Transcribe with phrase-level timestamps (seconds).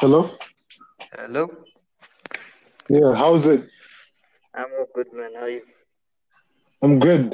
[0.00, 0.30] Hello?
[1.12, 1.48] Hello?
[2.88, 3.62] Yeah, how's it?
[4.54, 5.34] I'm all good, man.
[5.34, 5.62] How are you?
[6.82, 7.30] I'm good.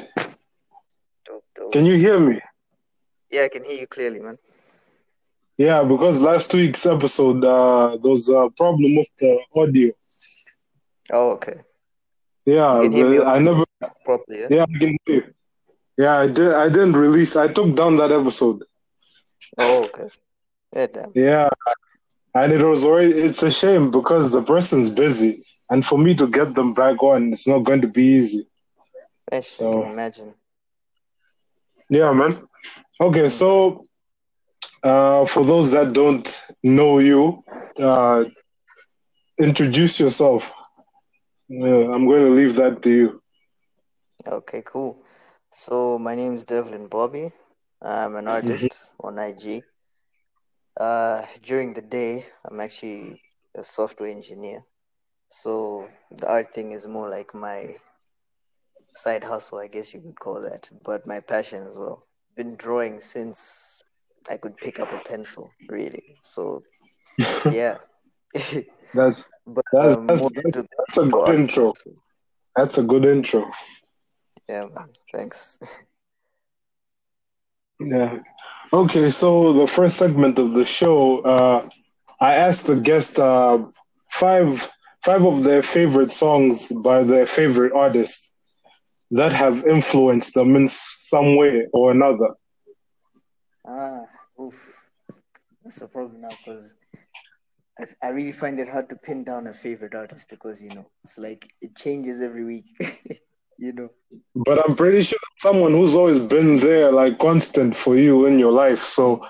[1.25, 1.71] Dope, dope.
[1.71, 2.39] Can you hear me?
[3.31, 4.37] Yeah, I can hear you clearly, man.
[5.57, 9.91] Yeah, because last week's episode, uh, there was a problem with the audio.
[11.13, 11.57] Oh, okay.
[12.45, 13.63] Yeah, You can hear me but I never.
[14.03, 14.47] properly, yeah?
[14.49, 15.15] Yeah, I can hear.
[15.15, 15.33] you.
[15.97, 16.51] Yeah, I did.
[16.51, 17.35] I didn't release.
[17.35, 18.63] I took down that episode.
[19.57, 20.09] Oh, okay.
[20.75, 21.11] Yeah, damn.
[21.15, 21.49] Yeah,
[22.35, 23.13] and it was already.
[23.13, 25.37] It's a shame because the person's busy,
[25.69, 28.43] and for me to get them back on, it's not going to be easy.
[29.31, 30.35] I So- can imagine.
[31.89, 32.47] Yeah, man.
[32.99, 33.87] Okay, so
[34.83, 36.27] uh, for those that don't
[36.63, 37.41] know you,
[37.77, 38.25] uh,
[39.37, 40.53] introduce yourself.
[41.47, 43.21] Yeah, I'm going to leave that to you.
[44.27, 45.03] Okay, cool.
[45.51, 47.29] So, my name is Devlin Bobby.
[47.81, 49.63] I'm an artist on IG.
[50.79, 53.21] Uh, during the day, I'm actually
[53.55, 54.61] a software engineer.
[55.29, 57.75] So, the art thing is more like my
[58.93, 62.03] side hustle, I guess you could call that, but my passion as well.
[62.35, 63.83] Been drawing since
[64.29, 66.03] I could pick up a pencil, really.
[66.21, 66.63] So,
[67.51, 67.77] yeah.
[68.93, 71.35] That's but That's- um, that's- into that's a good art.
[71.35, 71.73] intro.
[72.55, 73.49] That's a good intro.
[74.47, 74.89] Yeah, man.
[75.13, 75.57] Thanks.
[77.79, 78.19] Yeah.
[78.75, 81.69] Okay, so the first segment of the show, uh,
[82.19, 83.57] I asked the guest uh,
[84.09, 84.67] five
[85.05, 88.33] five of their favorite songs by their favorite artists
[89.11, 92.31] that have influenced them in some way or another.
[93.65, 94.03] Ah,
[94.41, 94.59] oof.
[95.63, 96.75] That's a problem now because
[97.79, 100.91] I, I really find it hard to pin down a favorite artist because, you know,
[101.03, 102.67] it's like it changes every week.
[103.57, 103.89] you know?
[104.35, 108.51] But I'm pretty sure someone who's always been there, like constant for you in your
[108.51, 108.79] life.
[108.79, 109.25] So,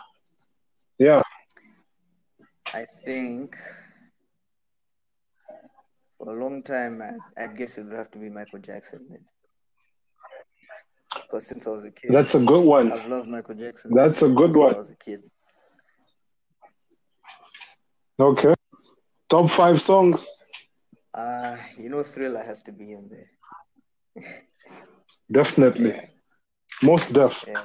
[0.98, 1.22] yeah,
[2.74, 3.56] I think
[6.18, 9.26] for a long time, I, I guess it would have to be Michael Jackson then.
[11.14, 12.92] Because since I was a kid, that's a good one.
[12.92, 13.92] I've loved Michael Jackson.
[13.94, 14.78] That's a good since I one.
[14.78, 15.24] was a kid.
[18.20, 18.54] Okay.
[19.30, 20.30] Top five songs.
[21.14, 23.30] Uh, you know, Thriller has to be in there.
[25.32, 26.00] Definitely.
[26.84, 27.46] Most def.
[27.48, 27.62] Yeah.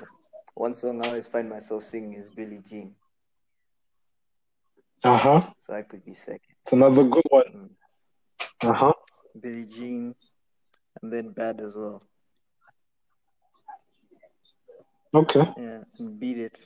[0.54, 2.94] One song I always find myself singing is Billie Jean.
[5.04, 5.40] Uh huh.
[5.58, 6.40] So I could be second.
[6.62, 7.44] It's another good one.
[8.62, 8.68] Mm.
[8.68, 8.92] Uh huh.
[9.40, 10.14] Billie Jean,
[11.00, 12.02] and then Bad as well.
[15.14, 15.44] Okay.
[15.56, 16.58] Yeah, and Beat It.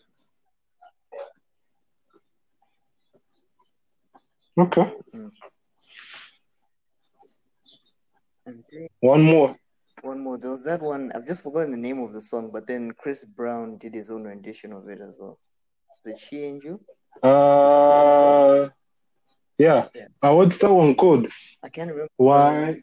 [4.59, 4.93] Okay.
[8.47, 9.57] And then One more.
[10.05, 10.37] One more.
[10.37, 11.11] There was that one.
[11.15, 14.25] I've just forgotten the name of the song, but then Chris Brown did his own
[14.25, 15.39] rendition of it as well.
[16.05, 16.79] Is it She Ain't You?
[17.23, 18.69] Uh,
[19.57, 19.89] yeah.
[19.95, 20.07] Yeah.
[20.23, 21.27] Uh, what's that one called?
[21.63, 22.11] I can't remember.
[22.19, 22.83] Why?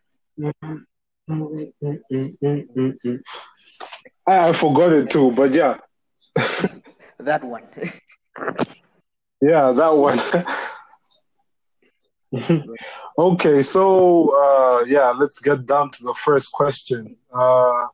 [4.27, 5.77] I, I forgot it too, but yeah,
[7.19, 7.67] That one.
[9.41, 10.19] yeah, that one.
[13.17, 17.15] okay, so uh, yeah, let's get down to the first question.
[17.33, 17.87] Uh,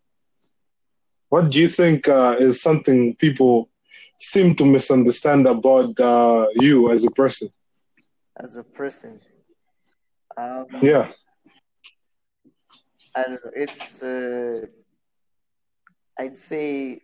[1.30, 3.70] what do you think uh, is something people
[4.20, 7.50] seem to misunderstand about uh, you as a person?
[8.38, 9.20] As a person.
[10.38, 11.10] Um, Yeah.
[13.16, 13.52] I don't know.
[13.56, 14.68] It's uh,
[16.20, 17.02] I'd say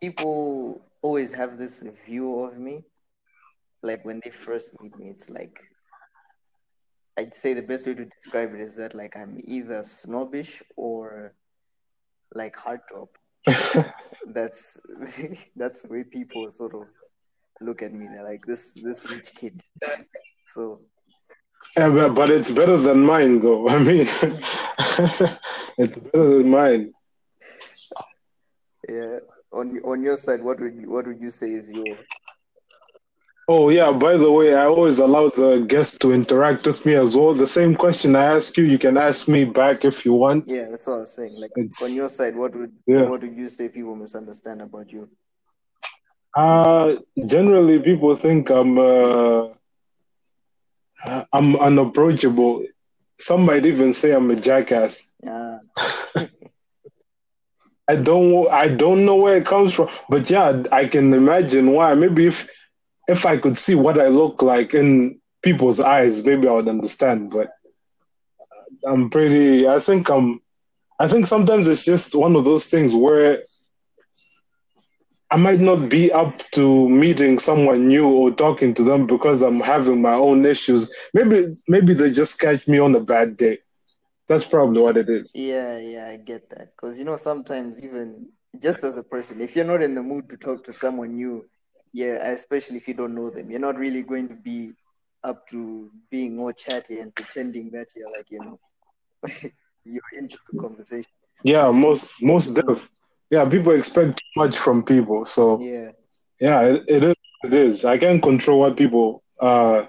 [0.00, 2.84] people always have this view of me.
[3.82, 5.58] Like when they first meet me, it's like
[7.16, 11.34] I'd say the best way to describe it is that like I'm either snobbish or
[12.34, 13.08] like heartthrob.
[14.26, 14.80] That's
[15.56, 16.88] that's the way people sort of
[17.60, 18.06] look at me.
[18.08, 19.62] They're like this this rich kid.
[20.46, 20.80] So
[21.76, 23.68] Yeah, but, but it's better than mine, though.
[23.74, 24.06] I mean,
[25.78, 26.92] it's better than mine.
[28.88, 29.18] yeah.
[29.52, 31.96] On on your side, what would you, what would you say is your
[33.46, 37.14] Oh, yeah, by the way, I always allow the guests to interact with me as
[37.14, 37.34] well.
[37.34, 40.44] The same question I ask you, you can ask me back if you want.
[40.46, 41.32] Yeah, that's what I was saying.
[41.38, 43.02] Like It's- on your side, what would Yeah.
[43.02, 45.10] what would you say people misunderstand about you?
[46.34, 46.96] Uh,
[47.26, 49.48] generally, people think I'm uh,
[51.32, 52.64] I'm unapproachable.
[53.20, 55.06] Some might even say I'm a jackass.
[55.22, 55.58] Yeah,
[57.88, 61.94] I don't I don't know where it comes from, but yeah, I can imagine why.
[61.94, 62.48] Maybe if
[63.08, 67.30] if I could see what I look like in people's eyes, maybe I would understand.
[67.30, 67.48] But
[68.40, 69.68] uh, I'm pretty.
[69.68, 70.40] I think I'm.
[70.98, 73.42] I think sometimes it's just one of those things where
[75.30, 79.58] I might not be up to meeting someone new or talking to them because I'm
[79.58, 80.94] having my own issues.
[81.12, 83.58] Maybe maybe they just catch me on a bad day.
[84.28, 85.32] That's probably what it is.
[85.34, 86.70] Yeah, yeah, I get that.
[86.76, 88.28] Because you know, sometimes even
[88.62, 91.44] just as a person, if you're not in the mood to talk to someone new,
[91.94, 94.72] yeah, especially if you don't know them, you're not really going to be
[95.22, 98.58] up to being all chatty and pretending that you're like, you know,
[99.84, 101.10] you're into the conversation.
[101.44, 102.58] Yeah, most most.
[103.30, 105.24] Yeah, people expect too much from people.
[105.24, 105.92] So Yeah,
[106.40, 107.14] yeah, it, it is.
[107.44, 107.84] It is.
[107.84, 109.86] I can't control what people uh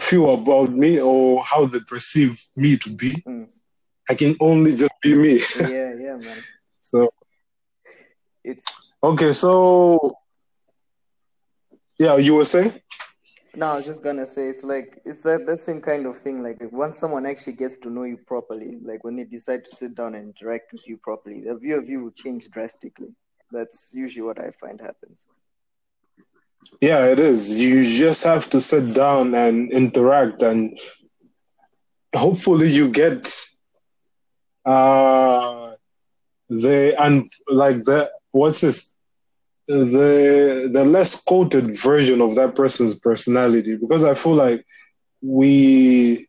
[0.00, 3.10] feel about me or how they perceive me to be.
[3.28, 3.52] Mm.
[4.08, 5.34] I can only just be me.
[5.60, 6.42] yeah, yeah, man.
[6.82, 7.10] So
[8.44, 8.64] It's
[9.02, 10.16] okay, so
[11.98, 12.72] yeah, you were saying?
[13.56, 16.42] no, I was just gonna say it's like it's that that same kind of thing.
[16.42, 19.94] Like once someone actually gets to know you properly, like when they decide to sit
[19.94, 23.14] down and interact with you properly, the view of you will change drastically.
[23.50, 25.26] That's usually what I find happens.
[26.80, 27.60] Yeah, it is.
[27.62, 30.78] You just have to sit down and interact, and
[32.14, 33.32] hopefully, you get
[34.66, 35.72] uh
[36.48, 38.95] the and like the what's this
[39.66, 44.64] the the less quoted version of that person's personality because I feel like
[45.20, 46.26] we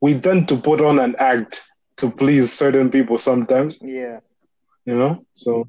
[0.00, 1.62] we tend to put on an act
[1.98, 4.20] to please certain people sometimes, Yeah,
[4.84, 5.24] you know.
[5.34, 5.68] So,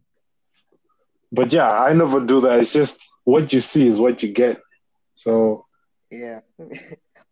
[1.31, 2.59] but yeah, I never do that.
[2.59, 4.61] It's just what you see is what you get.
[5.15, 5.65] So
[6.09, 6.41] yeah.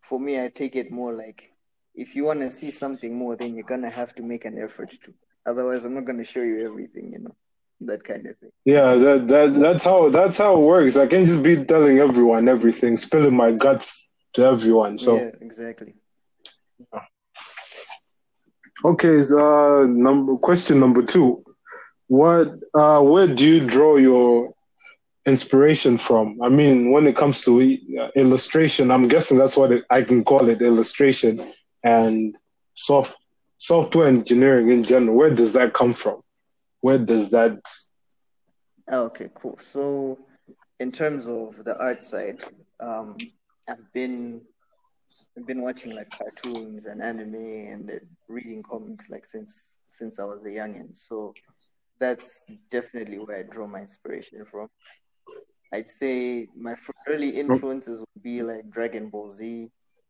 [0.00, 1.52] For me, I take it more like
[1.94, 4.90] if you want to see something more, then you're gonna have to make an effort
[5.04, 5.14] to.
[5.46, 7.12] Otherwise, I'm not gonna show you everything.
[7.12, 7.36] You know,
[7.82, 8.50] that kind of thing.
[8.64, 10.96] Yeah, that, that that's how that's how it works.
[10.96, 14.98] I can't just be telling everyone everything, spilling my guts to everyone.
[14.98, 15.94] So yeah, exactly.
[18.84, 21.44] okay, so, uh, number question number two,
[22.06, 24.52] what uh, where do you draw your
[25.26, 26.40] inspiration from?
[26.42, 30.24] I mean, when it comes to uh, illustration, I'm guessing that's what it, I can
[30.24, 31.40] call it, illustration
[31.82, 32.36] and
[32.74, 33.16] soft
[33.58, 35.16] software engineering in general.
[35.16, 36.20] Where does that come from?
[36.80, 37.60] Where does that?
[38.88, 39.56] Oh, okay, cool.
[39.58, 40.18] So,
[40.78, 42.40] in terms of the art side,
[42.80, 43.16] um,
[43.68, 44.42] I've been
[45.36, 47.94] I've been watching like cartoons and anime and uh,
[48.28, 50.94] reading comics like since since I was a youngin.
[50.94, 51.34] So
[51.98, 54.68] that's definitely where I draw my inspiration from.
[55.72, 56.74] I'd say my
[57.06, 59.68] early influences would be like Dragon Ball Z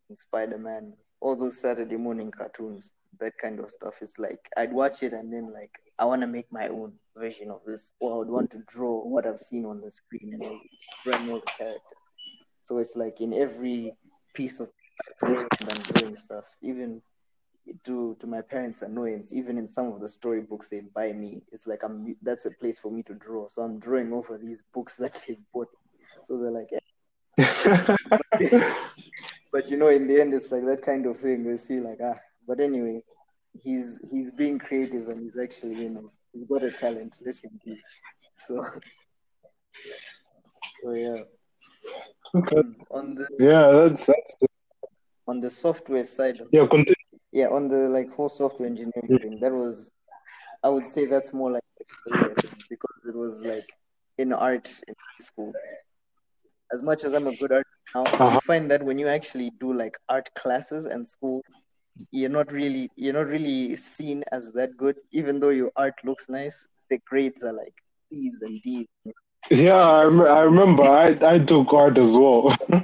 [0.08, 3.98] and Spider Man, all those Saturday morning cartoons, that kind of stuff.
[4.00, 7.50] It's like I'd watch it and then like I want to make my own version
[7.50, 10.58] of this, or I would want to draw what I've seen on the screen and
[11.04, 11.96] draw more the character.
[12.62, 13.92] So it's like in every
[14.34, 14.70] piece of
[15.22, 15.46] I'm
[15.94, 17.02] doing stuff, even
[17.84, 21.66] to to my parents' annoyance, even in some of the storybooks they buy me, it's
[21.66, 23.46] like I'm that's a place for me to draw.
[23.48, 25.68] So I'm drawing over these books that they've bought.
[26.22, 26.70] So they're like,
[29.52, 31.44] but you know, in the end, it's like that kind of thing.
[31.44, 33.02] They see like ah, but anyway,
[33.62, 37.16] he's he's being creative and he's actually you know he's got a talent.
[37.24, 37.76] Let him be.
[38.34, 38.64] So,
[40.82, 41.22] so yeah.
[42.34, 42.62] okay.
[42.90, 44.34] On the Yeah, that's that's
[45.26, 46.66] on the software side, of yeah.
[46.66, 46.94] Continue.
[47.32, 49.92] yeah, on the like whole software engineering thing, that was
[50.64, 53.64] I would say that's more like a career thing because it was like
[54.18, 55.52] in art in high school.
[56.72, 58.30] As much as I'm a good artist now, Uh-huh.
[58.34, 61.42] you find that when you actually do like art classes and school,
[62.10, 66.28] you're not really you're not really seen as that good, even though your art looks
[66.28, 66.68] nice.
[66.90, 67.74] The grades are like
[68.10, 68.86] B's and D's.
[69.50, 70.82] Yeah, I, rem- I remember.
[70.82, 72.54] I I took art as well.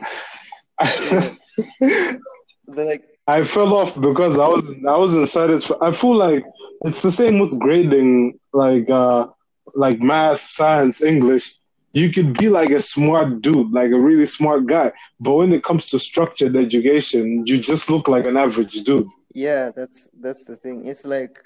[2.67, 5.79] Like I fell off because I wasn't I wasn't satisfied.
[5.81, 6.45] I feel like
[6.83, 9.29] it's the same with grading, like uh
[9.75, 11.55] like math, science, English.
[11.97, 15.65] You could be like a smart dude, like a really smart guy, but when it
[15.65, 19.09] comes to structured education, you just look like an average dude.
[19.35, 20.87] Yeah, that's that's the thing.
[20.87, 21.43] It's like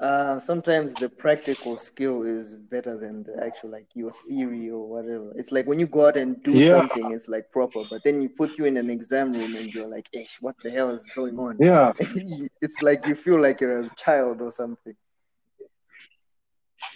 [0.00, 5.32] uh, sometimes the practical skill is better than the actual like your theory or whatever.
[5.36, 6.70] It's like when you go out and do Yeah.
[6.70, 9.88] something, it's like proper, but then you put you in an exam room and you're
[9.88, 11.92] like, "Ish, what the hell is going on?" Yeah,
[12.60, 14.96] it's like you feel like you're a child or something.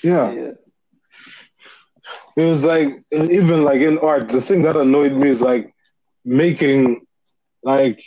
[0.05, 0.35] yeah.
[0.35, 0.53] Yeah,
[2.41, 5.75] It was like even like in art, the thing that annoyed me is like
[6.25, 7.03] making
[7.63, 8.01] like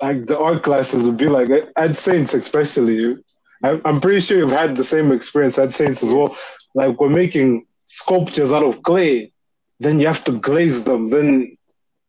[0.00, 3.16] like the art classes would be like at Saints especially.
[3.64, 6.36] I'm pretty sure you've had the same experience at Saints as well.
[6.74, 9.32] Like we're making sculptures out of clay,
[9.80, 11.10] then you have to glaze them.
[11.10, 11.56] Then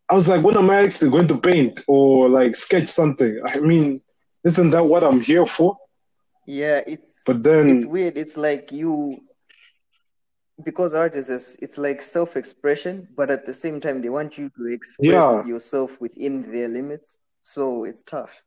[0.10, 3.42] I was like, when am I actually going to paint or like sketch something?
[3.48, 4.02] I mean,
[4.44, 5.78] isn't that what I'm here for?
[6.46, 6.82] yeah.
[6.86, 8.18] It's But then it's weird.
[8.18, 9.22] It's like you
[10.64, 14.50] because art is a, it's like self-expression, but at the same time they want you
[14.58, 15.46] to express Yeah.
[15.46, 17.18] yourself within their limits.
[17.42, 18.44] So it's tough.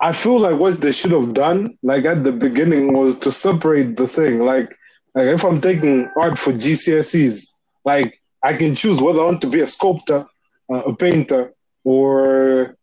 [0.00, 3.96] I feel like what they should have done, like at the beginning, was to separate
[3.96, 4.38] the thing.
[4.40, 4.70] Like,
[5.14, 7.46] like if I'm taking art for GCSEs,
[7.84, 10.24] like I can choose whether I want to be a sculptor,
[10.70, 11.52] uh, a painter,
[11.82, 12.76] or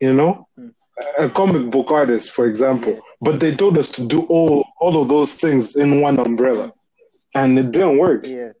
[0.00, 0.72] you know, mm.
[1.18, 3.00] a comic book artist, for example.
[3.20, 6.72] But they told us to do all all of those things in one umbrella,
[7.34, 8.24] and it didn't work.
[8.26, 8.52] Yeah.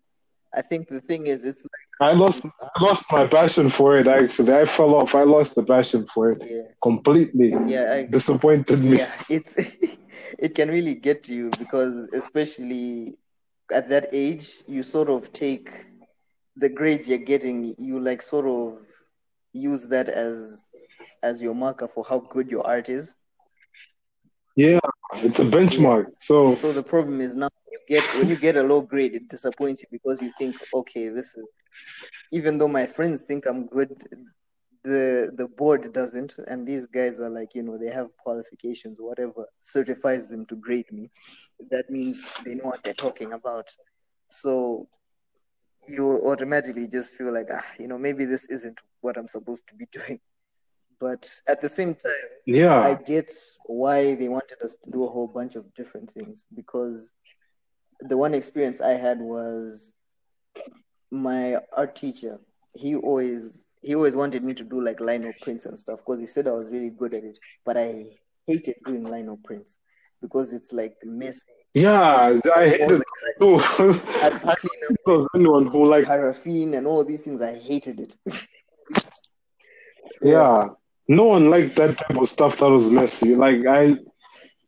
[0.56, 4.06] I think the thing is, it's like, I lost I lost my passion for it.
[4.06, 5.14] Actually, I fell off.
[5.14, 7.50] I lost the passion for it yeah, completely.
[7.66, 8.98] yeah, I, Disappointed me.
[8.98, 9.12] yeah.
[9.30, 9.56] It's
[10.38, 13.18] it can really get to you because especially
[13.72, 15.70] at that age, you sort of take
[16.56, 17.74] the grades you're getting.
[17.78, 18.78] You like sort of
[19.52, 20.65] use that as
[21.22, 23.16] as your marker for how good your art is.
[24.56, 24.80] Yeah,
[25.16, 26.06] it's a benchmark.
[26.18, 29.28] So So the problem is now you get when you get a low grade, it
[29.28, 31.44] disappoints you because you think, okay, this is
[32.32, 33.90] even though my friends think I'm good,
[34.82, 39.46] the the board doesn't, and these guys are like, you know, they have qualifications, whatever
[39.60, 41.10] certifies them to grade me.
[41.70, 43.68] That means they know what they're talking about.
[44.30, 44.88] So
[45.88, 49.74] you automatically just feel like, ah, you know, maybe this isn't what I'm supposed to
[49.74, 50.20] be doing.
[50.98, 52.12] But at the same time,
[52.46, 53.30] yeah, I get
[53.66, 57.12] why they wanted us to do a whole bunch of different things because
[58.00, 59.92] the one experience I had was
[61.10, 62.38] my art teacher.
[62.74, 66.26] He always he always wanted me to do like lino prints and stuff because he
[66.26, 67.38] said I was really good at it.
[67.64, 68.06] But I
[68.46, 69.80] hated doing lino prints
[70.20, 71.42] because it's like messy.
[71.74, 73.04] yeah, I hated the
[73.38, 73.58] too.
[74.22, 77.42] I'd partly If there's anyone who like paraffin and all these things.
[77.42, 78.16] I hated it.
[80.22, 80.68] yeah,
[81.08, 83.34] no one liked that type of stuff that was messy.
[83.34, 83.96] Like I,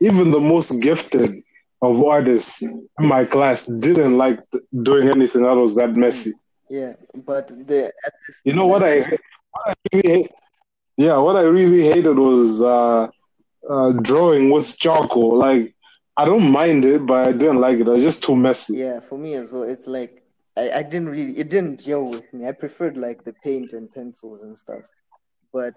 [0.01, 1.35] even the most gifted
[1.83, 4.41] of artists in my class didn't like
[4.83, 6.33] doing anything that was that messy.
[6.69, 10.31] Yeah, but the at this You know what I, what I really hate?
[10.97, 13.09] Yeah, what I really hated was uh,
[13.69, 15.37] uh, drawing with charcoal.
[15.37, 15.75] Like
[16.17, 17.89] I don't mind it, but I didn't like it.
[17.89, 18.79] It was just too messy.
[18.79, 19.63] Yeah, for me as well.
[19.63, 20.25] It's like
[20.59, 22.47] I, I didn't really it didn't gel with me.
[22.47, 24.83] I preferred like the paint and pencils and stuff.
[25.53, 25.75] But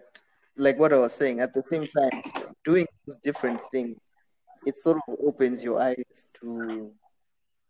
[0.58, 2.22] like what I was saying, at the same time,
[2.64, 3.98] doing those different things,
[4.66, 6.92] it sort of opens your eyes to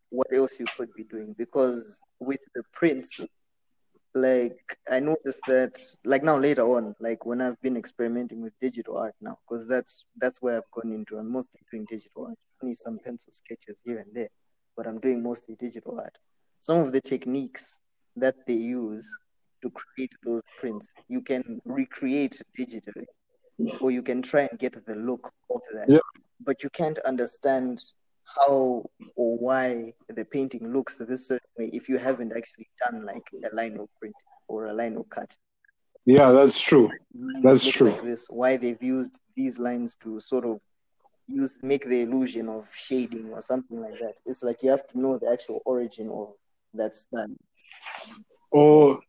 [0.09, 1.33] what else you could be doing.
[1.37, 3.21] Because with the prints,
[4.13, 4.57] like
[4.89, 9.15] I noticed that like now later on, like when I've been experimenting with digital art
[9.21, 11.17] now, because that's that's where I've gone into.
[11.17, 12.37] I'm mostly doing digital art.
[12.61, 14.29] Only some pencil sketches here and there,
[14.75, 16.17] but I'm doing mostly digital art.
[16.57, 17.79] Some of the techniques
[18.17, 19.09] that they use
[19.61, 23.05] to create those prints, you can recreate digitally,
[23.79, 25.89] or you can try and get the look of that.
[25.89, 25.99] Yeah.
[26.43, 27.81] But you can't understand
[28.37, 33.23] how or why the painting looks this certain way if you haven't actually done like
[33.43, 34.15] a lino print
[34.47, 35.35] or a lino cut.
[36.05, 36.89] Yeah, that's true.
[37.43, 37.91] That's true.
[37.91, 40.59] Like this, why they've used these lines to sort of
[41.27, 44.15] use make the illusion of shading or something like that.
[44.25, 46.33] It's like you have to know the actual origin of
[46.73, 47.27] that style.
[48.51, 48.99] Or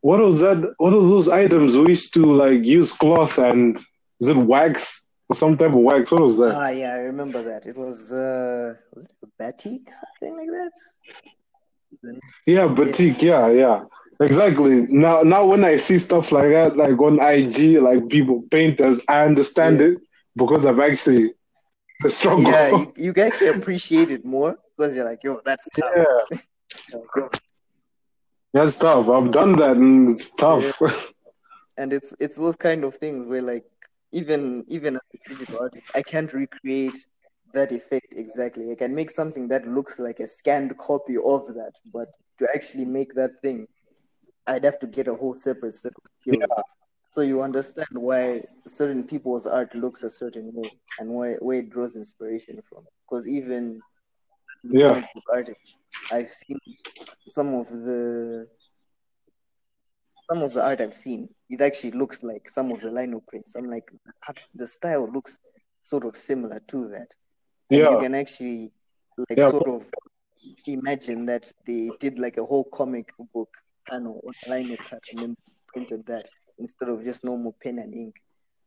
[0.00, 0.74] what was that?
[0.78, 3.76] What are those items we used to like use cloth and
[4.20, 6.10] is it wax or some type of wax?
[6.10, 6.54] What was that?
[6.56, 7.66] Ah, yeah, I remember that.
[7.66, 10.72] It was uh, was it a batik, something like that?
[12.46, 13.22] Yeah, batik.
[13.22, 13.84] Yeah, yeah.
[14.20, 14.86] Exactly.
[14.88, 19.24] Now, now when I see stuff like that, like on IG, like people painters, I
[19.24, 19.86] understand Yeah.
[19.86, 19.98] it
[20.36, 21.30] because I've actually
[22.00, 22.44] the struggle.
[22.44, 25.92] Yeah, you, you actually appreciate it more because you're like, yo, that's tough.
[25.96, 26.38] Yeah,
[28.52, 29.08] that's tough.
[29.08, 30.80] I've done that, and it's tough.
[31.78, 33.64] and it's it's those kind of things where like
[34.12, 36.98] even even as a digital artist, I can't recreate
[37.54, 38.70] that effect exactly.
[38.70, 42.84] I can make something that looks like a scanned copy of that, but to actually
[42.84, 43.66] make that thing,
[44.46, 46.50] I'd have to get a whole separate set of skills.
[47.10, 51.68] So you understand why certain people's art looks a certain way and where, where it
[51.68, 52.84] draws inspiration from.
[53.04, 53.82] Because even
[54.64, 55.02] Yeah.
[55.32, 56.58] artists, I've seen
[57.26, 58.46] some of the
[60.30, 63.54] some of the art I've seen, it actually looks like some of the lino prints.
[63.54, 63.90] I'm like,
[64.54, 65.38] the style looks
[65.82, 67.08] sort of similar to that.
[67.70, 68.72] And you can actually
[69.18, 69.50] like Yeah.
[69.50, 69.90] sort of
[70.66, 73.50] imagine that they did like a whole comic book
[73.88, 75.36] panel on lino cut and then
[75.68, 76.24] printed that
[76.58, 78.14] instead of just normal pen and ink.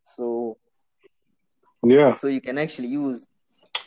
[0.03, 0.57] So
[1.83, 2.13] yeah.
[2.13, 3.27] so you can actually use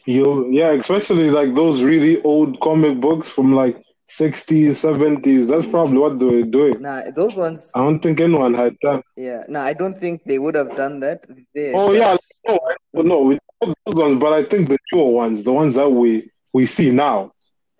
[0.08, 3.76] You, yeah, especially like those really old comic books from like
[4.08, 5.48] 60s, 70s.
[5.50, 6.76] That's probably what they were doing.
[6.80, 9.02] nah those ones I don't think anyone had that.
[9.16, 11.26] yeah no I don't think they would have done that.
[11.54, 12.16] They Oh yeah,
[12.48, 12.58] no,
[13.12, 16.10] no, we those ones, but I think the newer ones, the ones that we
[16.54, 17.18] we see now.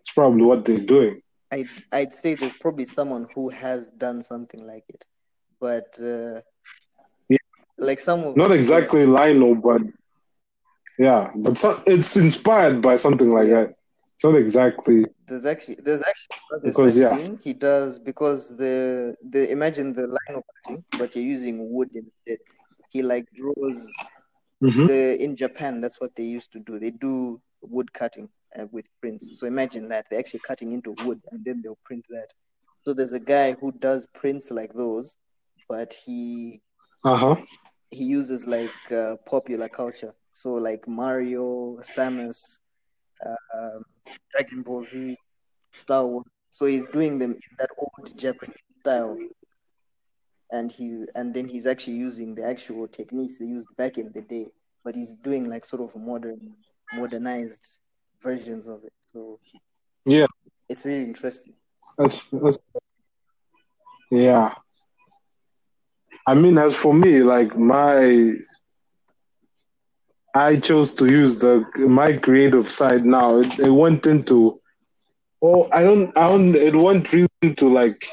[0.01, 1.15] It's probably what they're doing.
[1.51, 5.03] I'd I'd say there's probably someone who has done something like it,
[5.67, 6.41] but uh,
[7.35, 7.45] Yeah.
[7.89, 9.81] like some of Not exactly lino, but
[10.99, 13.75] yeah, but so, it's inspired by something like that.
[14.17, 15.05] It's not exactly.
[15.27, 17.17] There's actually there's actually Because, yeah.
[17.17, 17.39] seen.
[17.43, 22.39] He does because the the imagine the line of cutting, but you're using wood instead.
[22.91, 23.95] He like draws
[24.63, 24.87] Mhm.
[24.87, 25.81] the in Japan.
[25.81, 26.79] That's what they used to do.
[26.79, 28.29] They do wood cutting
[28.59, 29.31] uh, with prints.
[29.39, 32.29] So imagine that they're actually cutting into wood and then they'll print that.
[32.85, 35.17] So there's a guy who does prints like those,
[35.69, 36.61] but he
[37.05, 37.37] Uh huh.
[37.91, 40.13] he uses like uh, popular culture.
[40.39, 42.61] So like Mario, Samus,
[43.27, 43.83] um,
[44.31, 45.17] Dragon Ball Z,
[45.73, 46.27] Star Wars.
[46.49, 49.19] So he's doing them in that old Japanese style,
[50.53, 54.23] and he and then he's actually using the actual techniques they used back in the
[54.23, 54.47] day,
[54.85, 56.55] but he's doing like sort of modern,
[56.95, 57.81] modernized
[58.23, 58.93] versions of it.
[59.13, 59.41] So
[60.07, 60.27] Yeah.
[60.69, 61.55] it's really interesting.
[61.99, 62.59] That's, that's
[64.13, 64.55] yeah.
[66.29, 68.35] I mean, as for me, like my,
[70.39, 73.05] I chose to use the my creative side.
[73.05, 74.61] Now it, it went into,
[75.43, 76.55] oh, I don't, I don't.
[76.55, 78.05] It went really into like,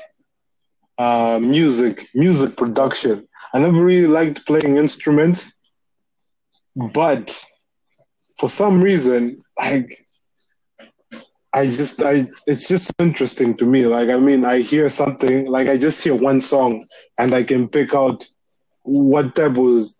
[0.97, 3.27] uh, music, music production.
[3.53, 5.53] I never really liked playing instruments,
[6.93, 7.45] but
[8.39, 9.89] for some reason, like
[11.53, 13.85] I just I it's just interesting to me.
[13.85, 16.85] Like I mean, I hear something like I just hear one song
[17.17, 18.25] and I can pick out
[18.83, 19.99] what type was.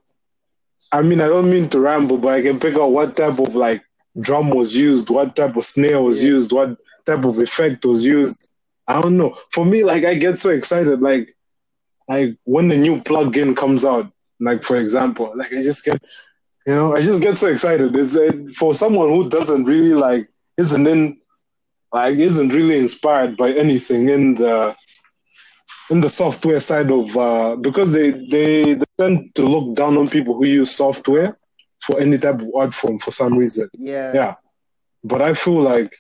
[1.00, 3.56] I mean, I don't mean to ramble, but I can pick out what type of
[3.56, 3.84] like
[4.20, 6.30] drum was used, what type of snare was Yeah.
[6.34, 8.48] used, what type of effect was used.
[8.88, 9.38] I don't know.
[9.52, 11.30] For me, like I get so excited, like
[12.08, 16.02] like when the new plugin comes out, like for example, like I just get,
[16.68, 17.96] you know, I just get so excited.
[17.96, 21.18] It's uh, for someone who doesn't really like isn't in
[21.94, 24.76] like isn't really inspired by anything in the
[25.90, 30.08] in the software side of uh, because they, they they tend to look down on
[30.08, 31.38] people who use software
[31.82, 33.70] for any type of art form for some reason.
[33.78, 34.36] Yeah, Yeah.
[35.04, 35.94] But I feel like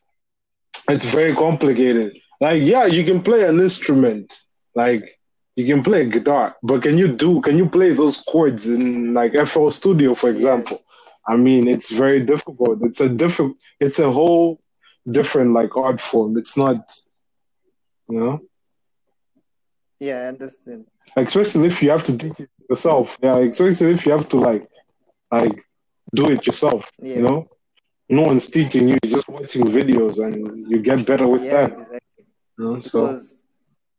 [0.89, 2.17] it's very complicated.
[2.41, 4.39] Like, yeah, you can play an instrument,
[4.73, 5.07] like
[5.55, 9.13] you can play a guitar, but can you do can you play those chords in
[9.13, 10.79] like FL Studio, for example?
[11.27, 12.79] I mean, it's very difficult.
[12.83, 14.59] It's a different it's a whole
[15.09, 16.37] different like art form.
[16.37, 16.91] It's not
[18.09, 18.41] you know,
[19.99, 20.85] yeah, I understand.
[21.15, 23.17] especially if you have to teach it yourself.
[23.21, 24.67] Yeah, especially if you have to like
[25.31, 25.59] like
[26.13, 26.91] do it yourself.
[27.01, 27.15] Yeah.
[27.17, 27.47] You know,
[28.09, 28.97] no one's teaching you.
[29.03, 31.71] You're just watching videos and you get better with Yeah, that.
[31.73, 31.99] exactly.
[32.57, 32.79] You know?
[32.79, 33.17] So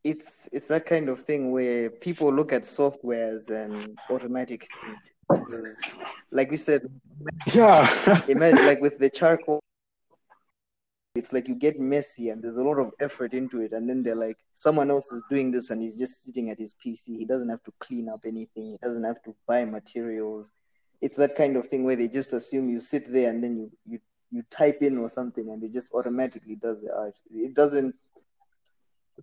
[0.05, 4.97] it's it's that kind of thing where people look at softwares and automatic thing.
[5.29, 5.77] Because,
[6.31, 6.83] Like we said,
[7.55, 7.87] yeah,
[8.29, 9.61] imagine like with the charcoal,
[11.17, 14.03] it's like you get messy and there's a lot of effort into it, and then
[14.03, 17.19] they're like someone else is doing this and he's just sitting at his PC.
[17.19, 18.73] He doesn't have to clean up anything.
[18.73, 20.53] He doesn't have to buy materials.
[21.01, 23.71] It's that kind of thing where they just assume you sit there and then you
[23.87, 23.99] you
[24.31, 27.15] you type in or something and it just automatically does the art.
[27.33, 27.95] It doesn't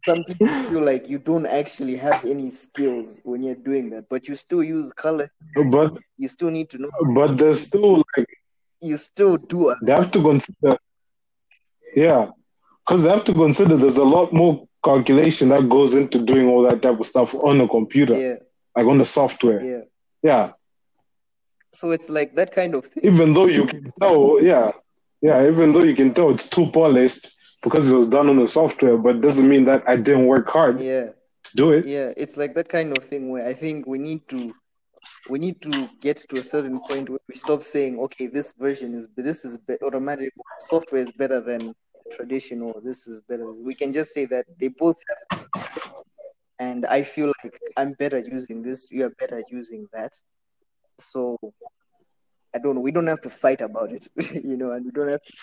[0.06, 4.28] some people feel like you don't actually have any skills when you're doing that, but
[4.28, 5.30] you still use color.
[5.72, 6.90] but You still need to know.
[7.14, 8.28] but there's still like
[8.82, 10.78] You still do a they have to consider.
[11.96, 12.30] Yeah,
[12.86, 16.62] because they have to consider there's a lot more calculation that goes into doing all
[16.64, 18.36] that type of stuff on a computer, yeah,
[18.76, 19.64] like on the software.
[19.64, 19.82] yeah.
[20.22, 20.52] Yeah,
[21.72, 23.04] So it's like that kind of thing.
[23.04, 24.72] even though you can tell, yeah,
[25.22, 27.30] yeah, even though you can tell it's too polished
[27.62, 30.80] because it was done on the software, but doesn't mean that I didn't work hard
[30.80, 31.08] Yeah,
[31.44, 31.86] to do it.
[31.86, 32.14] yeah.
[32.16, 34.54] It's like that kind of thing where I think we need to
[35.30, 38.94] we need to get to a certain point where we stop saying, okay, this version
[38.94, 41.74] is this is be- automatic software is better than
[42.12, 42.80] traditional.
[42.84, 43.52] This is better.
[43.52, 45.48] We can just say that they both have,
[46.60, 48.90] and I feel like I'm better using this.
[48.92, 50.14] You are better using that.
[51.00, 51.38] So
[52.56, 52.82] I don't know.
[52.82, 55.34] We don't have to fight about it, you know, and we don't have to.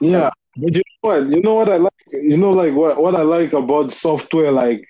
[0.00, 1.26] Yeah, but you know what?
[1.28, 1.92] You know what I like.
[2.12, 4.86] You know, like what what I like about software, like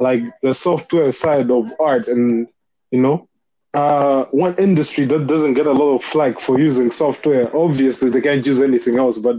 [0.00, 2.48] like the software side of art, and
[2.90, 3.28] you know,
[3.74, 7.54] uh, one industry that doesn't get a lot of flack for using software.
[7.56, 9.36] Obviously, they can't use anything else, but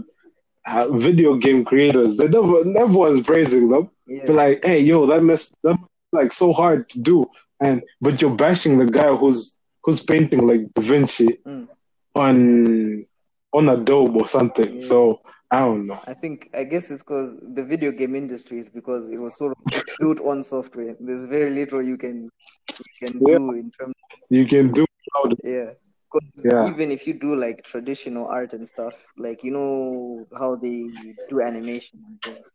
[0.66, 3.90] uh, video game creators, they never everyone's praising them.
[4.06, 5.78] Yeah, like, hey, yo, that mess that
[6.12, 7.26] like so hard to do,
[7.60, 11.68] and but you're bashing the guy who's who's painting like Da Vinci Mm.
[12.14, 13.04] on
[13.52, 14.74] on Adobe or something.
[14.76, 14.80] Yeah.
[14.80, 15.98] So I don't know.
[16.06, 19.56] I think I guess it's because the video game industry is because it was sort
[19.56, 20.96] of built on software.
[20.98, 22.28] There's very little you can
[23.00, 23.38] you can Yeah.
[23.38, 23.94] do in terms.
[24.30, 24.84] You can do.
[25.44, 25.70] Yeah,
[26.44, 26.68] Yeah.
[26.68, 30.90] even if you do like traditional art and stuff, like you know how they
[31.28, 32.50] do animation and things.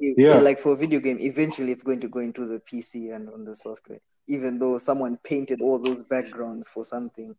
[0.00, 0.38] Yeah.
[0.38, 3.44] Like for a video game, eventually it's going to go into the PC and on
[3.44, 4.00] the software.
[4.28, 7.34] Even though someone painted all those backgrounds for something,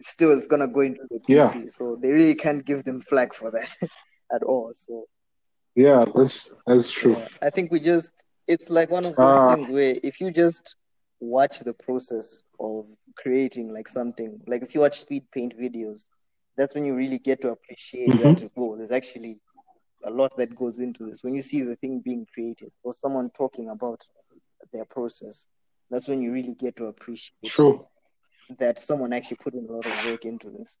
[0.00, 1.52] still it's gonna go into the Yeah.
[1.52, 1.70] PC.
[1.70, 3.70] So they really can't give them flag for that
[4.34, 4.70] at all.
[4.74, 5.06] So
[5.74, 7.14] Yeah, that's that's true.
[7.16, 8.12] yeah, I think we just
[8.46, 10.76] it's like one of those Uh, things where if you just
[11.20, 12.86] watch the process of
[13.18, 16.08] creating like something, like if you watch speed paint videos,
[16.56, 18.40] that's when you really get to appreciate Mhm.
[18.40, 19.40] that oh, there's actually
[20.04, 21.22] a lot that goes into this.
[21.24, 24.00] When you see the thing being created or someone talking about
[24.72, 25.46] their process,
[25.90, 27.86] that's when you really get to appreciate True.
[28.58, 30.78] that someone actually put in a lot of work into this.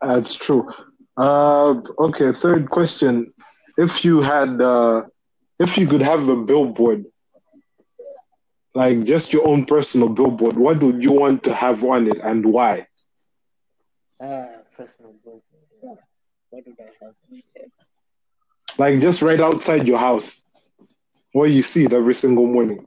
[0.00, 0.68] That's true.
[1.16, 3.32] Uh, okay, third question.
[3.76, 5.04] If you had, uh,
[5.58, 7.04] if you could have a billboard,
[8.74, 12.44] like just your own personal billboard, what would you want to have on it and
[12.44, 12.86] why?
[14.20, 15.14] Ah, personal.
[15.82, 15.94] Yeah.
[16.50, 17.14] What did I have?
[18.78, 20.42] Like just right outside your house,
[21.32, 22.86] where you see it every single morning.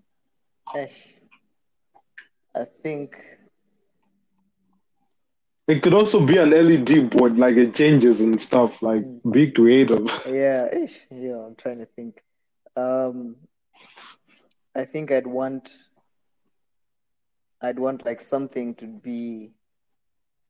[2.56, 3.17] I think
[5.67, 8.82] It could also be an LED board, like it changes and stuff.
[8.82, 10.08] Like be creative.
[10.28, 11.00] yeah, ish.
[11.10, 12.22] Yeah, I'm trying to think.
[12.76, 13.38] Um
[14.76, 15.70] I think I'd want
[17.62, 19.52] I'd want like something to be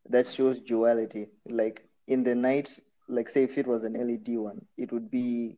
[0.09, 1.27] that shows duality.
[1.47, 2.69] Like in the night,
[3.07, 5.57] like say if it was an LED one, it would be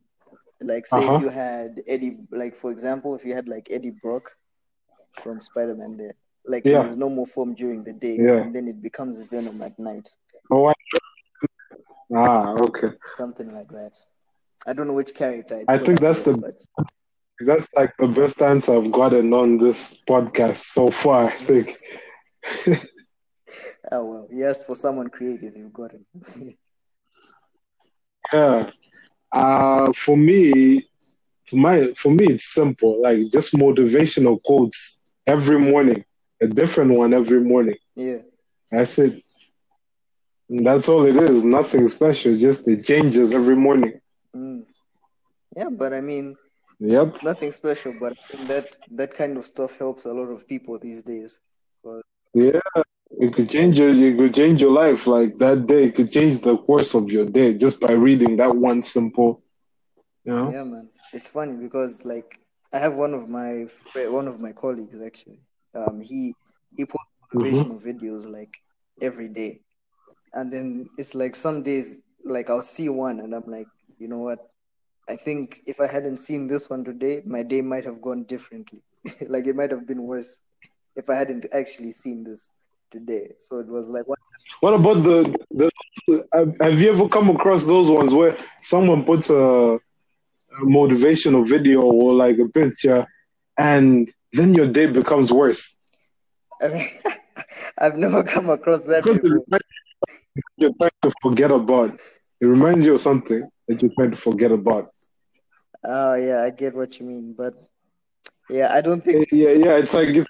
[0.62, 1.16] like say Uh-huh.
[1.16, 4.32] if you had Eddie like for example, if you had like Eddie Brock
[5.14, 6.14] from Spider-Man there,
[6.46, 6.82] like Yeah.
[6.82, 8.38] in his normal form during the day, Yeah.
[8.42, 10.10] and then it becomes Venom at night.
[10.52, 10.74] Oh, I...
[12.16, 12.90] ah, okay.
[13.08, 13.94] something like that.
[14.68, 15.64] I don't know which character.
[15.68, 16.58] I think that's the- but
[17.40, 21.26] That's like the best answer I've gotten on this podcast so far.
[21.26, 21.70] I think.
[23.92, 24.28] oh well.
[24.32, 26.58] yes, for someone creative, you've got it.
[28.34, 28.72] Yeah.
[29.32, 30.84] Uh, for me,
[31.46, 33.02] for my for me, it's simple.
[33.02, 36.04] Like just motivational quotes every morning,
[36.42, 37.76] a different one every morning.
[37.96, 38.20] yeah,
[38.72, 39.14] That's it.
[40.50, 41.44] And that's all it is.
[41.44, 42.36] Nothing special.
[42.36, 44.00] Just it changes every morning.
[44.36, 44.64] mm.
[45.56, 45.70] yeah.
[45.70, 46.36] But I mean,
[46.80, 47.24] Yep.
[47.24, 47.94] nothing special.
[48.00, 48.14] But
[48.48, 51.40] that that kind of stuff helps a lot of people these days.
[52.34, 52.60] Yeah.
[53.18, 55.08] It could change your it could change your life.
[55.08, 58.56] Like that day it could change the course of your day just by reading that
[58.56, 59.42] one simple.
[60.26, 60.52] You know.
[60.52, 60.90] Yeah, man.
[61.14, 62.40] It's funny because like
[62.74, 65.40] I have one of my one of my colleagues actually.
[65.74, 66.34] Um, he
[66.76, 68.54] he posts motivational videos like
[69.02, 69.62] every day,
[70.34, 74.20] and then it's like some days like I'll see one and I'm like, you know
[74.20, 74.40] what?
[75.08, 78.80] I think if I hadn't seen this one today, my day might have gone differently.
[79.28, 80.42] like it might have been worse
[80.96, 82.52] if I hadn't actually seen this
[82.92, 83.34] today.
[83.40, 84.20] So it was like, what?
[84.62, 85.70] What about the the?
[86.34, 89.80] have- Have you ever come across those ones where someone puts a, a
[90.66, 93.06] motivational video or like a picture,
[93.58, 95.78] and then your day becomes worse
[96.62, 96.88] I mean,
[97.78, 99.46] I've never come across that because before.
[100.58, 102.00] you're trying to forget about.
[102.46, 104.92] It reminds you of something that you're trying to forget about.
[105.84, 107.56] Oh yeah, I get what you mean, but
[108.52, 109.78] yeah, I don't think Yeah, yeah.
[109.78, 110.30] It's like it's,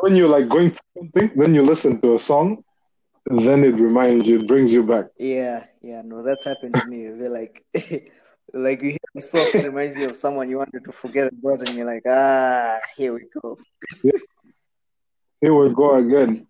[0.00, 2.64] when you're like going through something, then you listen to a song,
[3.26, 5.06] then it reminds you, it brings you back.
[5.16, 7.08] Yeah, yeah, no, that's happened to me.
[7.10, 7.64] We're like,
[8.52, 11.76] like you hear a song reminds me of someone you wanted to forget about, and
[11.76, 13.58] you're like, ah, here we go.
[15.40, 16.48] Here we go again.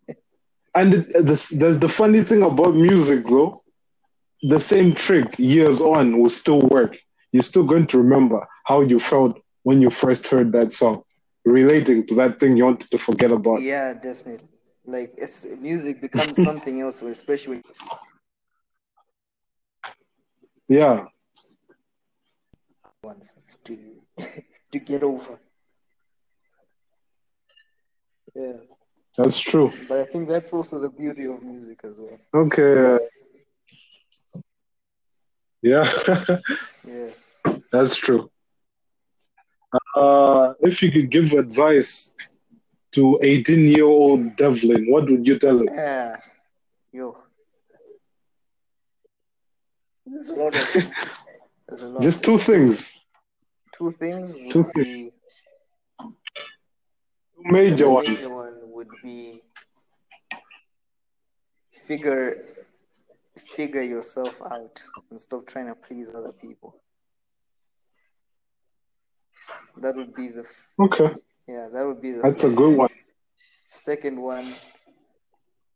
[0.75, 3.61] And the, the, the, the funny thing about music, though,
[4.45, 6.97] the same trick years on will still work.
[7.33, 11.03] You're still going to remember how you felt when you first heard that song,
[11.47, 13.63] relating to that thing you wanted to forget about.
[13.63, 14.49] Yeah, definitely.
[14.87, 17.63] Like it's music becomes something else, especially
[20.69, 21.07] Yeah,
[23.65, 23.79] to
[24.73, 25.39] to get over.
[28.35, 28.53] Yeah,
[29.17, 29.71] that's true.
[29.89, 32.19] but I think that's also the beauty of music as well.
[32.35, 32.99] Okay.
[35.65, 35.85] Yeah,
[36.87, 37.11] Yeah.
[37.73, 38.31] that's true.
[39.97, 42.15] Uh, if you could give advice
[42.93, 45.69] to 18 year old Devlin, what would you tell him?
[45.73, 46.17] Yeah.
[46.93, 47.17] Yo.
[50.07, 51.15] There's a lot of
[51.71, 52.03] a lot.
[52.03, 53.05] Just two things,
[53.73, 55.11] two things would two be
[55.99, 56.13] two
[57.45, 58.09] major the ones.
[58.09, 59.41] major one would be
[61.73, 62.37] figure
[63.55, 66.77] figure yourself out and stop trying to please other people.
[69.77, 70.45] That would be the
[70.81, 71.11] Okay,
[71.47, 72.89] yeah, that would be the that's a good one.
[73.73, 74.47] second one,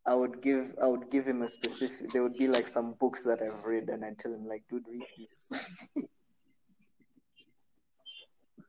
[0.07, 2.11] I would give I would give him a specific.
[2.11, 4.85] There would be like some books that I've read, and I tell him like, dude,
[4.89, 5.51] read these.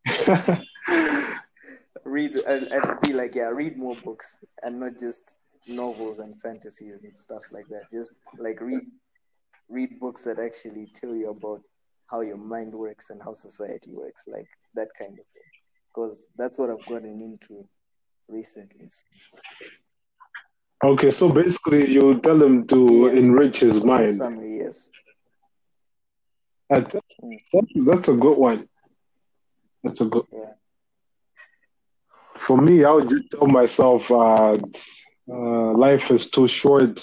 [2.04, 6.95] read and, and be like, yeah, read more books and not just novels and fantasies
[7.04, 7.84] and stuff like that.
[7.91, 8.82] Just like read
[9.69, 11.62] read books that actually tell you about
[12.08, 15.43] how your mind works and how society works, like that kind of thing.
[15.93, 17.67] Because that's what I've gotten into
[18.28, 18.88] recently.
[20.84, 23.19] Okay, so basically, you tell him to Yeah.
[23.19, 24.17] enrich his mind.
[24.17, 24.89] Summary, yes.
[26.69, 28.69] That- that- that's a good one.
[29.84, 30.26] That's a good.
[30.32, 30.54] Yeah.
[32.38, 34.58] For me, I would just tell myself, uh,
[35.32, 37.02] uh, life is too short.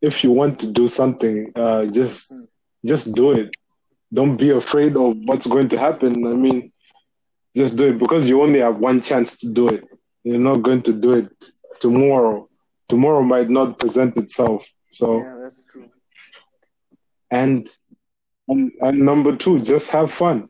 [0.00, 2.32] If you want to do something, uh, just
[2.84, 3.54] just do it.
[4.12, 6.26] Don't be afraid of what's going to happen.
[6.26, 6.72] I mean,
[7.56, 9.84] just do it because you only have one chance to do it.
[10.24, 11.32] You're not going to do it
[11.80, 12.44] tomorrow.
[12.88, 14.66] Tomorrow might not present itself.
[14.90, 15.90] So, Yeah, that's true.
[17.30, 17.68] and
[18.48, 20.48] and, and number two, just have fun.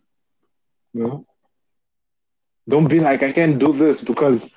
[0.94, 1.26] You know,
[2.68, 4.54] don't be like I can't do this because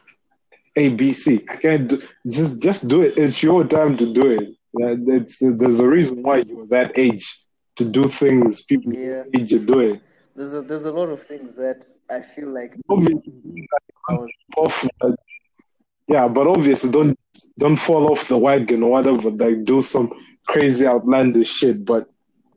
[0.75, 1.45] A B C.
[1.49, 2.01] I can't do.
[2.25, 3.17] Just just do it.
[3.17, 4.49] It's your time to do it.
[5.17, 7.25] It's there's a reason why you're that age
[7.77, 9.23] to do things people Yeah.
[9.33, 10.01] age are doing.
[10.35, 13.21] There's a there's a lot of things that I feel like Obviously,
[14.57, 15.13] was uh,
[16.07, 17.17] yeah, but obviously, don't
[17.57, 19.29] don't fall off the wagon or whatever.
[19.29, 20.11] Like do some
[20.45, 21.85] crazy outlandish shit.
[21.85, 22.09] But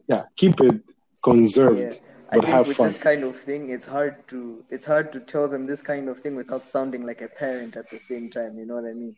[0.09, 0.83] yeah, keep it
[1.23, 1.81] conserved.
[1.81, 2.08] yeah.
[2.31, 2.87] I think have with fun.
[2.87, 6.19] this kind of thing, it's hard to it's hard to tell them this kind of
[6.21, 8.59] thing without sounding like a parent at the same time.
[8.59, 9.17] You know what I mean?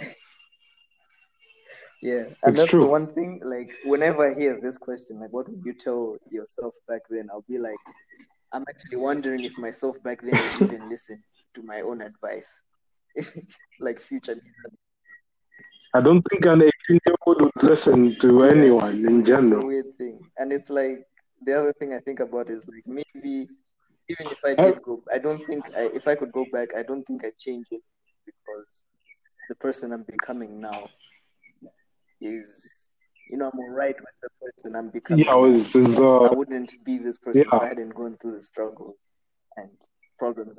[2.02, 2.80] yeah, and It's that's true.
[2.80, 3.40] the one thing.
[3.44, 7.28] Like whenever I hear this question, like, what would you tell yourself back then?
[7.30, 7.76] I'll be like,
[8.52, 11.22] I'm actually wondering if myself back then would even listen
[11.54, 12.62] to my own advice,
[13.80, 14.36] like future.
[15.94, 16.72] I don't think an 18
[17.06, 19.66] year old would listen to anyone in general.
[19.68, 21.06] weird thing, and it's like
[21.44, 23.48] the other thing I think about is like maybe
[24.08, 26.68] even if I I- did go, I don't think I, if I could go back,
[26.76, 27.82] I don't think I'd change it
[28.26, 28.84] because
[29.48, 30.78] the person I'm becoming now
[32.20, 32.88] is,
[33.30, 35.24] you know, I'm alright with the person I'm becoming.
[35.24, 37.56] Yeah, it was, is, I uh, wouldn't be this person yeah.
[37.56, 38.96] if I hadn't gone through the struggle
[39.56, 39.70] and
[40.18, 40.58] problems.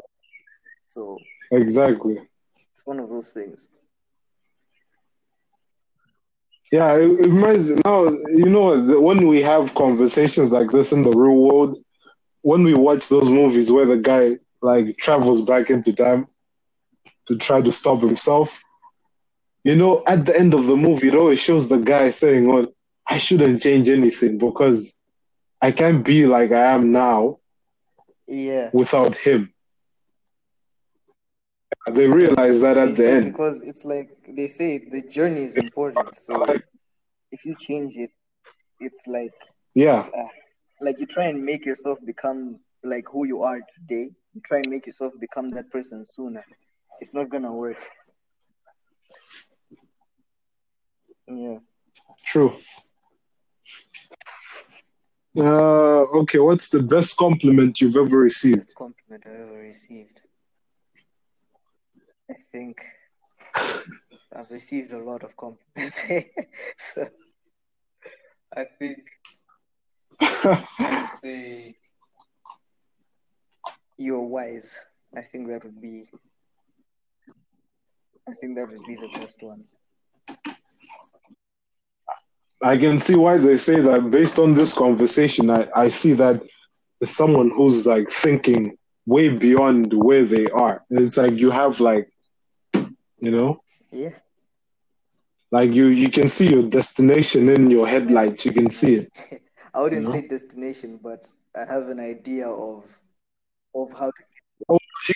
[0.87, 1.19] So
[1.51, 2.17] exactly.
[2.73, 3.69] it's one of those things.
[6.73, 8.05] Yeah, it, it reminds now.
[8.41, 11.77] You know, when we have conversations like this in the real world,
[12.41, 16.27] when we watch those movies where the guy like travels back into time
[17.27, 18.63] to try to stop himself,
[19.63, 22.67] you know, at the end of the movie, it always shows the guy saying, "Well,
[23.07, 24.99] I shouldn't change anything because
[25.61, 27.37] I can't be like I am now
[28.27, 28.71] Yeah.
[28.73, 29.53] without him."
[31.91, 33.25] They realize that at the end.
[33.25, 36.15] because it's like they say the journey is important.
[36.15, 36.45] So
[37.31, 38.11] if you change it,
[38.79, 39.33] it's like
[39.75, 40.09] Yeah,
[40.81, 44.09] like you try and make yourself become like who you are today.
[44.33, 46.43] You try and make yourself become that person sooner.
[47.01, 47.77] It's not gonna work.
[51.27, 51.59] Yeah.
[52.25, 52.51] true.
[55.37, 58.73] Uh, okay, what's the best compliment you've ever received?
[58.75, 60.21] Compliment I ever received.
[62.29, 62.81] I think
[64.35, 66.03] I've received a lot of compliments.
[66.77, 67.07] so
[68.55, 68.99] I think
[70.21, 71.75] I'd say
[73.97, 74.79] you're wise.
[75.15, 76.09] I think that would be
[78.27, 79.61] I think that would be the best one.
[82.63, 85.49] I can see why they say that based on this conversation.
[85.49, 86.41] I, I see that
[87.03, 90.83] someone who's like thinking way beyond where they are.
[90.89, 92.09] It's like you have like,
[92.73, 94.17] you know, Yeah.
[95.53, 98.43] Like you you can see your destination in your headlights.
[98.43, 99.07] You can see it.
[99.73, 100.21] I wouldn't You know?
[100.21, 102.83] say destination, but I have an idea of
[103.75, 104.23] of how to
[104.69, 105.13] oh, You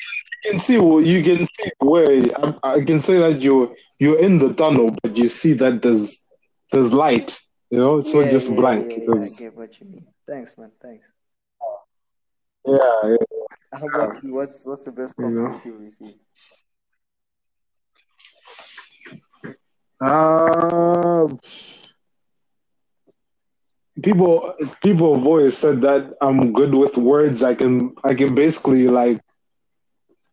[0.51, 4.19] can see what you can see where I, um, I can say that you're you're
[4.19, 6.27] in the tunnel, but you see that there's
[6.71, 7.39] there's light.
[7.71, 8.85] You know, it's Yeah, not just yeah, blank.
[8.91, 10.05] Yeah, yeah, I get what you mean.
[10.27, 10.71] Thanks, man.
[10.79, 11.11] Thanks.
[12.65, 13.17] yeah, yeah.
[13.73, 14.33] How about you?
[14.35, 15.49] What's what's the best You know.
[15.49, 16.19] compliment you received?
[19.99, 21.27] Uh,
[24.03, 27.43] people people have always said that I'm good with words.
[27.43, 29.21] I can I can basically like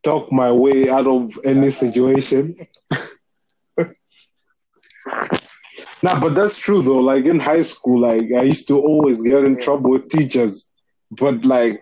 [0.02, 2.56] talk my way out of any situation.
[6.02, 7.00] nah, but that's true though.
[7.00, 10.70] Like in high school, like I used to always get in trouble with teachers,
[11.10, 11.80] but like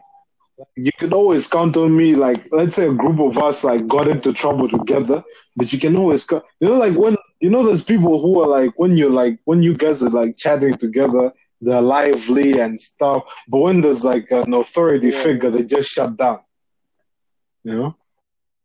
[0.76, 2.14] you can always count on me.
[2.14, 5.22] Like, let's say a group of us like got into trouble together,
[5.56, 8.46] but you can always, co- you know, like when you know, there's people who are
[8.46, 13.24] like when you're like when you guys are like chatting together, they're lively and stuff.
[13.48, 15.22] But when there's like an authority Yeah.
[15.24, 16.40] figure, they just shut down.
[17.64, 17.96] You know.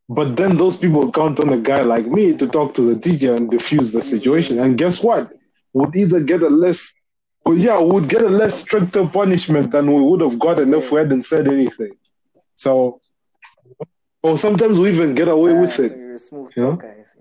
[0.09, 3.35] But then those people count on a guy like me to talk to the teacher
[3.35, 4.15] and diffuse the mm-hmm.
[4.15, 4.59] situation.
[4.59, 5.33] And guess what?
[5.73, 6.93] Would either get a less,
[7.45, 10.99] well, yeah, would get a less stricter punishment than we would have gotten if we
[10.99, 11.93] hadn't said anything.
[12.53, 13.01] So,
[14.23, 15.97] or sometimes we even get away with it.
[15.97, 16.71] you're a smooth you know?
[16.71, 17.17] talker, I see.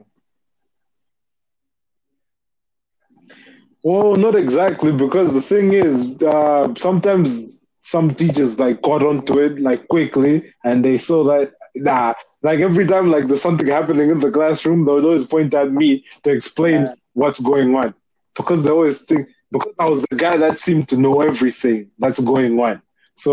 [3.89, 9.61] Well, not exactly, because the thing is, uh, sometimes some teachers like caught onto it
[9.61, 14.19] like quickly, and they saw that nah, like every time like there's something happening in
[14.19, 16.95] the classroom, they would always point at me to explain Yeah.
[17.21, 17.95] what's going on,
[18.35, 22.19] because they always think because I was the guy that seemed to know everything that's
[22.33, 22.83] going on,
[23.15, 23.33] so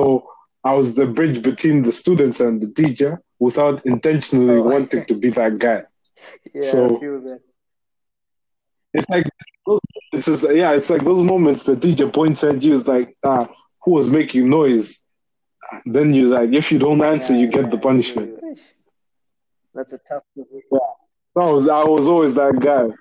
[0.63, 4.69] I was the bridge between the students and the teacher without intentionally Oh.
[4.73, 5.81] wanting to be that guy.
[6.53, 7.41] Yeah, So- I feel that.
[8.93, 9.25] It's like
[9.65, 9.79] those
[10.13, 13.47] moments, it's, yeah, it's like those moments the teacher points at you is like, ah,
[13.83, 14.99] who was making noise?
[15.85, 18.39] Then you like, if you don't answer, Yeah, you get yeah, the punishment.
[19.73, 20.61] That's a tough position.
[21.35, 22.95] I was I was always that guy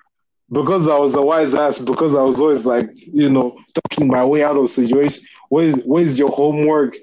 [0.51, 1.79] because I was a wise ass.
[1.79, 5.27] Because I was always like, you know, talking my way out of situations.
[5.49, 6.95] Where's where's your homework?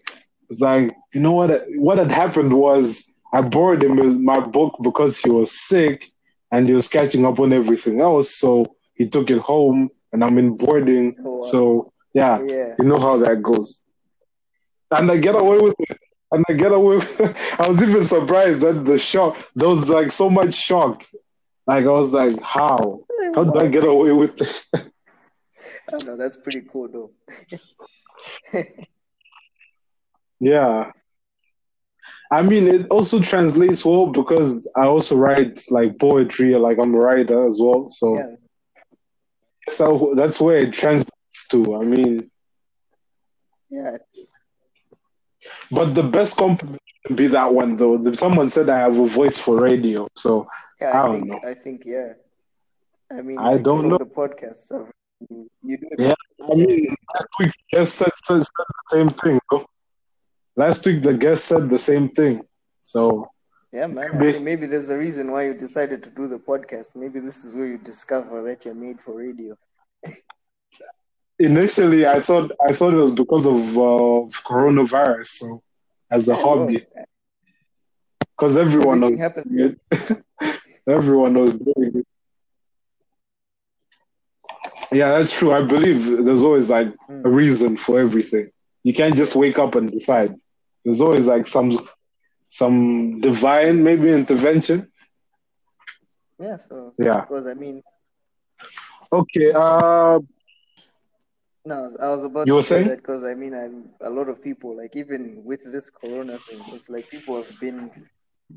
[0.48, 1.62] It's like, you know what?
[1.76, 6.04] What had happened was I borrowed him with my book because he was sick
[6.50, 8.34] and he was catching up on everything else.
[8.34, 11.14] So he took it home, and I'm in boarding.
[11.24, 11.40] Oh, wow.
[11.42, 12.74] So yeah, Yeah.
[12.78, 13.84] you know how that goes.
[14.90, 15.98] And I get away with it.
[16.32, 17.20] And I get away with
[17.60, 21.02] I was even surprised that the shock, there was like so much shock.
[21.66, 23.04] Like, I was like, how?
[23.34, 24.68] How did I get away with this?
[24.74, 24.80] I
[25.92, 27.10] oh, know that's pretty cool though.
[30.40, 30.92] yeah.
[32.32, 36.98] I mean, it also translates well because I also write like poetry, like I'm a
[36.98, 37.90] writer as well.
[37.90, 38.36] So Yeah.
[39.70, 41.76] So that's where it translates to.
[41.76, 42.30] I mean,
[43.70, 43.96] Yeah.
[45.70, 48.12] but the best compliment would be that one though.
[48.12, 50.46] Someone said I have a voice for radio, so
[50.80, 51.50] Yeah, I I, don't think know.
[51.50, 52.12] I think yeah.
[53.12, 53.98] I mean I don't know.
[53.98, 54.88] the podcast stuff.
[55.28, 56.00] You, do it.
[56.00, 56.14] Yeah.
[56.50, 59.40] I mean, last week's guest said, said, said the same thing.
[59.50, 59.66] Though.
[60.56, 62.42] Last week the guest said the same thing.
[62.82, 63.28] So
[63.72, 64.10] Yeah, man.
[64.14, 66.96] I Maybe- maybe there's a reason why you decided to do the podcast.
[66.96, 69.56] Maybe this is where you discover that you're made for radio.
[71.38, 75.26] initially, I thought I thought it was because of uh, coronavirus.
[75.26, 75.62] So
[76.10, 76.84] as a hobby,
[78.36, 79.78] because everyone everything knows happens.
[79.90, 80.60] it.
[80.88, 82.06] everyone knows doing it.
[84.92, 85.52] Yeah, that's true.
[85.52, 88.50] I believe there's always like a reason for everything.
[88.82, 90.34] You can't just wake up and decide.
[90.84, 91.70] There's always like some
[92.50, 94.90] some divine maybe intervention.
[96.38, 97.20] Yeah, so Yeah.
[97.22, 97.82] because I mean,
[99.12, 99.52] Okay.
[99.52, 100.20] Uh,
[101.64, 102.88] no, I was- about You to were say saying?
[102.88, 106.60] that because I mean, I'm a lot of people like even with this Corona thing,
[106.74, 107.90] it's like people have been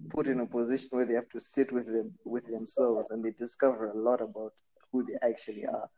[0.09, 3.31] put in a position where they have to sit with them with themselves and they
[3.31, 4.53] discover a lot about
[4.91, 5.89] who they actually are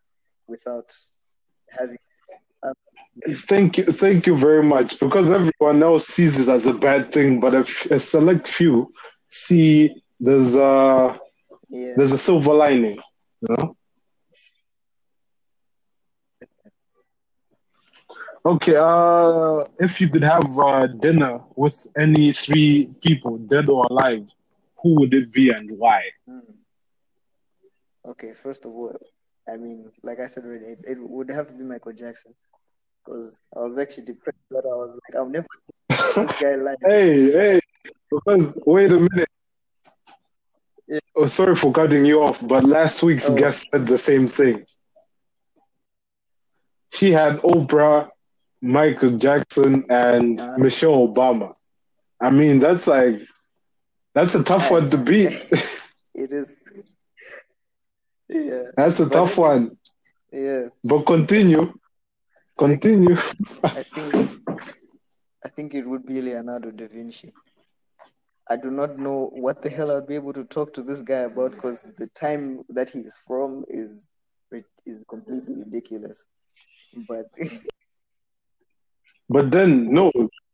[0.47, 0.89] without
[1.69, 1.97] having.
[3.47, 4.99] Thank you, thank you very much.
[4.99, 8.88] Because everyone else sees it as a bad thing, but a, f- a select few
[9.30, 11.17] see there's a
[11.69, 12.99] Yeah, there's a silver lining.
[13.41, 13.78] You know.
[18.45, 18.75] Okay.
[18.78, 24.28] Uh, if you could have uh, dinner with any three people, dead or alive,
[24.82, 26.04] who would it be and why?
[26.28, 26.39] Hmm.
[28.06, 28.95] Okay, first of all,
[29.47, 32.34] I mean, like I said already, it, it would have to be Michael Jackson
[33.06, 35.48] because I was actually depressed that I was like, I'll never
[35.89, 36.78] this guy like.
[36.86, 37.60] Hey, hey.
[38.10, 39.30] Because wait a minute.
[40.88, 41.00] Yeah.
[41.15, 43.36] Oh, sorry for cutting you off, but last week's Oh.
[43.36, 44.65] guest said the same thing.
[46.94, 48.10] She had Oprah,
[48.62, 50.58] Michael Jackson, and Uh.
[50.58, 51.56] Michelle Obama.
[52.22, 53.15] I mean, that's like
[54.13, 55.32] that's a tough one to beat.
[56.13, 56.56] It is.
[58.29, 59.77] Yeah, that's a But tough one.
[60.32, 60.69] yeah.
[60.84, 61.73] But continue,
[62.58, 63.15] continue.
[63.63, 64.41] I think
[65.45, 67.33] I think it would be Leonardo da Vinci.
[68.49, 71.21] I do not know what the hell I'd be able to talk to this guy
[71.21, 74.10] about because the time that he's from is
[74.85, 76.27] is completely ridiculous.
[77.08, 77.25] But
[79.29, 80.12] But then no,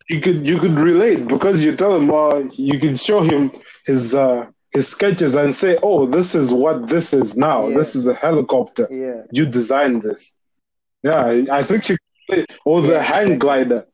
[0.10, 3.52] you could you could relate because you tell him uh, you can show him
[3.86, 7.68] his uh, his sketches and say, oh, this is what this is now.
[7.68, 7.78] Yeah.
[7.78, 8.88] This is a helicopter.
[8.90, 10.38] yeah, You designed this.
[11.04, 11.98] Yeah, I I think you
[12.30, 13.86] could or the hang glider.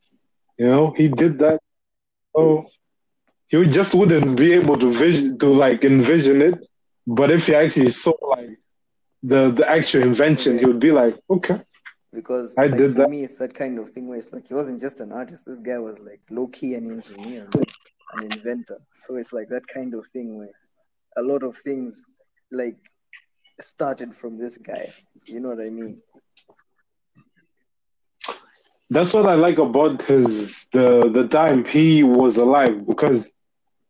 [0.58, 1.60] You know, he did that.
[2.36, 2.66] So
[3.52, 6.56] you just wouldn't be able to vision to like envision it.
[7.08, 8.60] But if he actually saw like
[9.24, 10.62] the the actual invention, Yeah.
[10.62, 11.58] you would be like, okay,
[12.14, 13.10] because I like, did for that.
[13.10, 15.60] me it's that kind of thing where it's like he wasn't just an artist this
[15.60, 17.48] guy was like low-key an engineer
[18.14, 20.52] an inventor so it's like that kind of thing where
[21.18, 22.06] a lot of things
[22.52, 22.78] like
[23.60, 24.88] started from this guy
[25.28, 26.02] you know what i mean
[28.90, 33.34] That's what I like about his the the time he was alive because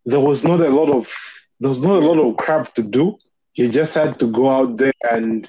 [0.05, 1.13] there was not a lot of
[1.59, 3.17] there was not a lot of crap to do.
[3.53, 5.47] You just had to go out there and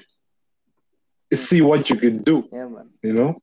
[1.33, 2.47] see what you could do.
[2.51, 3.41] yeah man You know,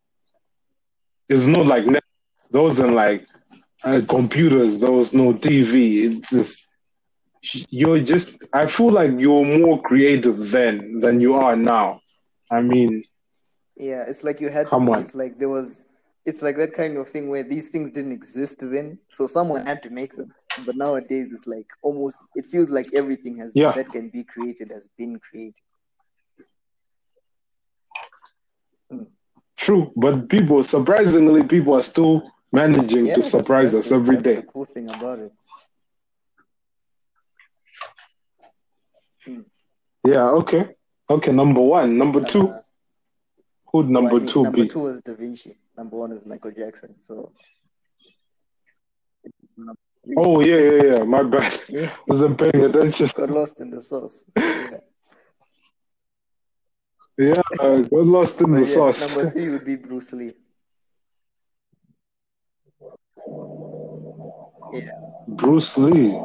[1.28, 3.24] it's not like there wasn't like
[3.84, 4.80] uh, computers.
[4.80, 6.04] There was no TV.
[6.06, 6.68] It's just
[7.70, 8.44] you're just.
[8.52, 12.00] I feel like you're more creative then than you are now.
[12.50, 13.02] I mean,
[13.76, 15.00] yeah it's like you had Come on.
[15.00, 15.84] it's like there was
[16.26, 19.82] it's like that kind of thing where these things didn't exist then so someone had
[19.82, 20.32] to make them
[20.66, 23.72] but nowadays it's like almost it feels like everything has Yeah.
[23.72, 25.62] that can be created has been created
[29.56, 34.24] true, but people surprisingly people are still managing yeah to surprise us the, every that's
[34.28, 34.34] day.
[34.36, 35.32] the cool thing about it
[40.04, 40.28] Yeah.
[40.30, 40.64] Okay.
[41.10, 41.32] Okay.
[41.32, 41.98] Number one.
[41.98, 42.48] Number two.
[42.48, 42.60] Uh,
[43.76, 44.68] Who'd number mean, two number be?
[44.68, 45.54] two was Da Vinci.
[45.76, 46.94] Number one is Michael Jackson.
[47.00, 47.30] So,
[50.16, 51.04] Oh yeah, yeah, yeah.
[51.04, 51.52] My bad.
[51.68, 53.08] yeah, Wasn't paying attention.
[53.14, 54.24] got lost in the sauce.
[54.34, 54.78] Yeah.
[57.18, 59.14] Yeah, got lost in But the yeah, sauce.
[59.14, 60.32] number three would be Bruce Lee.
[64.72, 64.90] Yeah,
[65.28, 66.18] Bruce Lee.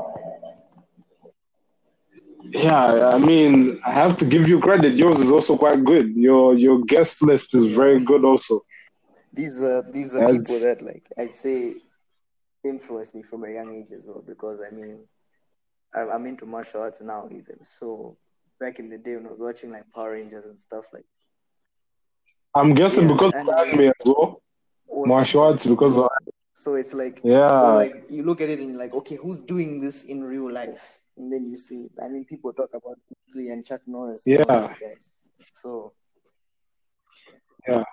[2.43, 4.93] Yeah, I mean, I have to give you credit.
[4.95, 6.15] Yours is also quite good.
[6.15, 8.61] Your your guest list is very good also.
[9.33, 11.75] these are these are As- people that like I'd say
[12.63, 14.23] influenced me from a young age as well.
[14.25, 15.05] Because I mean,
[15.95, 17.63] I'm, I'm into martial arts now even.
[17.65, 18.17] So
[18.59, 21.05] back in the day when I was watching like Power Rangers and stuff like
[22.53, 24.41] I'm guessing Yeah, because and- of anime as well.
[24.87, 26.09] all Martial arts because of
[26.55, 27.49] So it's like yeah.
[27.61, 30.97] Like you look at it and you're like, okay, who's doing this in real life?
[31.17, 32.97] And then you see, I mean, people talk about
[33.35, 34.43] Lee and Chuck Norris, Yeah.
[34.45, 35.11] guys.
[35.53, 35.93] So
[37.67, 37.83] Yeah,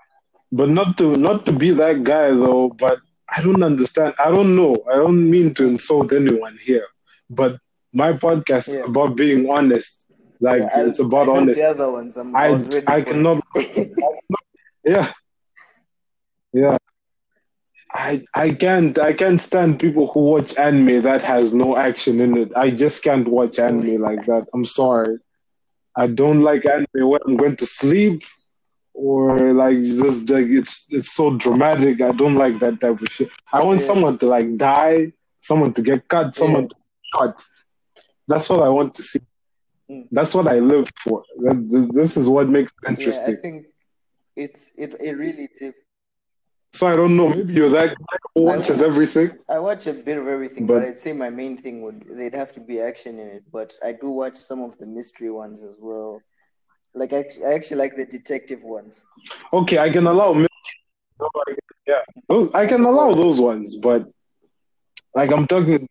[0.51, 4.15] But not to not to be that guy though, but I don't understand.
[4.19, 4.77] I don't know.
[4.91, 6.87] I don't mean to insult anyone here.
[7.31, 7.57] But
[7.93, 8.87] my podcast is Yeah.
[8.89, 10.07] about being honest.
[10.41, 11.61] Like yeah, it's about I honesty.
[11.61, 13.43] The other ones, I'm, I, I I cannot.
[14.85, 15.11] Yeah.
[16.53, 16.79] Yeah.
[17.93, 22.37] I I can't I can't stand people who watch anime that has no action in
[22.37, 22.53] it.
[22.57, 24.47] I just can't watch anime like that.
[24.55, 25.19] I'm sorry.
[25.97, 28.23] I don't like anime when I'm going to sleep
[28.95, 32.01] or like just like it's it's so dramatic.
[32.01, 33.31] I don't like that type of shit.
[33.53, 33.87] I want Yeah.
[33.87, 36.69] someone to like die, someone to get cut, someone Yeah.
[36.69, 36.75] to
[37.19, 37.45] cut.
[38.27, 39.21] That's what I want to see.
[39.91, 40.09] Mm.
[40.13, 41.25] That's what I live for.
[41.43, 43.67] That's, this is what makes it yeah, I think
[44.37, 45.75] it's it, it really did.
[46.73, 47.31] So I don't know.
[47.31, 49.31] Maybe you're that guy who watches watch- everything.
[49.49, 52.35] I watch a bit of everything, but, But- I'd say my main thing would they'd
[52.35, 53.45] have to be action in it.
[53.51, 56.21] But I do watch some of the mystery ones as well.
[56.95, 59.07] Like I, I actually like the detective ones.
[59.53, 60.33] Okay, I can allow.
[60.35, 60.47] mi-
[61.87, 64.07] Yeah, those, I can allow those ones, but
[65.15, 65.89] like I'm talking,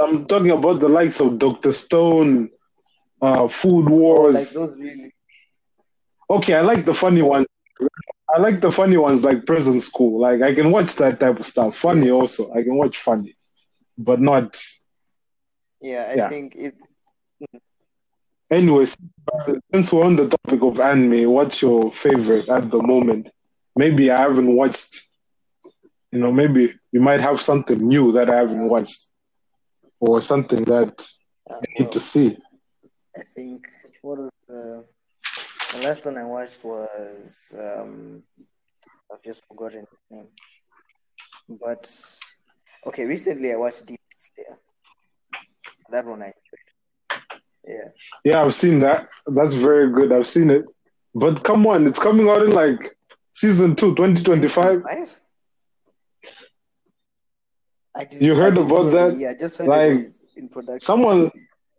[0.00, 2.50] I'm talking about the likes of Doctor Stone,
[3.22, 4.34] uh, Food Wars.
[4.34, 5.12] like those really
[6.28, 7.46] Okay, I like the funny ones.
[8.34, 10.20] I like the funny ones like Prison School.
[10.20, 11.76] Like I can watch that type of stuff.
[11.76, 12.52] Funny also.
[12.52, 13.34] I can watch funny,
[13.98, 14.56] but not.
[15.80, 16.28] yeah, I Yeah.
[16.28, 16.82] think it's
[18.50, 18.96] Anyways,
[19.72, 23.30] since we're on the topic of anime, what's your favorite at the moment?
[23.76, 25.02] Maybe I haven't watched.
[26.12, 29.08] You know, maybe you might have something new that I haven't watched,
[30.00, 31.08] or something that
[31.50, 32.38] uh, I need well, to see.
[33.16, 33.66] I think
[34.02, 34.86] what was the
[35.74, 38.22] the last one I watched was um
[39.12, 40.28] I've just forgotten the name.
[41.48, 41.90] But
[42.86, 44.58] okay, recently I watched Demon Slayer.
[45.90, 47.32] That one I enjoyed.
[47.66, 47.88] Yeah.
[48.24, 49.08] Yeah, I've seen that.
[49.26, 50.12] That's very good.
[50.12, 50.64] I've seen it.
[51.14, 52.96] But come on, it's coming out in like
[53.32, 54.82] season two, 2025.
[54.82, 55.20] Five?
[57.96, 59.16] I did, You heard didn't about that?
[59.16, 60.00] Yeah, I just heard Like,
[60.36, 60.80] in production.
[60.80, 61.30] Someone,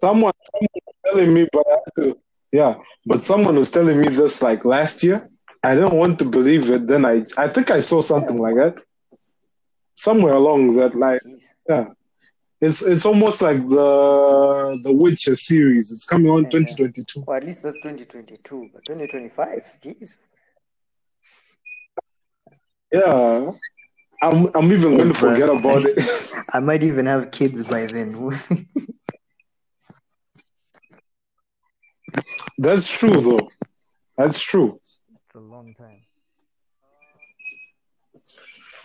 [0.01, 0.71] someone, someone
[1.05, 2.17] telling me, but I had to,
[2.59, 2.73] yeah,
[3.05, 5.19] but someone was telling me this like last year.
[5.63, 6.85] I didn't want to believe it.
[6.87, 8.75] Then I, I think I saw something like that
[9.95, 11.21] somewhere along that like
[11.67, 11.85] Yeah,
[12.61, 15.91] it's it's almost like the the Witcher series.
[15.91, 17.23] It's coming on 2022.
[17.25, 20.17] Well, at least that's 2022, but 2025, jeez.
[22.91, 23.51] Yeah,
[24.21, 25.97] I'm I'm even going to forget about it.
[26.53, 28.41] I might even have kids by then.
[32.57, 33.49] That's true though.
[34.17, 34.79] That's true.
[34.83, 36.01] it's a long time.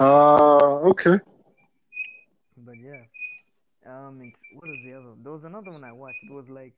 [0.00, 1.18] Uh okay.
[2.56, 3.02] But yeah.
[3.86, 5.14] Um, it, what was the other?
[5.22, 6.22] There was another one I watched.
[6.22, 6.74] It was like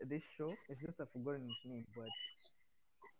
[0.00, 0.52] this show.
[0.68, 2.08] It's just I've forgotten its name, but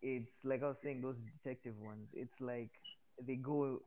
[0.03, 2.09] it's like I was saying those detective ones.
[2.15, 2.71] It's like
[3.25, 3.81] they go,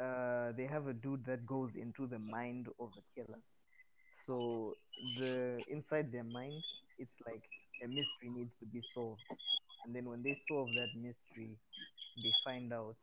[0.00, 3.38] uh, they have a dude that goes into the mind of a killer.
[4.26, 4.74] So
[5.18, 6.62] the inside their mind,
[6.98, 7.44] it's like
[7.84, 9.22] a mystery needs to be solved,
[9.84, 11.56] and then when they solve that mystery,
[12.22, 12.96] they find out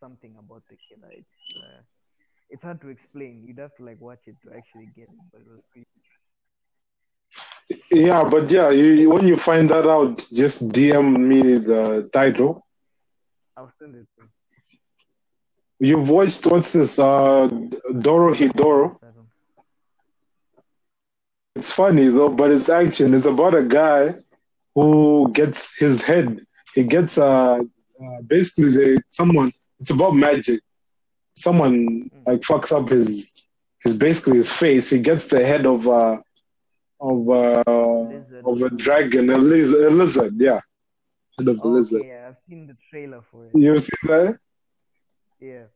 [0.00, 1.12] something about the killer.
[1.12, 1.80] It's uh,
[2.50, 3.44] it's hard to explain.
[3.46, 5.86] You'd have to like watch it to actually get it, but it was pretty.
[7.90, 12.66] Yeah, but yeah, you, when you find that out, just DM me the title.
[13.56, 14.06] I'll send it.
[14.18, 14.26] To
[15.78, 16.98] You've watched what's this?
[16.98, 17.48] Uh,
[17.90, 18.98] Dorohedoro.
[21.62, 23.14] It's funny though, but it's action.
[23.14, 24.14] It's about a guy
[24.74, 26.40] who gets his head.
[26.74, 27.60] He gets uh,
[28.02, 29.48] uh basically they someone.
[29.78, 30.58] It's about magic.
[31.36, 33.46] Someone like fucks up his
[33.84, 34.90] his basically his face.
[34.90, 36.18] He gets the head of uh
[37.00, 38.44] of uh Lizard.
[38.44, 40.32] of a dragon, a lizard, a lizard.
[40.38, 40.58] Yeah,
[41.38, 42.02] head of a lizard.
[42.04, 43.52] Yeah, I've seen the trailer for it.
[43.54, 44.36] You see that?
[45.38, 45.66] Yeah.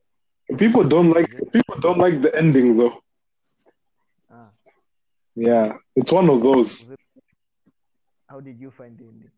[0.58, 3.00] People don't like people don't like the ending though.
[5.36, 6.92] Ah, Yeah, it's one of those.
[8.28, 9.30] how did you find the ending?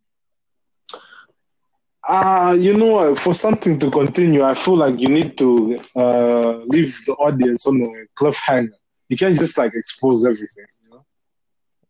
[2.08, 6.96] Ah, you know, for something to continue, I feel like you need to uh, leave
[7.06, 8.72] the audience on a cliffhanger.
[9.08, 11.04] You can't just like expose everything, you know.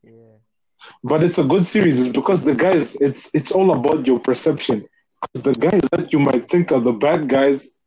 [0.02, 0.38] Yeah.
[1.04, 4.86] But it's a good series because the guys, it's it's all about your perception.
[5.20, 7.78] Because the guys that you might think are the bad guys,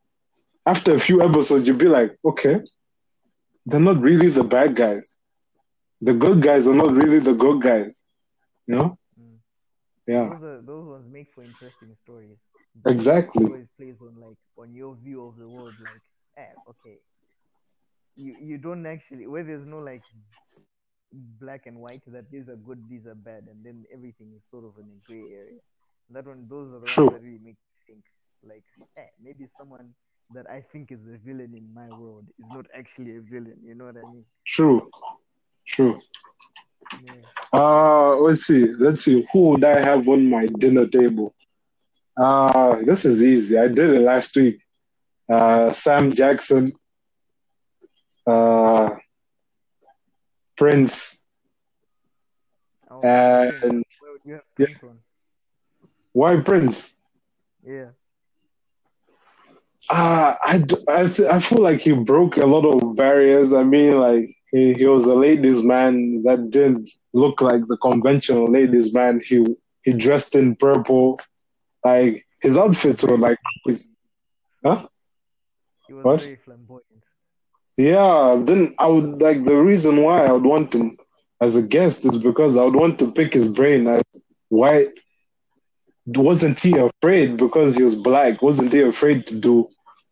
[0.66, 2.62] after a few episodes, you'll be like, okay,
[3.66, 5.18] they're not really the bad guys.
[6.02, 8.04] The good guys are not really the good guys,
[8.68, 8.98] you know.
[9.20, 9.40] Mm.
[10.08, 12.38] Yeah, Those are those ones make for interesting stories.
[12.86, 13.46] exactly.
[13.46, 16.02] always plays on like on your view of the world like
[16.38, 17.00] eh, okay
[18.16, 20.04] you you don't actually where there's no like
[21.40, 24.64] black and white that these are good these are bad and then everything is sort
[24.66, 25.60] of in a gray area
[26.10, 27.10] that one those are the True.
[27.10, 28.04] ones that really make you think
[28.44, 28.64] like
[28.98, 29.94] eh, maybe someone
[30.32, 33.76] that i think is a villain in my world is not actually a villain you
[33.76, 34.90] know what i mean True,
[35.66, 35.98] true.
[36.92, 38.74] yeah Uh, let's see.
[38.74, 39.26] Let's see.
[39.34, 41.34] Who would I have on my dinner table?
[42.18, 43.58] Uh, this is easy.
[43.58, 44.58] I did it last week.
[45.30, 46.72] Uh, Sam Jackson,
[48.28, 48.96] uh,
[50.56, 51.26] Prince,
[52.90, 53.84] oh, and Prince.
[54.00, 54.68] where would you have yeah.
[54.80, 55.02] Prince
[56.14, 56.98] why Prince?
[57.64, 57.90] yeah
[59.90, 60.58] Uh, I
[61.08, 63.54] th- I feel like he broke a lot of barriers.
[63.54, 68.52] I mean, like, he, he was a ladies' man that didn't look like the conventional
[68.52, 69.22] ladies' man.
[69.24, 69.46] He,
[69.84, 71.20] he dressed in purple.
[71.84, 73.38] Like, his outfits were like,
[74.64, 74.88] huh?
[75.88, 76.20] he was What?
[76.20, 77.04] very flamboyant
[77.78, 80.98] Yeah, then I would like the reason why I would want him
[81.42, 84.04] as a guest is because I would want to pick his brain as
[84.50, 84.88] why
[86.06, 88.42] wasn't he afraid because he was black?
[88.42, 89.68] Wasn't he afraid to do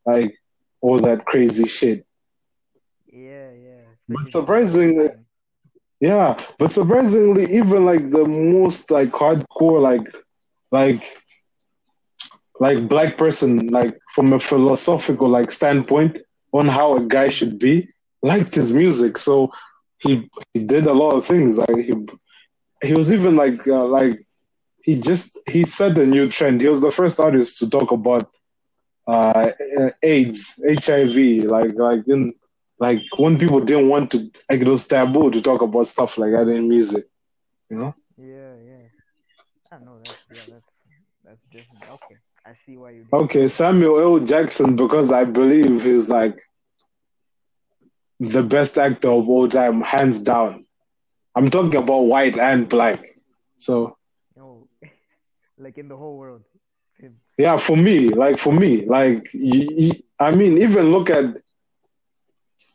[0.06, 0.34] like
[0.82, 2.06] all that crazy shit?
[4.10, 5.10] But surprisingly,
[6.00, 10.08] yeah, but surprisingly, even like the most like hardcore like
[10.72, 11.02] like
[12.60, 16.18] like black person, like from a philosophical like standpoint
[16.52, 17.88] on how a guy should be,
[18.24, 19.18] liked his music.
[19.18, 19.52] So
[20.00, 21.58] he he did a lot of things.
[21.58, 21.94] Like he
[22.84, 24.18] he was even like uh, like
[24.84, 26.62] he just he set a new trend.
[26.62, 28.32] He was the first artist to talk about
[29.08, 29.52] uh,
[30.02, 32.34] AIDS, HIV, like like in
[32.80, 36.32] like when people didn't want to like it was taboo to talk about stuff like
[36.32, 37.06] that in music.
[37.70, 37.96] You know?
[38.18, 38.88] Yeah, yeah.
[39.72, 40.66] I know that's yeah, that's
[41.24, 41.94] that's different.
[42.04, 42.16] Okay,
[42.46, 43.06] I see why you.
[43.12, 44.26] Okay, Samuel L.
[44.26, 46.42] Jackson because I believe he's like
[48.20, 50.66] the best actor of all time, hands down.
[51.36, 53.04] I'm talking about white and black.
[53.58, 53.98] So
[54.36, 54.88] No, oh,
[55.58, 56.44] like in the whole world.
[57.38, 59.30] Yeah, for me, like for me, like
[60.20, 61.38] I mean, even look at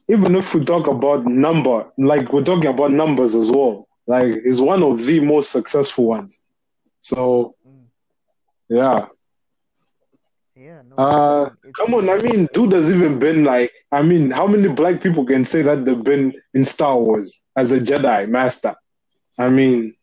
[0.09, 3.88] even if we talk about number, like we're talking about numbers as well.
[4.07, 6.44] Like he's one of the most successful ones.
[7.00, 7.84] So mm,
[8.68, 9.07] yeah.
[10.55, 10.96] yeah, no.
[10.96, 15.02] Uh, come on, I mean, dude has even been like, I mean, how many black
[15.02, 18.74] people can say that they've been in Star Wars as a Jedi master?
[19.38, 19.94] I mean,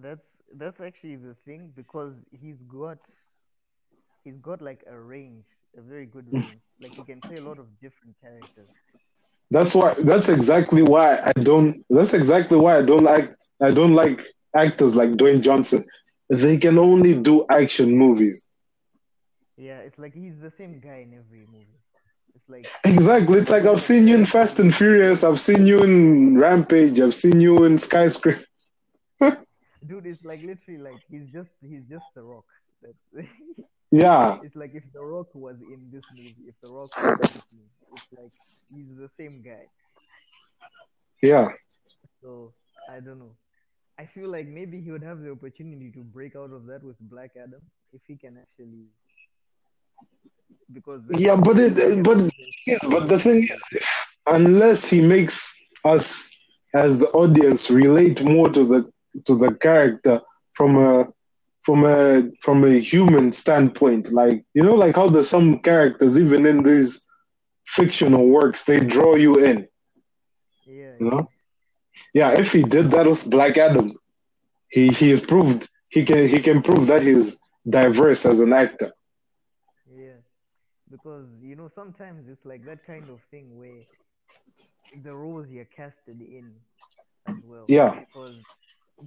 [0.00, 2.98] that's that's actually the thing because he's got
[4.24, 5.44] he's got like a range,
[5.76, 6.58] a very good range.
[6.82, 8.78] Like he can play a lot of different characters.
[9.50, 9.94] That's why.
[10.04, 11.84] That's exactly why I don't.
[11.90, 13.34] That's exactly why I don't like.
[13.60, 14.20] I don't like
[14.54, 15.84] actors like Dwayne Johnson.
[16.28, 18.46] They can only do action movies.
[19.56, 21.66] Yeah, it's like he's the same guy in every movie.
[22.34, 23.38] It's like Exactly.
[23.40, 25.24] It's like I've seen you in Fast and Furious.
[25.24, 27.00] I've seen you in Rampage.
[27.00, 28.40] I've seen you in Skyscraper.
[29.20, 32.44] dude, it's like literally like he's just he's just the rock.
[32.82, 33.28] That's
[33.90, 34.38] Yeah.
[34.42, 37.46] it's like if the rock was in this movie, if the rock was in this
[37.52, 38.32] movie, it's like
[38.74, 39.64] he's the same guy.
[41.22, 41.48] Yeah.
[42.22, 42.52] So
[42.88, 43.34] I don't know.
[43.98, 46.96] I feel like maybe he would have the opportunity to break out of that with
[47.00, 47.60] Black Adam
[47.92, 48.86] if he can actually.
[50.72, 52.04] Because Yeah, but it.
[52.04, 52.30] But
[52.66, 56.30] yes, but the thing is, if, unless he makes us
[56.74, 58.90] as the audience relate more to the
[59.26, 60.20] to the character
[60.54, 61.08] from a
[61.62, 66.46] from a from a human standpoint, like you know, like how there's some characters even
[66.46, 67.04] in these
[67.66, 69.68] fictional works, they draw you in.
[70.66, 71.30] yeah, You know?
[72.14, 73.92] Yeah, if he did that with Black Adam,
[74.68, 77.38] he he has proved he can he can prove that he's
[77.68, 78.92] diverse as an actor.
[79.86, 80.20] yeah,
[80.90, 83.82] because you know sometimes it's like that kind of thing where
[85.02, 86.54] the roles you're casted in
[87.26, 87.66] as well.
[87.68, 88.00] Yeah.
[88.00, 88.46] Because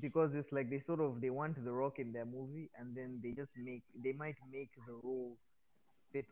[0.02, 3.20] because it's like they sort of they want the rock in their movie and then
[3.24, 5.38] they just make they might make the role
[6.12, 6.26] fit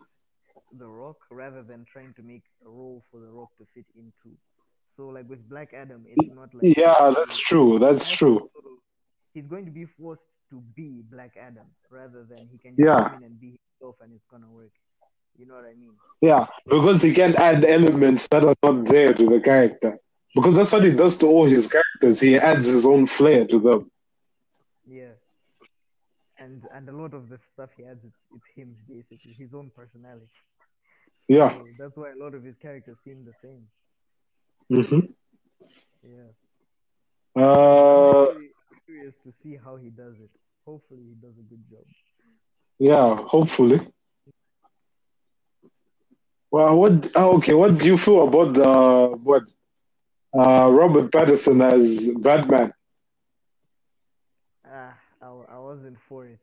[0.78, 4.36] the rock rather than trying to make a role for the rock to fit into.
[4.98, 7.80] So like with Black Adam, it's not like Yeah, that's true.
[7.80, 8.50] That's He has to true.
[9.34, 13.04] He's going to be forced to be Black Adam rather than he can just Yeah.
[13.04, 14.72] come in and be himself and it's gonna work.
[15.38, 15.94] You know what I mean?
[16.22, 19.98] Yeah, because he can add elements that are not there to the character.
[20.36, 21.91] Because that's what he does to all his characters.
[22.02, 23.92] Because he adds his own flair to them.
[24.90, 25.14] Yeah.
[26.40, 29.70] And and a lot of the stuff he adds, it's, it's him basically, his own
[29.76, 30.26] personality.
[31.28, 31.50] Yeah.
[31.50, 33.68] So that's why a lot of his characters seem the same.
[34.72, 35.00] Mm-hmm.
[36.04, 36.32] Yeah.
[37.36, 38.50] Uh, I'm really
[38.88, 40.32] curious to see how he does it.
[40.66, 41.86] Hopefully, he does a good job.
[42.80, 43.16] yeah.
[43.16, 43.80] Hopefully.
[46.50, 47.16] Well, what?
[47.16, 49.44] Okay, what do you feel about the what?
[50.34, 52.72] Uh, Robert Pattinson as Batman.
[54.66, 56.40] Ah, I, I wasn't for it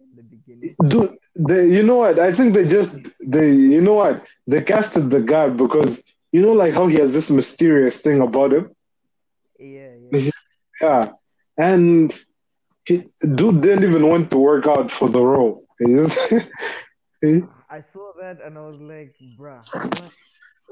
[0.00, 0.74] in the beginning.
[0.88, 2.18] Dude, they, you know what?
[2.18, 4.24] I think they just they, you know what?
[4.46, 6.02] They casted the guy because
[6.36, 8.70] you know, like how he has this mysterious thing about him.
[9.58, 10.30] Yeah, yeah.
[10.82, 11.12] Yeah,
[11.56, 12.12] and
[12.84, 15.64] he, dude didn't even want to work out for the role.
[15.78, 16.34] He just,
[17.22, 20.12] he, I saw that and I was like, bruh, what?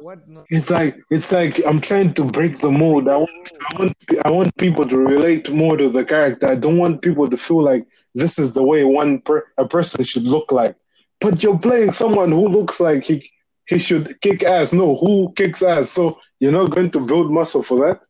[0.00, 0.18] What?
[0.50, 3.08] It's like it's like I'm trying to break the mold.
[3.08, 6.48] I want, I want I want people to relate more to the character.
[6.48, 10.04] I don't want people to feel like this is the way one per, a person
[10.04, 10.76] should look like.
[11.20, 13.28] But you're playing someone who looks like he
[13.66, 14.72] he should kick ass.
[14.72, 15.90] No, who kicks ass?
[15.90, 18.00] So you're not going to build muscle for that.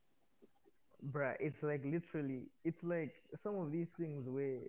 [1.05, 4.61] Bruh, it's like literally, it's like some of these things where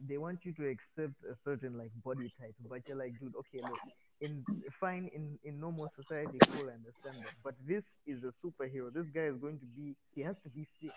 [0.00, 3.62] they want you to accept a certain like body type, but you're like, dude, okay,
[3.62, 3.82] look,
[4.20, 4.46] in
[4.80, 8.92] fine in in normal society, cool, I understand that, but this is a superhero.
[8.92, 10.94] This guy is going to be, he has to be fit,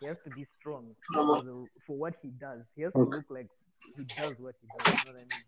[0.00, 0.96] he has to be strong
[1.32, 2.62] for, the, for what he does.
[2.74, 3.48] He has to look like
[3.96, 4.88] he does what he does.
[4.96, 5.44] You know what I mean?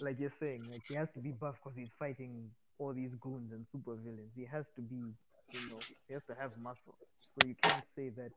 [0.00, 3.52] Like you're saying, like he has to be buff because he's fighting all these goons
[3.52, 4.32] and super villains.
[4.34, 5.14] He has to be,
[5.52, 6.94] you know, he has to have muscle.
[7.34, 8.30] So you can't say that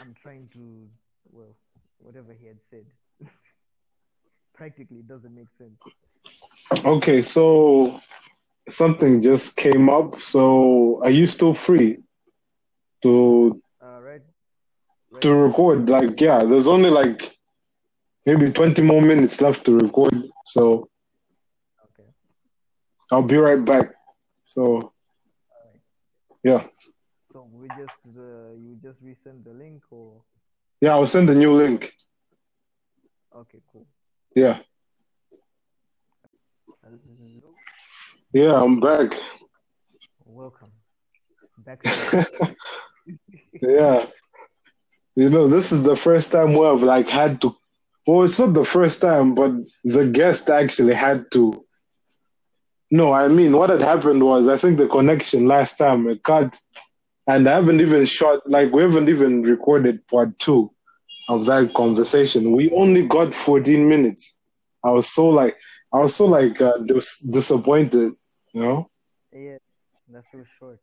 [0.00, 0.88] I'm trying to,
[1.30, 1.54] well,
[1.98, 2.84] whatever he had said.
[4.54, 5.78] Practically, it doesn't make sense.
[6.84, 7.94] Okay, so
[8.68, 10.16] something just came up.
[10.16, 11.98] So are you still free
[13.02, 14.22] to Uh, right?
[15.10, 15.22] right?
[15.22, 15.88] to record?
[15.88, 17.36] Like, yeah, there's only like
[18.26, 20.14] maybe 20 more minutes left to record.
[20.46, 20.88] So
[21.84, 22.08] Okay.
[23.12, 23.92] I'll be right back.
[24.42, 24.92] So.
[26.42, 26.64] Yeah,
[27.32, 30.22] So we just, uh, you just resend the link or?
[30.80, 31.92] yeah, I'll send a new link.
[33.34, 33.86] Okay, cool.
[34.34, 34.58] Yeah,
[36.82, 37.54] Hello.
[38.32, 39.12] yeah, I'm back.
[40.24, 40.72] Welcome.
[41.58, 41.80] Back
[43.62, 44.04] Yeah,
[45.14, 47.54] you know, this is the first time where I've like had to.
[48.06, 49.52] Well, it's not the first time, but
[49.84, 51.64] the guest actually had to.
[52.90, 56.58] No, I mean, what had happened was I think the connection last time it cut,
[57.26, 60.70] and I haven't even shot like we haven't even recorded part two
[61.28, 62.52] of that conversation.
[62.52, 64.40] We only got 14 minutes.
[64.84, 65.56] I was so like,
[65.92, 68.12] I was so like uh, dis- disappointed,
[68.54, 68.86] you know.
[69.32, 69.58] Yeah,
[70.08, 70.80] that's real short.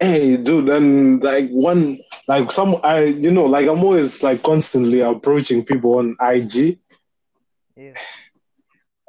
[0.00, 1.98] Hey, dude, and like one,
[2.28, 6.78] like some, I, you know, like I'm always like constantly approaching people on IG,
[7.76, 7.94] Yeah.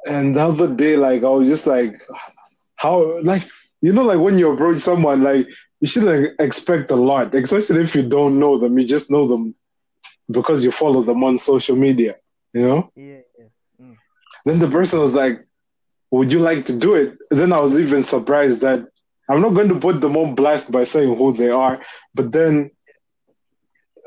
[0.06, 1.94] And the other day, like I was just like,
[2.76, 3.42] how like
[3.80, 5.46] you know, like when you approach someone, like
[5.80, 8.78] you shouldn't expect a lot, especially if you don't know them.
[8.78, 9.54] You just know them
[10.30, 12.16] because you follow them on social media,
[12.52, 12.92] you know?
[12.94, 13.46] Yeah, yeah.
[13.80, 13.96] Mm.
[14.44, 15.40] Then the person was like,
[16.12, 17.18] Would you like to do it?
[17.30, 18.86] Then I was even surprised that
[19.28, 21.80] I'm not going to put them on blast by saying who they are,
[22.14, 22.70] but then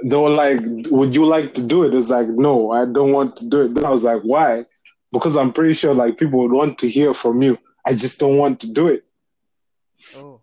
[0.06, 1.94] they were like, Would you like to do it?
[1.94, 3.74] It's like, No, I don't want to do it.
[3.74, 4.66] Then I was like, Why?
[5.20, 7.58] Because I'm pretty sure like people would want to hear from you.
[7.86, 9.06] I just don't want to do it.
[10.18, 10.42] Oh.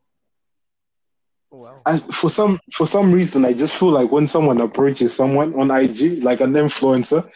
[1.52, 1.82] Oh wow.
[1.84, 5.70] I, for some for some reason, I just feel like when someone approaches someone on
[5.70, 7.28] IG, like an influencer,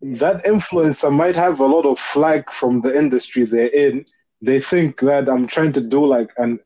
[0.00, 4.06] that influencer might have a lot of flag from the industry they're in.
[4.40, 6.60] They think that I'm trying to do like an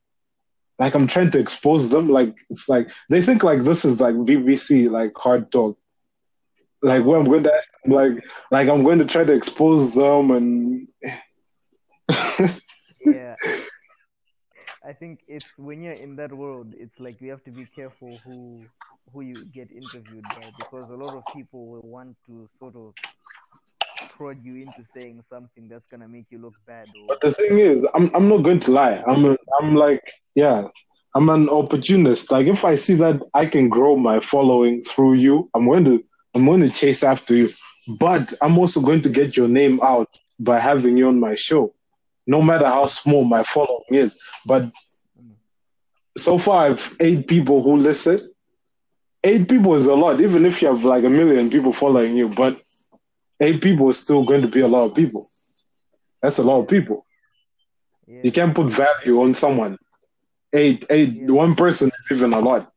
[0.78, 2.08] like I'm trying to expose them.
[2.08, 5.78] Like it's like they think like this is like BBC like hard talk.
[6.82, 8.12] Like where I'm going to ask like
[8.50, 10.88] like I'm going to try to expose them and
[13.00, 13.36] yeah.
[14.84, 18.20] I think it's when you're in that world, it's like you have to be careful
[18.24, 18.66] who
[19.12, 22.94] who you get interviewed by because a lot of people will want to sort of
[24.16, 27.58] prod you into saying something that's gonna make you look bad or But the thing
[27.58, 29.02] is, I'm I'm not going to lie.
[29.06, 30.02] I'm a, I'm like
[30.34, 30.66] yeah,
[31.14, 32.32] I'm an opportunist.
[32.32, 36.04] Like if I see that I can grow my following through you, I'm going to
[36.34, 37.48] I'm going to chase after you.
[37.98, 40.08] But I'm also going to get your name out
[40.40, 41.74] by having you on my show,
[42.26, 44.18] no matter how small my following is.
[44.46, 44.64] But
[46.16, 48.30] so far, I've eight people who listen.
[49.24, 52.28] Eight people is a lot, even if you have like a million people following you.
[52.34, 52.56] But
[53.40, 55.26] eight people is still going to be a lot of people.
[56.20, 57.04] That's a lot of people.
[58.06, 58.20] yeah.
[58.24, 59.76] You can't put value on someone.
[60.52, 61.30] Eight, eight, Yeah.
[61.30, 62.70] one person is even a lot.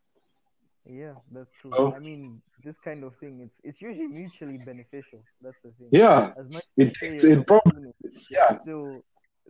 [0.86, 1.72] Yeah, that's true.
[1.76, 1.93] Oh.
[1.93, 5.20] I mean, this kind of thing, it's it's usually mutually beneficial.
[5.41, 5.89] That's the thing.
[5.91, 8.51] Yeah, As much it as you say takes- it probably an opportunist, yeah.
[8.61, 8.88] still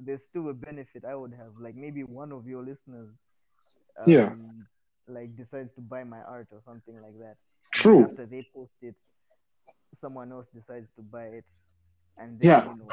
[0.05, 1.51] there's still a benefit I would have.
[1.66, 3.09] Like maybe one of your listeners,
[3.99, 4.36] um, Yeah.
[5.07, 7.36] like decides to buy my art or something like that.
[7.38, 8.03] And True.
[8.09, 8.95] After they post it,
[10.03, 11.45] someone else decides to buy it,
[12.18, 12.88] and then, Yeah, you know,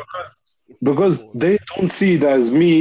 [0.69, 2.75] it's because they don't see it as me.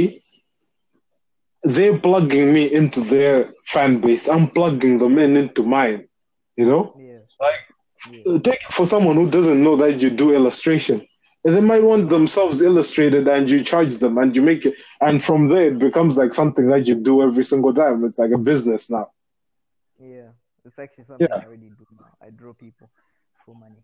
[1.64, 4.28] They're plugging me into their fan base.
[4.28, 6.08] I'm plugging them in into mine.
[6.56, 7.11] You know, yeah,
[7.42, 7.60] like
[8.10, 11.00] yeah, take it for someone who doesn't know that you do illustration.
[11.44, 15.22] And they might want themselves illustrated, and you charge them, and you make it, and
[15.22, 18.04] from there it becomes like something that you do every single time.
[18.04, 19.06] It's like a business now.
[20.00, 20.30] yeah.
[20.64, 21.36] It's actually something Yeah.
[21.42, 22.10] I already do now.
[22.26, 22.88] I draw people
[23.44, 23.82] for money.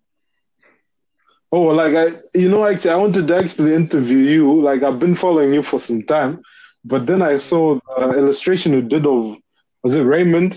[1.51, 4.63] Oh, like I, you know, actually, I wanted to actually interview you.
[4.63, 6.43] Like I've been following you for some time,
[6.85, 9.37] but then I saw the illustration you did of,
[9.83, 10.53] was it Raymond?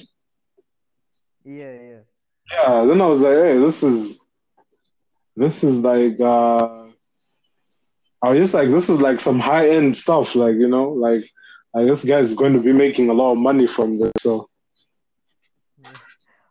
[1.44, 1.74] Yeah,
[2.52, 2.86] yeah.
[2.86, 4.26] Then I was like, hey, this is,
[5.36, 6.86] this is like, uh,
[8.24, 10.36] I was just like, this is like some high end stuff.
[10.36, 11.24] Like you know, like,
[11.74, 14.12] like this guy's going to be making a lot of money from this.
[14.18, 14.46] So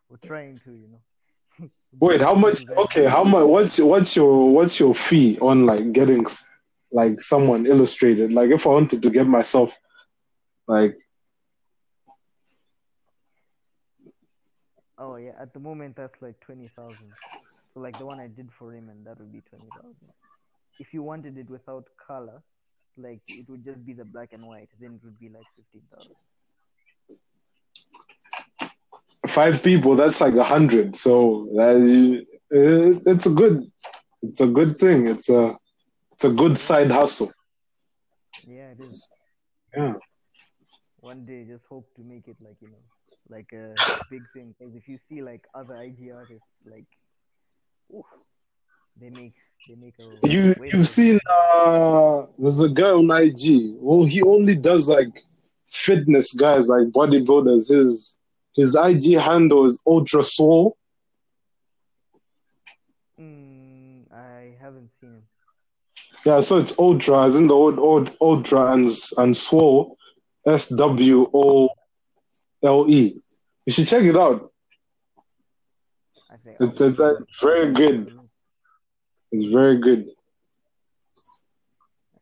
[0.09, 1.69] We're trying to, you know.
[1.99, 2.65] wait, how much?
[2.69, 3.45] Okay, how much?
[3.47, 6.25] What's what's your what's your fee on like getting
[6.91, 8.31] like someone illustrated?
[8.33, 9.77] Like if I wanted to get myself
[10.67, 10.97] like
[15.01, 17.11] Oh yeah, at the moment that's like twenty thousand.
[17.73, 20.09] So like the one I did for him, and that would be twenty thousand.
[20.79, 22.43] If you wanted it without color,
[22.97, 25.81] like it would just be the black and white, then it would be like fifteen
[25.91, 26.15] thousand.
[29.31, 30.95] five people, that's like a hundred.
[30.95, 33.63] So that, it's a good,
[34.21, 35.07] it's a good thing.
[35.07, 35.53] It's a,
[36.11, 37.31] it's a good side hustle.
[38.47, 39.07] Yeah, it is.
[39.75, 39.93] Yeah.
[40.99, 42.83] One day, just hope to make it like you know,
[43.29, 43.75] like a
[44.09, 44.53] big thing.
[44.57, 46.85] Because if you see like other IG artists, like,
[47.95, 48.05] oof,
[48.99, 49.33] they make
[49.67, 53.75] they make a You you've seen uh there's a guy on IG.
[53.79, 55.09] Well, he only does like
[55.67, 57.69] fitness guys, like bodybuilders.
[57.69, 58.19] His
[58.53, 60.77] his IG handle is Ultra Swole.
[63.19, 65.23] Mm, I haven't seen him.
[66.25, 69.97] Yeah, so it's Ultra, as in the old, old Ultra and and Swole,
[70.45, 71.69] S W O
[72.63, 73.19] L E.
[73.65, 74.51] You should check it out.
[76.31, 78.13] I think It's, it's uh, very good.
[79.31, 80.07] It's very good.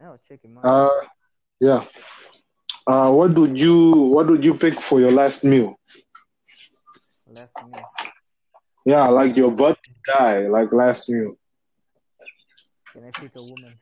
[0.01, 0.65] I'll check him out.
[0.65, 1.07] Uh,
[1.59, 1.83] yeah.
[2.87, 5.77] Uh, what would you what would you pick for your last meal?
[7.27, 7.83] Last meal.
[8.85, 11.35] Yeah, like your butt guy, like last meal.
[12.93, 13.73] Can I pick a woman?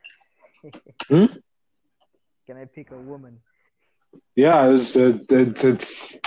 [1.08, 1.26] Hmm?
[2.46, 3.40] Can I pick a woman?
[4.36, 6.18] Yeah, it's, it, it, it's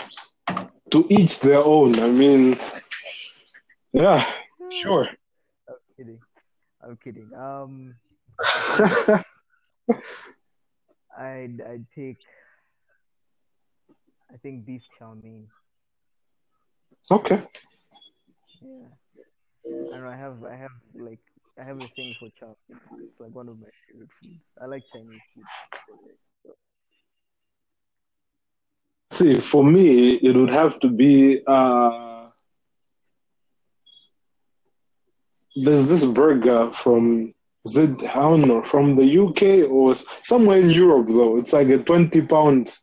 [0.91, 1.99] to each their own.
[1.99, 2.57] I mean,
[3.93, 4.25] yeah,
[4.73, 5.09] sure.
[5.69, 6.21] I'm kidding.
[6.83, 7.31] I'm kidding.
[7.37, 7.95] Um,
[11.19, 12.17] I'd I'd pick.
[14.33, 15.49] I think beef chow mein.
[17.11, 17.43] Okay.
[18.63, 18.87] Yeah.
[19.65, 21.19] And I have I have like
[21.59, 22.79] I have a thing for chow mein.
[23.03, 24.41] It's like one of my favorite foods.
[24.61, 25.45] I like Chinese food.
[29.21, 31.43] See, for me, it would have to be.
[31.47, 32.27] Uh,
[35.55, 37.35] there's this burger from
[37.67, 41.37] is it, I don't know from the UK or somewhere in Europe though.
[41.37, 42.75] It's like a twenty pound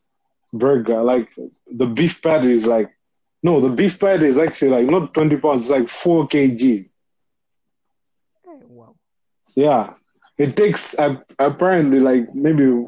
[0.53, 1.01] burger.
[1.01, 1.27] Like
[1.65, 2.91] the beef patty is like
[3.41, 5.71] no, the beef patty is actually like not twenty pounds.
[5.71, 6.85] It's like four kg.
[8.45, 8.95] Wow.
[9.55, 9.95] Yeah,
[10.37, 12.85] it takes uh, apparently like maybe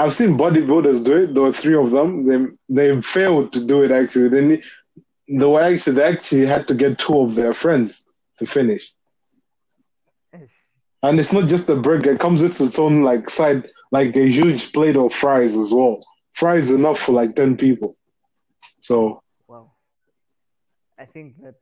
[0.00, 1.34] I've seen bodybuilders do it.
[1.34, 2.10] There were three of them.
[2.26, 2.38] They
[2.76, 4.30] they failed to do it actually.
[4.30, 4.62] They need,
[5.28, 8.06] they were actually they actually had to get two of their friends
[8.38, 8.92] to finish.
[11.02, 14.26] And it's not just a burger; it comes with its own like side, like a
[14.26, 16.02] huge plate of fries as well.
[16.32, 17.94] Fries enough for like ten people.
[18.80, 19.70] So wow,
[20.98, 21.56] I think that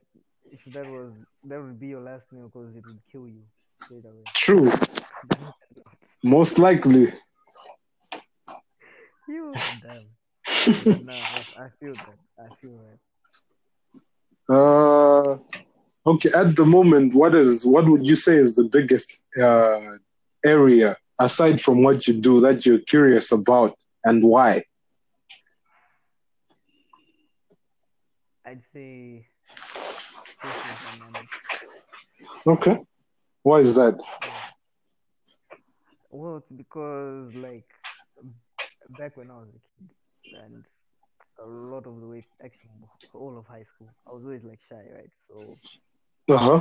[0.53, 1.12] if that was
[1.45, 3.43] that would be your last meal because it would kill you
[3.76, 4.22] straight away.
[4.34, 4.70] True.
[6.22, 7.09] Most likely.
[9.29, 11.07] You damn.
[11.07, 12.18] no, I, I feel that.
[12.39, 12.79] I feel
[14.49, 14.55] that.
[14.55, 15.39] Uh
[16.09, 19.99] Okay, at the moment, what is what would you say is the biggest uh,
[20.43, 24.62] area aside from what you do that you're curious about, and why?
[28.47, 29.26] I'd say.
[32.47, 32.79] Okay,
[33.43, 34.01] why is that?
[36.11, 37.68] Well, it's because like
[38.89, 39.91] back when I was a kid,
[40.32, 40.64] and
[41.39, 42.70] a lot of the way, actually,
[43.14, 45.11] all of high school, I was always like shy, right?
[45.28, 45.59] So
[46.28, 46.61] uh-huh.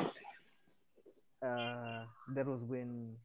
[1.43, 3.15] Uh, that was when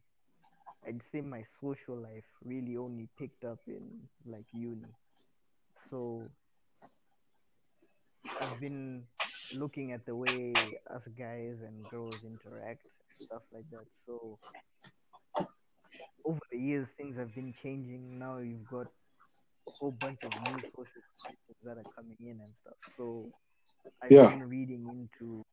[0.87, 4.93] I'd say my social life really only picked up in like uni.
[5.89, 6.31] So
[8.39, 9.03] I've been
[9.51, 12.81] looking at the way us guys and girls interact,
[13.25, 13.85] stuff like that.
[14.05, 14.39] So
[16.25, 18.19] over the years, things have been changing.
[18.19, 18.87] Now you've got
[19.67, 22.77] a whole bunch of new social situations that are coming in and stuff.
[22.97, 23.31] So
[24.03, 24.27] I've yeah.
[24.27, 25.45] been reading into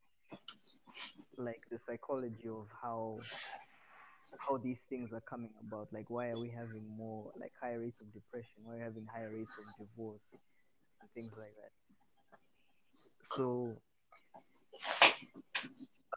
[1.39, 3.25] like the psychology of how
[4.49, 5.89] how these things are coming about.
[5.93, 8.63] Like why are we having more like higher rates of depression?
[8.65, 10.23] Why are we having higher rates of divorce
[11.01, 11.73] and things like that?
[13.37, 13.81] So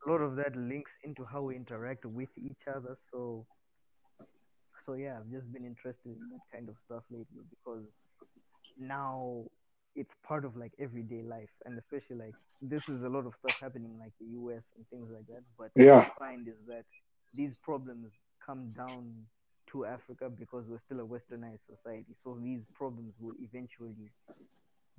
[0.06, 2.98] a lot of that links into how we interact with each other.
[3.12, 3.46] So
[4.86, 7.86] so yeah, I've just been interested in that kind of stuff lately because
[8.80, 9.46] now
[9.96, 11.50] it's part of like everyday life.
[11.66, 15.10] And especially like this is a lot of stuff happening like the us and things
[15.14, 15.44] like that.
[15.58, 15.98] But yeah.
[15.98, 16.86] what i find is that
[17.36, 18.12] these problems
[18.46, 19.14] come down
[19.72, 22.16] to africa because we're still a westernized society.
[22.24, 24.12] So these problems will eventually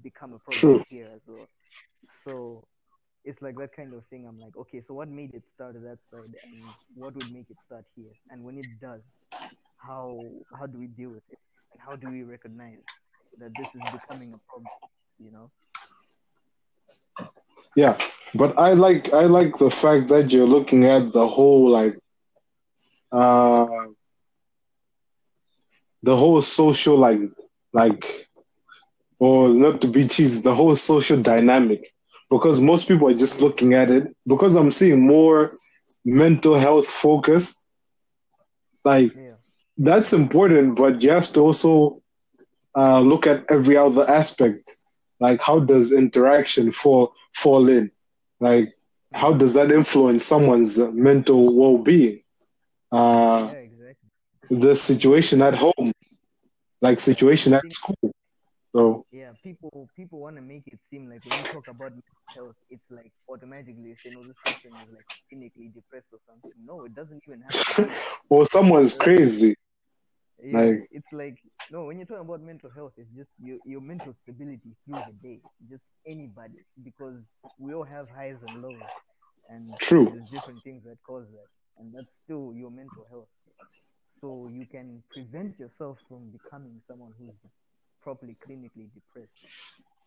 [0.02, 0.84] become a problem True.
[0.88, 1.46] here as well.
[2.24, 2.64] So
[3.24, 4.26] it's like that kind of thing.
[4.28, 6.62] I'm like okay so what made it start that side and
[6.94, 8.12] what would make it start here?
[8.30, 9.02] And when it does
[9.86, 11.38] how how do we deal with it?
[11.72, 12.84] And how do we recognize
[13.38, 14.70] that this is becoming a problem
[15.18, 15.50] you know?
[17.76, 17.96] Yeah
[18.34, 21.96] but i like i like the fact that you're looking at the whole like
[23.12, 23.66] uh
[26.02, 27.20] the whole social like
[27.72, 28.04] like
[29.20, 31.86] or not to be cheesy the whole social dynamic.
[32.30, 34.14] Because most people are just looking at it.
[34.26, 35.52] Because i'm seeing more
[36.04, 37.62] mental health focus
[38.84, 39.36] like yeah.
[39.76, 42.02] That's important but you have to also
[42.76, 44.70] uh, look at every other aspect.
[45.20, 47.90] Like, how does interaction fall fall in?
[48.40, 48.72] Like,
[49.12, 52.20] how does that influence someone's mental well being?
[52.90, 54.10] Uh, yeah, exactly.
[54.50, 55.92] The situation at home,
[56.80, 58.12] like situation at school.
[58.74, 62.26] So yeah, people people want to make it seem like when you talk about mental
[62.34, 66.58] health, it's like automatically say, no, this person is like clinically depressed or something.
[66.64, 67.94] No, it doesn't even happen.
[68.30, 69.54] or someone's crazy.
[70.42, 71.38] Yeah, like, it's like
[71.70, 71.84] no.
[71.84, 75.40] When you're talking about mental health, it's just your your mental stability through the day.
[75.70, 77.20] Just anybody, because
[77.58, 78.90] we all have highs and lows,
[79.48, 80.06] and true.
[80.10, 81.48] There's different things that cause that,
[81.78, 83.28] and that's still your mental health.
[84.20, 87.34] So you can prevent yourself from becoming someone who's
[88.04, 89.40] properly clinically depressed,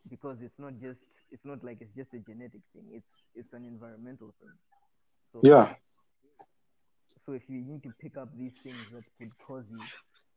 [0.09, 0.99] because it's not just
[1.31, 2.85] it's not like it's just a genetic thing.
[2.93, 4.53] It's it's an environmental thing.
[5.33, 5.73] So yeah.
[7.25, 9.81] So if you need to pick up these things that could cause you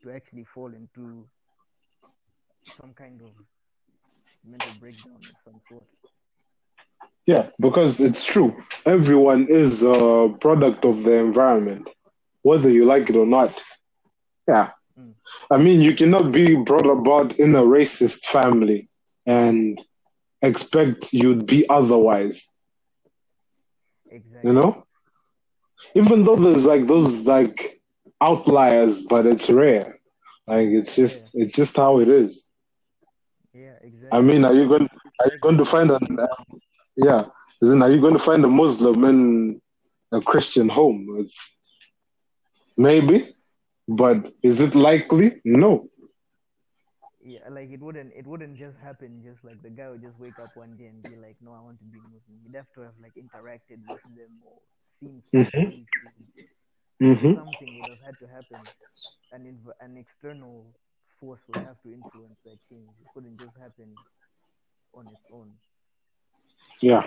[0.02, 1.24] to actually fall into
[2.80, 3.30] some kind of
[4.44, 5.84] mental breakdown of some sort.
[7.26, 8.56] Yeah, because it's true.
[8.86, 11.88] Everyone is a product of the environment,
[12.42, 13.56] whether you like it or not.
[14.48, 14.70] Yeah.
[15.50, 18.88] I mean, you cannot be brought about in a racist family
[19.26, 19.78] and
[20.42, 22.48] expect you'd be otherwise.
[24.10, 24.50] Exactly.
[24.50, 24.86] You know?
[25.94, 27.80] Even though there's like those like
[28.20, 29.94] outliers, but it's rare.
[30.46, 32.48] Like it's just it's just how it is.
[33.52, 34.08] Yeah, exactly.
[34.12, 34.88] I mean, are you going
[35.20, 36.26] are you going to find an uh,
[36.96, 37.24] yeah?
[37.62, 39.60] Isn't are you going to find a Muslim in
[40.12, 41.06] a Christian home?
[41.18, 41.58] It's
[42.76, 43.26] maybe,
[43.90, 45.42] but is it likely?
[45.44, 45.88] No.
[47.22, 50.38] yeah, like it wouldn't it wouldn't just happen just like the guy would just wake
[50.38, 52.40] up one day and be like, No, I want to be Muslim.
[52.44, 54.60] You'd have to have like interacted with them or
[55.00, 55.86] seen something
[57.00, 58.70] hmm something would have had to happen.
[59.32, 60.74] An inv- an external
[61.20, 62.94] force would have to influence that change.
[63.00, 63.98] It couldn't just happen
[64.94, 65.58] on its own.
[66.82, 67.06] Yeah.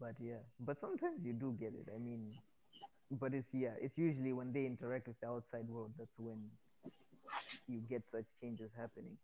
[0.00, 1.88] But yeah, but sometimes you do get it.
[1.94, 2.38] I mean,
[3.10, 6.50] but it's yeah, it's usually when they interact with the outside world that's when
[7.68, 9.16] you get such changes happening.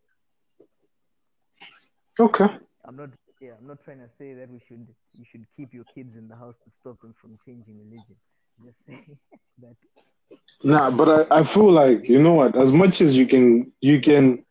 [2.19, 2.47] Okay.
[2.85, 3.09] I'm not
[3.39, 6.27] yeah, I'm not trying to say that we should you should keep your kids in
[6.27, 8.15] the house to stop them from changing religion.
[8.63, 9.17] Just saying
[9.59, 9.75] that
[10.63, 12.55] Nah, but I, I feel like you know what?
[12.55, 14.43] As much as you can, you can.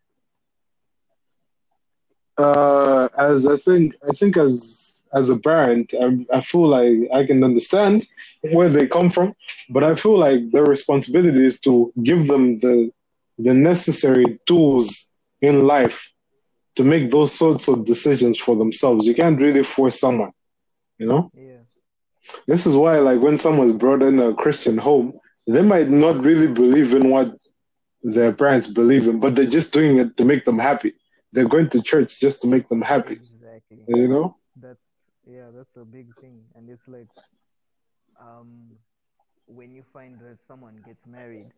[2.39, 7.27] Uh, as I think, I think as as a parent, I, I feel like I
[7.27, 8.07] can understand
[8.53, 9.35] where they come from,
[9.69, 12.91] but I feel like their responsibility is to give them the
[13.39, 15.11] the necessary tools
[15.41, 16.13] in life
[16.77, 19.07] to make those sorts of decisions for themselves.
[19.07, 20.33] You can't really force someone,
[20.99, 21.31] you know.
[21.35, 21.59] yeah.
[22.47, 25.15] This is why, like, when someone's brought in a Christian home,
[25.47, 27.35] they might not really believe in what
[28.03, 30.95] their parents believe in, but they're just doing it to make them happy.
[31.33, 33.79] They're going to church just to make them happy, Exactly.
[33.89, 34.37] you know?
[34.57, 34.79] That's
[35.27, 36.43] yeah, that's a big thing.
[36.55, 37.09] And it's like
[38.21, 38.77] um
[39.47, 41.51] when you find that someone gets married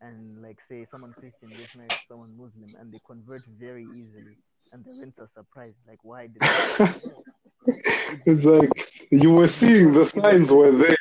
[0.00, 4.36] and like say someone Christian gets married to someone Muslim and they convert very easily
[4.72, 6.64] and the parents are surprised, like why did they
[8.26, 8.70] It's like
[9.10, 10.96] you were seeing the signs were there,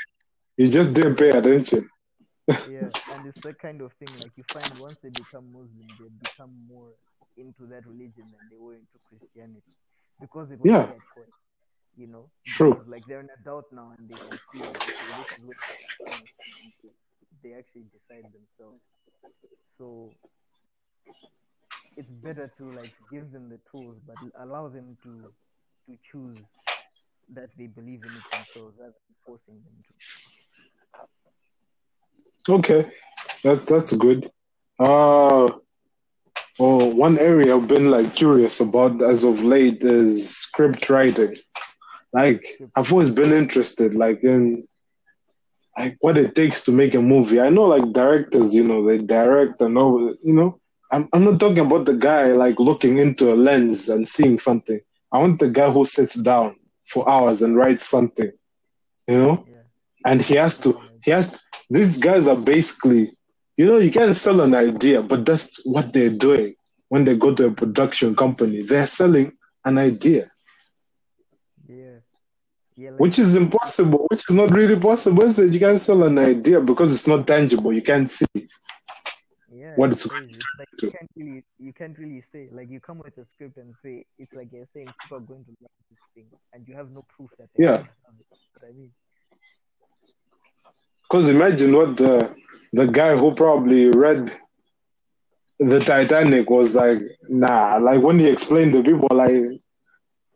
[0.58, 1.90] you just didn't pay attention.
[2.66, 4.20] yeah, and it's that kind of thing.
[4.20, 6.92] Like you find once they become Muslim, they become more
[7.38, 9.76] into that religion than they were into Christianity
[10.20, 10.88] because it was Yeah.
[10.88, 11.40] their choice.
[11.98, 12.84] You know, True.
[12.88, 15.58] Like they're an adult now and they can see this is what
[17.44, 18.82] they actually decide themselves.
[19.78, 20.12] So
[21.98, 25.30] it's better to like give them the tools, but allow them to
[25.88, 26.38] to choose
[27.34, 29.94] that they believe in it themselves rather than forcing them to.
[32.54, 32.90] Okay,
[33.44, 34.32] that's that's good.
[34.80, 35.50] Uh,
[36.58, 41.36] well, one area I've been like curious about as of late is script writing.
[42.14, 42.42] Like
[42.76, 44.68] I've always been interested, like in
[45.78, 47.40] like what it takes to make a movie.
[47.40, 50.60] I know like directors, you know, they direct and all, you know.
[50.92, 54.80] I'm I'm not talking about the guy like looking into a lens and seeing something.
[55.12, 56.56] I want the guy who sits down
[56.86, 58.32] for hours and writes something,
[59.08, 59.62] you know Yeah.
[60.12, 60.74] and he has to
[61.06, 61.40] he has to,
[61.70, 63.12] these guys are basically
[63.58, 66.56] you know you can sell an idea but that's what they're doing
[66.88, 69.32] when they go to a production company they're selling
[69.66, 70.26] an idea.
[72.98, 77.08] Which is impossible which is not really possible you can't sell an idea because it's
[77.08, 78.26] not tangible you can't see
[79.52, 82.80] yeah, what it's going to like you can't really you can't really say like you
[82.80, 85.72] come with a script and say it's like you're saying people are going to love
[85.90, 87.80] this thing and you have no proof that Yeah.
[87.80, 87.86] it.
[88.64, 88.92] I mean,
[91.04, 92.34] because imagine what the
[92.74, 94.32] the guy who probably read
[95.60, 99.62] the titanic was like nah like when he explained to people like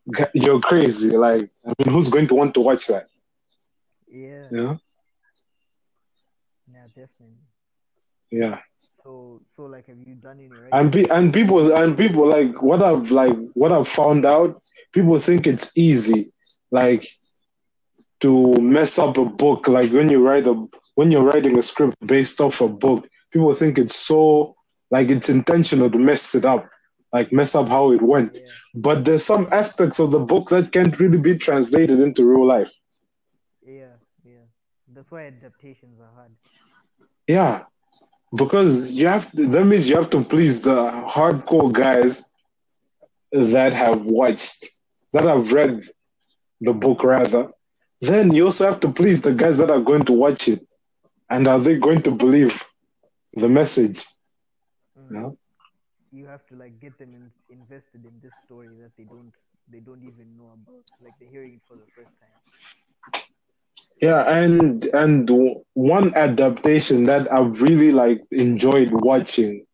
[0.33, 3.05] you're crazy like i mean who's going to want to watch that
[4.07, 4.79] yeah, know
[6.71, 7.37] yeah, definitely.
[8.31, 8.59] yeah
[9.03, 10.69] So so like have you done any writing?
[10.71, 14.61] and pe- and people and people like what I've like what I've found out.
[14.93, 16.31] People think it's easy,
[16.71, 17.03] like
[18.21, 19.67] to mess up a book.
[19.67, 20.53] Like when you write a
[20.95, 24.55] when you're writing a script based off a book, people think it's so
[24.91, 26.69] like it's intentional to mess it up,
[27.13, 28.31] like mess up how it went.
[28.35, 32.45] yeah, But there's some aspects of the book that can't really be translated into real
[32.45, 32.73] life.
[33.65, 34.45] yeah, yeah.
[34.93, 36.31] That's why adaptations are hard.
[37.27, 37.65] Yeah,
[38.35, 40.75] because you have to, that means you have to please the
[41.07, 42.25] hardcore guys
[43.31, 44.65] that have watched,
[45.13, 45.83] that have read
[46.61, 47.49] the book rather.
[48.01, 50.59] Then you also have to please the guys that are going to watch it,
[51.29, 52.63] and are they going to believe
[53.33, 54.03] the message?
[54.99, 55.11] Mm.
[55.11, 55.37] You know?
[56.13, 59.33] You have to like get them in, invested in this story that they don't
[59.67, 60.83] they don't even know about.
[61.03, 63.23] Like they're hearing it for the first time.
[63.99, 65.27] Yeah, and and
[65.73, 69.65] one adaptation that I really like enjoyed watching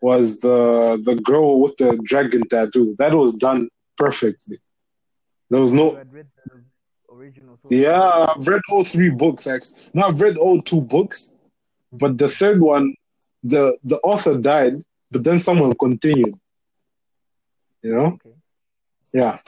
[0.00, 2.96] was the the girl with the dragon tattoo.
[2.98, 3.68] That was done
[3.98, 4.56] perfectly.
[5.50, 8.26] There was no had read the original source yeah.
[8.34, 9.80] I've read all three books actually.
[9.92, 11.34] No, I've read all two books,
[11.92, 12.94] but the third one,
[13.42, 14.82] the the author died,
[15.14, 16.34] but then someone continued.
[17.82, 18.34] You know, Okay.
[19.12, 19.38] yeah.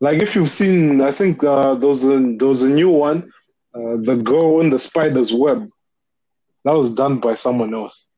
[0.00, 3.18] Like if you've seen, I think uh, there was a there was a new one,
[3.74, 5.68] uh, the girl in the spider's web.
[6.64, 8.08] That was done by someone else.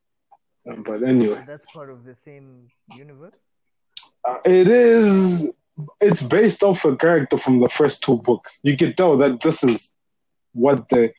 [0.67, 2.47] Uh, But anyway, that's part of the same
[2.95, 3.39] universe.
[4.29, 5.51] uh, it is.
[5.99, 8.59] It's based off a character from the first two books.
[8.63, 9.97] You can tell that this is
[10.53, 11.11] what the.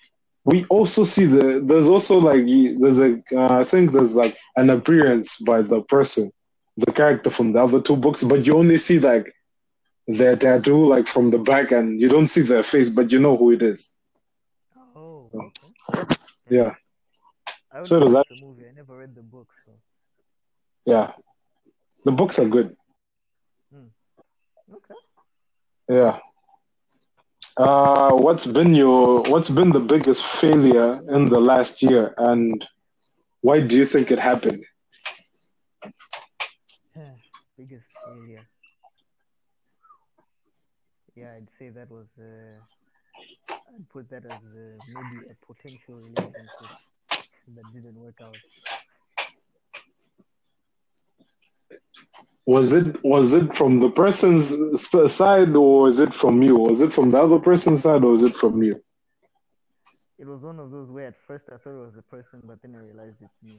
[0.45, 1.61] We also see the.
[1.65, 3.23] There's also like there's a.
[3.33, 6.31] Uh, I think there's like an appearance by the person,
[6.77, 9.33] the character from the other two books, but you only see like
[10.07, 13.37] their tattoo like from the back, and you don't see their face, but you know
[13.37, 13.93] who it is.
[14.95, 16.05] Oh, okay.
[16.51, 16.75] Yeah,
[17.73, 18.67] I So does watched the movie.
[18.69, 19.73] I never read the book, so
[20.85, 21.13] yeah.
[22.05, 22.77] The books are good.
[24.71, 24.95] okay.
[25.89, 26.19] Yeah.
[27.57, 32.67] Uh, what's been your what's been the biggest failure in the last year, and
[33.43, 34.65] why do you think it happened?
[37.57, 38.45] Biggest failure.
[41.15, 42.07] Yeah, I'd say that was.
[42.19, 42.59] Uh,
[43.49, 46.71] I'd put that as uh, maybe a potential relationship
[47.55, 48.41] that didn't work out.
[52.47, 54.55] Was it was it from the person's
[55.13, 56.59] side, or was it from you?
[56.59, 58.83] Was it from the other person's side, or was it from you?
[60.19, 62.61] It was one of those where at first I thought it was the person, but
[62.63, 63.55] then I realized it's me.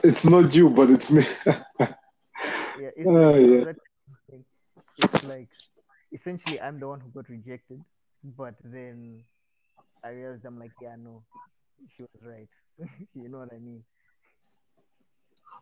[0.04, 1.24] it's not you, but it's me.
[2.78, 3.72] Yeah, it's, it's oh, yeah.
[4.98, 5.48] It's like
[6.12, 7.82] essentially I'm the one who got rejected,
[8.36, 9.22] but then
[10.04, 11.22] I realized I'm like, yeah, no,
[11.96, 12.48] she was right.
[13.14, 13.82] you know what I mean?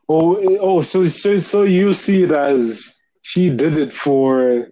[0.08, 4.66] Oh, eh, oh, so so so you see it as she did it for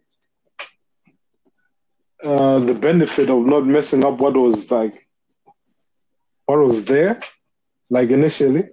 [2.22, 4.94] uh, the benefit of not messing up what was like
[6.46, 7.18] what was there,
[7.90, 8.64] like initially.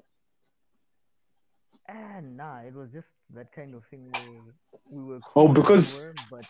[1.87, 4.51] Ah, nah, it was just that kind of thing
[4.91, 6.45] we were Oh, cool because- were, but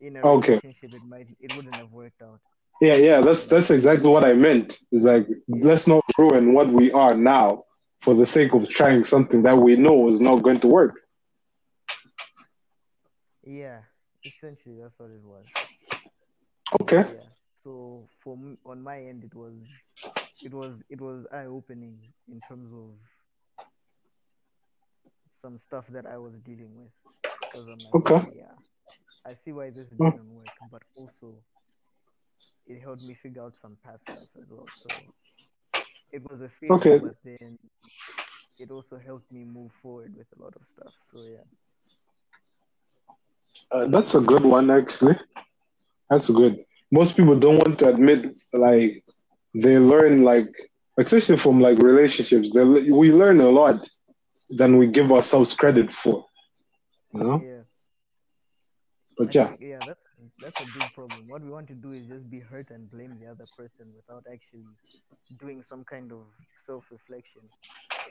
[0.00, 0.60] in a Okay.
[0.62, 2.40] relationship, it might it wouldn't have worked out.
[2.80, 4.78] Yeah, yeah, that's that's exactly what I meant.
[4.92, 7.62] It's like let's not ruin what we are now
[8.00, 11.00] for the sake of trying something that we know is not going to work.
[13.44, 13.82] Yeah,
[14.24, 15.46] essentially that's what it was.
[16.80, 17.04] Okay.
[17.04, 17.28] Yeah.
[17.64, 19.54] So for me, on my end, it was
[20.42, 21.98] it was it was eye opening
[22.30, 22.90] in terms of
[25.42, 26.92] some stuff that I was dealing with.
[27.54, 28.26] Like, Okay.
[28.36, 28.52] yeah,
[29.26, 31.34] I see why this didn't work, but also
[32.66, 34.70] it helped me figure out some past stuff as well.
[34.82, 35.14] So
[36.12, 36.98] it was a failure, Okay.
[36.98, 37.58] but then
[38.58, 40.94] it also helped me move forward with a lot of stuff.
[41.12, 41.44] So yeah.
[43.70, 45.16] Uh, that's a good one, actually.
[46.08, 46.64] That's good.
[46.90, 49.04] Most people don't want to admit, like,
[49.54, 50.46] they learn, like,
[50.98, 52.52] especially from like relationships.
[52.52, 53.86] They we learn a lot
[54.50, 56.26] than we give ourselves credit for.
[57.12, 57.62] You know, Yeah.
[59.18, 60.05] but I yeah, think, yeah, that's
[60.38, 61.28] that's a big problem.
[61.28, 64.24] What we want to do is just be hurt and blame the other person without
[64.32, 64.64] actually
[65.40, 66.20] doing some kind of
[66.66, 67.42] self-reflection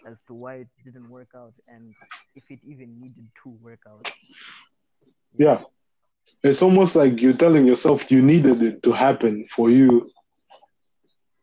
[0.07, 1.93] as to why it didn't work out and
[2.35, 4.07] if it even needed to work out.
[5.37, 5.61] yeah.
[6.43, 10.11] It's almost like you're telling yourself you needed it to happen for you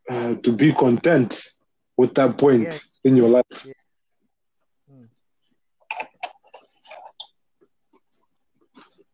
[0.09, 1.41] uh, to be content
[1.97, 2.79] with that point Yeah.
[3.05, 3.67] in your life.
[4.91, 5.09] Mm.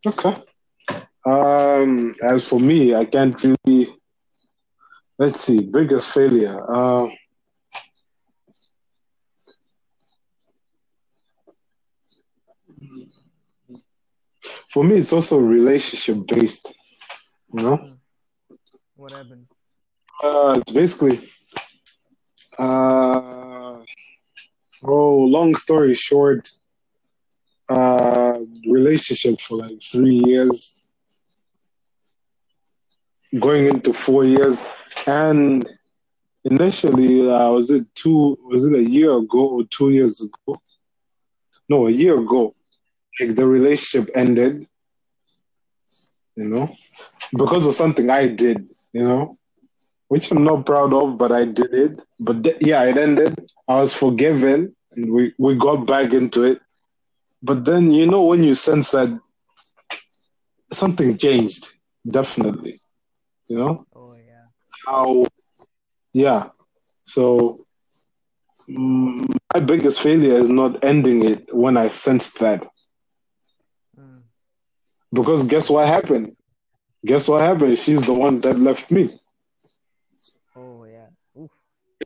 [0.07, 0.43] Okay.
[1.29, 3.89] Um, as for me, I can't really.
[5.19, 6.57] Let's see, biggest failure.
[6.73, 7.09] Uh,
[14.69, 16.73] for me, it's also relationship based.
[17.55, 17.87] You know,
[18.97, 19.47] What happened?
[20.23, 21.19] uh, it's basically.
[22.59, 23.79] Uh,
[24.85, 26.49] oh, long story short,
[27.69, 28.39] uh,
[28.69, 30.88] relationship for like three years,
[33.41, 34.65] going into four years,
[35.07, 35.69] and
[36.45, 38.39] initially, uh, was it two?
[38.45, 40.59] Was it a year ago or two years ago?
[41.69, 42.55] No, a year ago.
[43.21, 44.67] Like the relationship ended,
[46.37, 46.69] you know,
[47.37, 49.35] because of something I did, you know,
[50.07, 52.01] which I'm not proud of, but I did it.
[52.21, 53.39] But th- yeah, it ended.
[53.67, 56.61] I was forgiven, and we we got back into it.
[57.43, 59.19] But then, you know, when you sense that
[60.73, 61.67] something changed,
[62.09, 62.81] definitely,
[63.49, 64.47] You know Oh yeah.
[64.87, 65.27] how?
[66.13, 66.51] Yeah.
[67.05, 67.65] So
[68.69, 72.67] mm, my biggest failure is not ending it when I sensed that.
[73.99, 74.23] Mm.
[75.13, 76.37] Because guess what happened?
[77.05, 77.79] Guess what happened?
[77.79, 79.09] She's the one that left me.
[80.57, 81.09] Oh yeah.
[81.41, 81.51] Oof.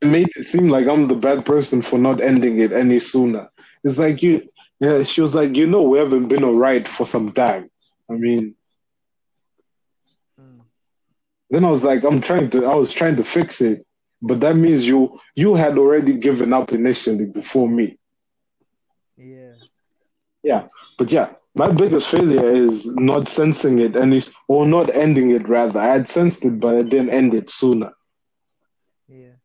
[0.01, 3.51] It made it seem like I'm the bad person for not ending it any sooner.
[3.85, 4.43] It's like you,
[4.81, 5.03] yeah.
[5.03, 7.71] She was like, you know, we haven't been alright for some time.
[8.11, 8.55] I mean.
[11.53, 13.87] Then I was like, I'm trying to, I was trying to fix it,
[14.23, 17.99] but that means you, you had already given up initially before me.
[19.19, 19.53] Yeah.
[20.43, 25.31] Yeah, but yeah, my biggest failure is not sensing it and it's or not ending
[25.31, 25.79] it rather.
[25.79, 27.93] I had sensed it, but I didn't end it sooner.
[29.07, 29.37] Yeah.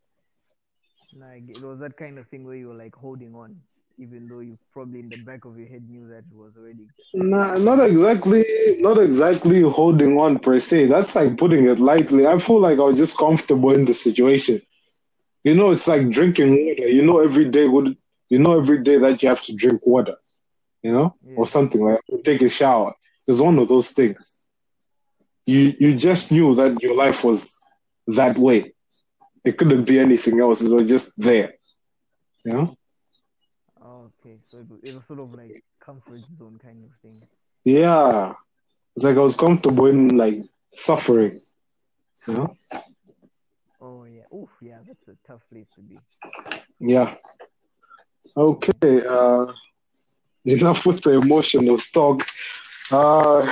[1.20, 3.60] Like it was that kind of thing where you were like holding on,
[3.98, 6.86] even though you probably in the back of your head knew that it was already.
[7.14, 8.44] Nah, not exactly,
[8.78, 10.86] not exactly holding on per se.
[10.86, 12.26] That's like putting it lightly.
[12.26, 14.60] I feel like I was just comfortable in the situation.
[15.44, 16.88] You know, it's like drinking water.
[16.88, 17.96] You know, every day would
[18.28, 20.16] you know every day that you have to drink water.
[20.82, 21.36] You know, Yeah.
[21.38, 22.24] or something like that.
[22.24, 22.94] take a shower.
[23.26, 24.36] It's one of those things.
[25.46, 27.54] You you just knew that your life was
[28.06, 28.72] that way.
[29.44, 30.62] It couldn't be anything else.
[30.62, 31.54] It was just there.
[32.44, 32.77] You know?
[34.88, 34.94] Okay.
[34.94, 37.20] So it was, it was sort of like comfort zone kind of thing.
[37.64, 38.34] Yeah.
[38.96, 40.38] It's like I was comfortable in like
[40.72, 41.38] suffering.
[42.26, 42.54] You know?
[43.80, 44.24] Oh yeah.
[44.34, 44.50] Oof.
[44.60, 44.78] Yeah.
[44.86, 45.96] That's a tough place to be.
[46.80, 47.14] Yeah.
[48.36, 49.06] Okay.
[49.06, 49.52] Uh,
[50.44, 52.22] enough with the emotional talk.
[52.90, 53.46] Uh,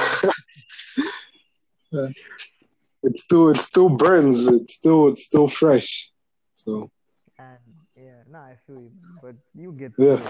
[3.03, 4.47] it still it still burns.
[4.47, 6.11] It's still it's still fresh.
[6.55, 6.91] So
[8.37, 8.91] nah, I feel you,
[9.23, 10.21] but you get Yeah.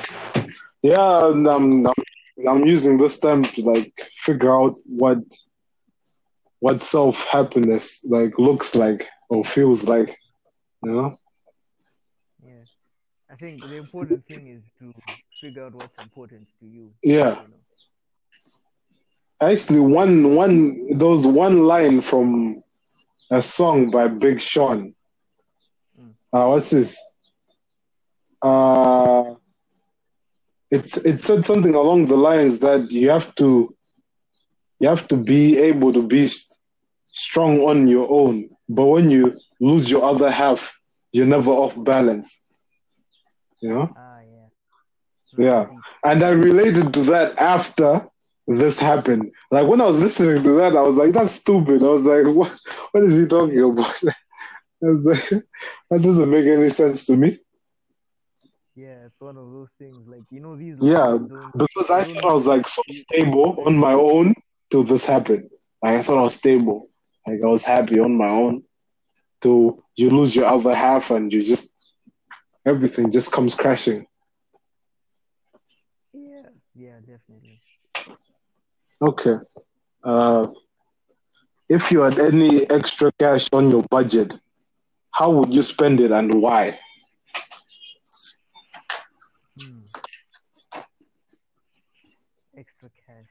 [0.83, 2.01] yeah, and I'm, I'm
[2.51, 3.95] I'm using this time to like
[4.27, 5.23] figure out what
[6.61, 10.11] what self happiness like looks like or feels like.
[10.85, 11.11] You know?
[12.45, 12.65] Yeah.
[13.33, 14.95] I think the important thing is to
[15.41, 16.93] figure out what's important to you.
[17.03, 17.43] Yeah.
[17.43, 17.63] You know.
[19.51, 22.63] Actually, one one those one line from
[23.31, 24.95] a song by Big Sean.
[26.01, 26.13] Mm.
[26.33, 26.97] Uh, what's this?
[28.47, 29.35] Uh,
[30.71, 33.49] it's it said something along the lines that you have to
[34.81, 36.29] you have to be able to be
[37.25, 39.23] strong on your own, but when you
[39.61, 40.61] lose your other half,
[41.13, 42.29] you're never off balance.
[43.63, 43.87] You know.
[43.97, 45.45] Ah, yeah.
[45.47, 45.67] Yeah.
[46.05, 48.07] And I related to that after
[48.47, 49.33] this happened.
[49.51, 52.27] Like when I was listening to that, I was like, "That's stupid." I was like,
[52.27, 52.53] "What?
[52.93, 53.97] What is he talking about?"
[54.85, 55.43] I was like,
[55.91, 57.39] that doesn't make any sense to me.
[59.21, 60.07] Yeah, it's one of those things.
[60.07, 61.19] Like you know, these Yeah.
[61.57, 64.35] Because I thought I was like so stable on my own
[64.71, 65.51] till this happened.
[65.83, 66.87] Like I thought I was stable.
[67.27, 68.63] Like I was happy on my own.
[69.41, 71.75] Till you lose your other half and you just
[72.65, 74.07] everything just comes crashing.
[76.13, 76.43] Yeah,
[76.75, 77.59] yeah, definitely.
[79.01, 79.37] Okay.
[80.03, 80.49] Uh,
[81.69, 84.33] if you had any extra cash on your budget,
[85.13, 86.79] how would you spend it and why?
[89.61, 89.81] Hmm.
[92.57, 93.27] Extra cash.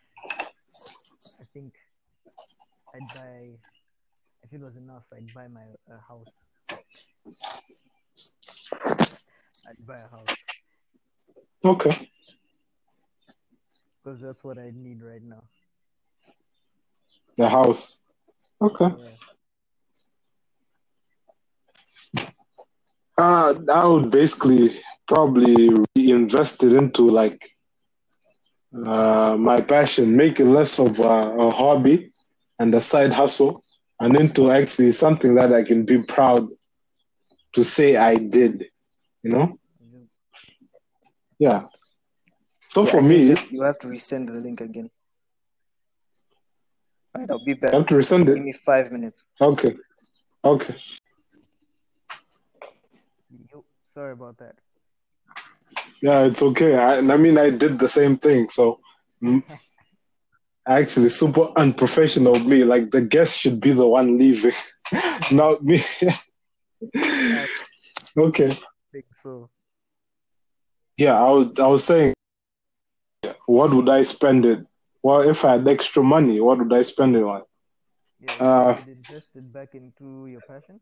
[1.39, 1.73] I think
[2.95, 3.51] I'd buy.
[4.43, 6.27] If it was enough, I'd buy my a house.
[9.67, 10.35] I'd buy a house
[11.65, 12.09] Okay.
[14.03, 15.43] because that's what I need right now.
[17.35, 17.99] The house.
[18.61, 18.91] Okay.
[22.13, 22.23] Yeah.
[23.17, 24.69] Uh, I would basically
[25.07, 27.41] probably reinvest it into like
[28.73, 32.11] uh, my passion, make it less of a, a hobby
[32.59, 33.61] and a side hustle,
[33.99, 36.47] and into actually something that I can be proud
[37.53, 38.65] to say I did.
[39.23, 39.57] You know?
[41.39, 41.67] Yeah.
[42.69, 44.89] So Yeah, for me, you have to resend the link again.
[47.15, 47.73] Right, I'll be back.
[47.73, 48.43] I have to resend Give it.
[48.43, 49.19] me five minutes.
[49.39, 49.75] Okay.
[50.43, 50.75] Okay.
[53.93, 54.55] Sorry about that.
[56.01, 56.75] Yeah, it's okay.
[56.75, 58.49] I, I mean, I did the same thing.
[58.49, 58.79] So,
[59.23, 59.41] mm,
[60.67, 62.63] actually, super unprofessional of me.
[62.63, 64.53] Like the guest should be the one leaving,
[65.31, 65.79] not me.
[66.95, 67.47] I
[68.17, 68.51] okay.
[68.91, 69.49] think so.
[70.97, 71.59] Yeah, I was.
[71.59, 72.13] I was saying,
[73.45, 74.65] what would I spend it?
[75.03, 77.43] Well, if I had extra money, what would I spend it on?
[78.19, 80.79] Yeah, Uh, you'd invest it back into your passion.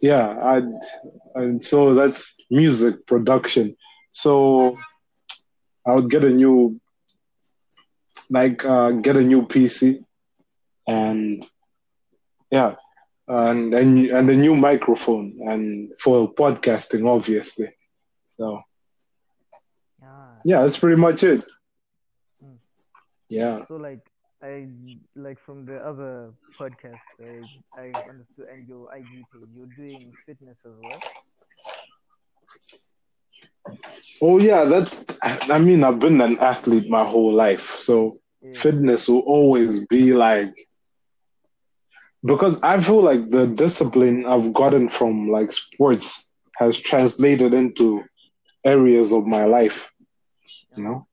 [0.00, 0.70] Yeah, I'd,
[1.34, 3.76] and so that's music production.
[4.10, 4.76] So
[5.86, 6.80] I would get a new,
[8.30, 9.98] like, uh, get a new PC
[10.86, 11.44] and
[12.50, 12.74] yeah,
[13.28, 17.68] and and and a new microphone and for podcasting, obviously.
[18.36, 18.60] So
[20.02, 21.44] Ah, yeah, that's pretty much it.
[22.42, 22.58] Mm.
[23.28, 23.64] Yeah.
[23.66, 24.04] so like
[24.42, 24.68] I
[25.16, 27.46] like from the other podcast I
[27.76, 31.02] I understood and your IG page, you're doing fitness as well.
[34.22, 35.04] Oh yeah, that's.
[35.22, 38.52] I mean, I've been an athlete my whole life, so Yeah.
[38.54, 40.54] fitness will always be like
[42.24, 48.02] because I feel like the discipline I've gotten from like sports has translated into
[48.64, 49.92] areas of my life.
[50.76, 51.06] You know,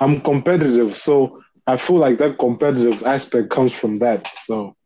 [0.00, 4.26] I'm competitive, so I feel like that competitive aspect comes from that.
[4.26, 4.76] So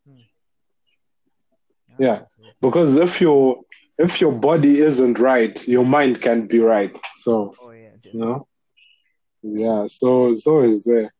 [1.89, 2.21] Ah, yeah.
[2.61, 3.61] because if your
[4.01, 6.97] if your body isn't right, your mind can't be right.
[7.17, 8.47] So Oh yeah, you know,
[9.43, 9.85] yeah.
[9.87, 11.11] So it's always there.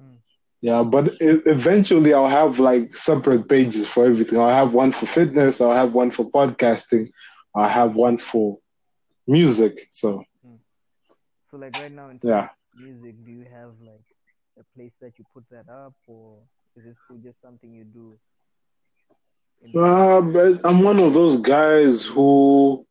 [0.00, 0.18] Mm.
[0.60, 4.38] Yeah, but eventually I'll have like separate pages for everything.
[4.38, 5.60] I'll have one for fitness.
[5.60, 7.06] I'll have one for podcasting.
[7.54, 8.58] I'll have one for
[9.26, 9.78] music.
[9.90, 10.24] So
[11.50, 12.48] So like right now in yeah.
[12.74, 14.04] music, do you have like
[14.58, 16.40] a place that you put that up, or
[16.76, 18.18] is it still just something you do?
[19.74, 20.18] Uh,
[20.64, 22.86] I'm one of those guys who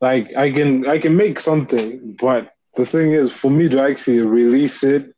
[0.00, 4.20] like I can I can make something, but the thing is for me to actually
[4.20, 5.14] release it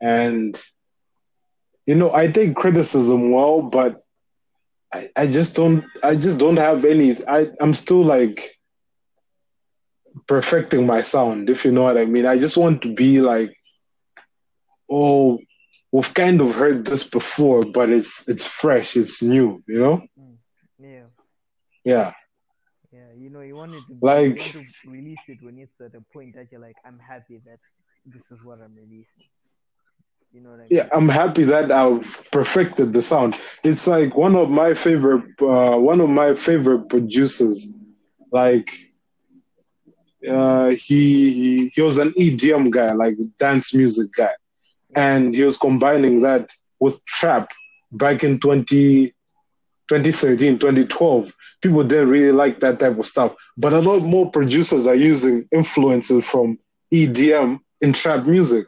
[0.00, 0.60] and
[1.86, 4.02] you know, I take criticism well, but
[4.92, 8.40] I, I just don't I just don't have any I, I'm still like
[10.26, 12.26] perfecting my sound, if you know what I mean.
[12.26, 13.56] I just want to be like
[14.90, 15.38] oh
[15.92, 19.96] we've kind of heard this before, but it's it's fresh, it's new, you know?
[20.78, 21.06] yeah,
[21.84, 22.12] Yeah.
[22.92, 23.08] yeah.
[23.22, 26.34] You know, you want it to Like- to release it when it's at a point
[26.36, 27.60] that you're like, I'm happy that
[28.06, 29.26] this is what I'm releasing.
[30.34, 30.66] You know I mean?
[30.70, 35.76] yeah i'm happy that i've perfected the sound it's like one of my favorite uh,
[35.90, 37.54] one of my favorite producers
[38.40, 38.70] like
[40.26, 44.32] uh, he, he he was an edm guy like dance music guy
[44.94, 46.50] and he was combining that
[46.80, 47.50] with trap
[47.92, 49.12] back in 20,
[49.88, 54.86] 2013 2012 people didn't really like that type of stuff but a lot more producers
[54.86, 56.58] are using influences from
[56.92, 58.66] edm in trap music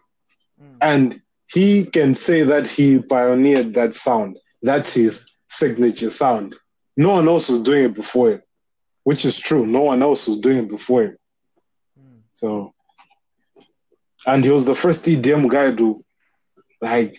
[0.60, 0.76] Mm.
[0.80, 1.20] and
[1.52, 4.38] he can say that he pioneered that sound.
[4.62, 6.54] That's his signature sound.
[6.96, 8.42] No one else was doing it before him,
[9.02, 9.66] which is true.
[9.66, 11.16] No one else was doing it before him.
[12.00, 12.20] Mm.
[12.32, 12.72] So,
[14.26, 16.03] and he was the first EDM guy to,
[16.80, 17.16] like,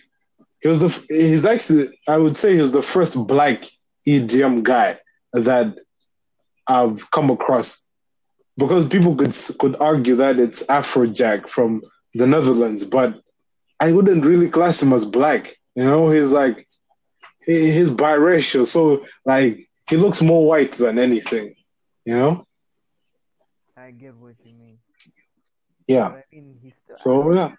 [0.60, 1.14] he was the.
[1.14, 3.64] He's actually, I would say, he's the first black
[4.06, 4.98] EDM guy
[5.32, 5.78] that
[6.66, 7.86] I've come across,
[8.56, 11.82] because people could could argue that it's Afrojack from
[12.14, 13.20] the Netherlands, but
[13.78, 15.48] I wouldn't really class him as black.
[15.74, 16.66] You know, he's like
[17.44, 19.58] he, he's biracial, so like
[19.88, 21.54] he looks more white than anything.
[22.04, 22.46] You know?
[23.76, 24.78] I get what you mean.
[25.86, 26.08] Yeah.
[26.08, 26.96] I mean, he's still.
[26.96, 27.54] So yeah.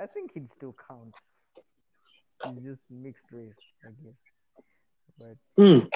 [0.00, 1.14] I think he'd still count.
[2.44, 3.52] He's just mixed race,
[3.84, 4.14] I guess.
[5.18, 5.88] But Mm.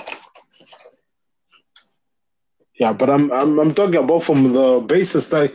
[2.78, 5.50] Yeah, but I'm I'm I'm talking about from the basis that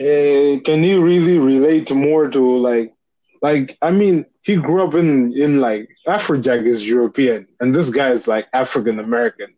[0.00, 2.94] uh, can you really relate more to like
[3.42, 8.10] like I mean he grew up in in like Afrojack is European and this guy
[8.10, 9.55] is like African American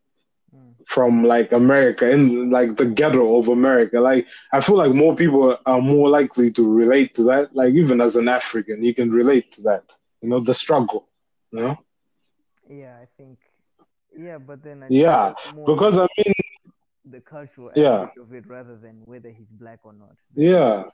[0.88, 4.00] from like America in like the ghetto of America.
[4.00, 7.54] Like I feel like more people are more likely to relate to that.
[7.54, 9.84] Like even as an African, you can relate to that.
[10.22, 11.08] You know the struggle.
[11.52, 11.78] You know.
[12.68, 13.38] yeah, I think.
[14.16, 16.34] Yeah, but then I Yeah, think it's more Because I mean,
[17.04, 18.06] the cultural Yeah.
[18.06, 20.16] aspect of it rather than whether he's black or not.
[20.34, 20.84] yeah,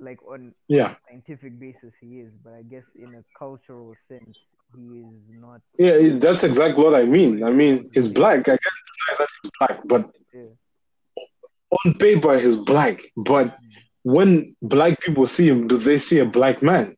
[0.00, 4.36] Like on yeah, scientific basis, he is, but I guess in a cultural sense,
[4.76, 5.60] he is not.
[5.78, 6.18] yeah.
[6.18, 7.42] That's exactly what I mean.
[7.44, 8.40] I mean, he's black.
[8.40, 11.24] I can't deny that he's black, but Yeah.
[11.84, 13.00] on paper he's black.
[13.16, 13.56] But
[14.02, 16.96] when black people see him, do they see a black man?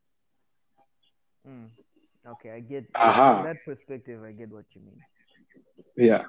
[1.47, 1.71] Mm.
[2.27, 2.85] Okay, I get.
[2.93, 5.01] From that perspective, I get what you mean.
[5.97, 6.25] Yeah.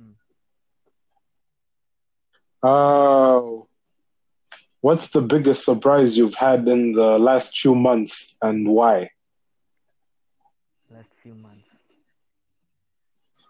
[0.00, 0.14] Mm.
[2.62, 3.64] Uh,
[4.80, 9.10] what's the biggest surprise you've had in the last few months and why?
[10.90, 11.64] Last few months.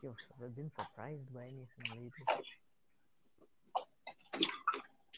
[0.03, 2.27] Yo, have been surprised by anything lately?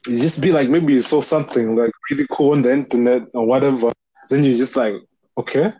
[0.06, 3.46] You just be like, maybe you saw something like really cool on the internet or
[3.46, 3.92] whatever.
[4.28, 4.94] Then you're just like,
[5.38, 5.72] okay,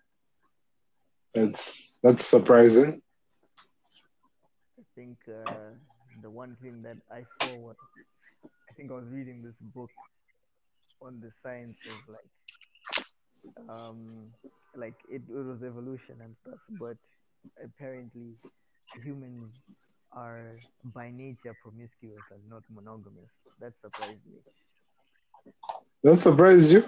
[1.34, 3.00] that's that's surprising.
[4.78, 5.74] I think uh,
[6.22, 7.76] the one thing that I saw was
[8.68, 9.90] I think I was reading this book
[11.00, 12.32] on the science of like
[13.68, 14.32] um
[14.76, 16.96] like it, it was evolution and stuff, but
[17.62, 18.36] apparently
[18.94, 19.52] humans
[20.12, 23.30] are by nature promiscuous and not monogamous.
[23.60, 24.40] That surprised me.
[26.02, 26.82] That surprised you?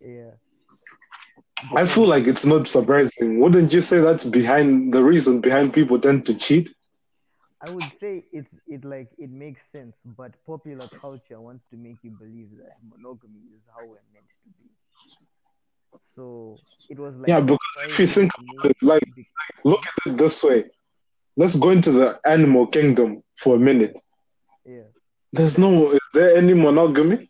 [0.00, 0.36] Yeah.
[1.76, 3.40] I feel like it's not surprising.
[3.40, 6.68] Wouldn't you say that's behind the reason behind people tend to cheat?
[7.60, 11.98] I would say it's it like it makes sense, but popular culture wants to make
[12.02, 14.70] you believe that monogamy is how we're meant to be.
[16.14, 20.12] So it was like Yeah, because if you think about it, like because look at
[20.12, 20.64] it this way.
[21.38, 23.96] Let's go into the animal kingdom for a minute.
[24.66, 24.88] yeah,
[25.32, 27.28] There's no is there any monogamy?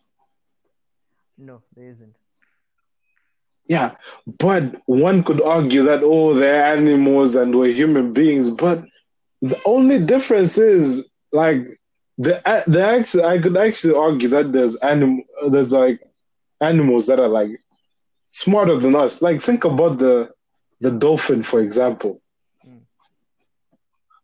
[1.36, 2.16] no, there isn't.
[3.68, 3.96] Yeah,
[4.38, 8.50] but one could argue that oh, they're animals and we're human beings.
[8.50, 8.82] But
[9.42, 11.60] the only difference is like
[12.16, 16.00] the the actually I could actually argue that there's anim there's like
[16.60, 17.50] animals that are like
[18.30, 19.20] smarter than us.
[19.20, 20.32] Like think about the
[20.80, 22.18] the dolphin, for example.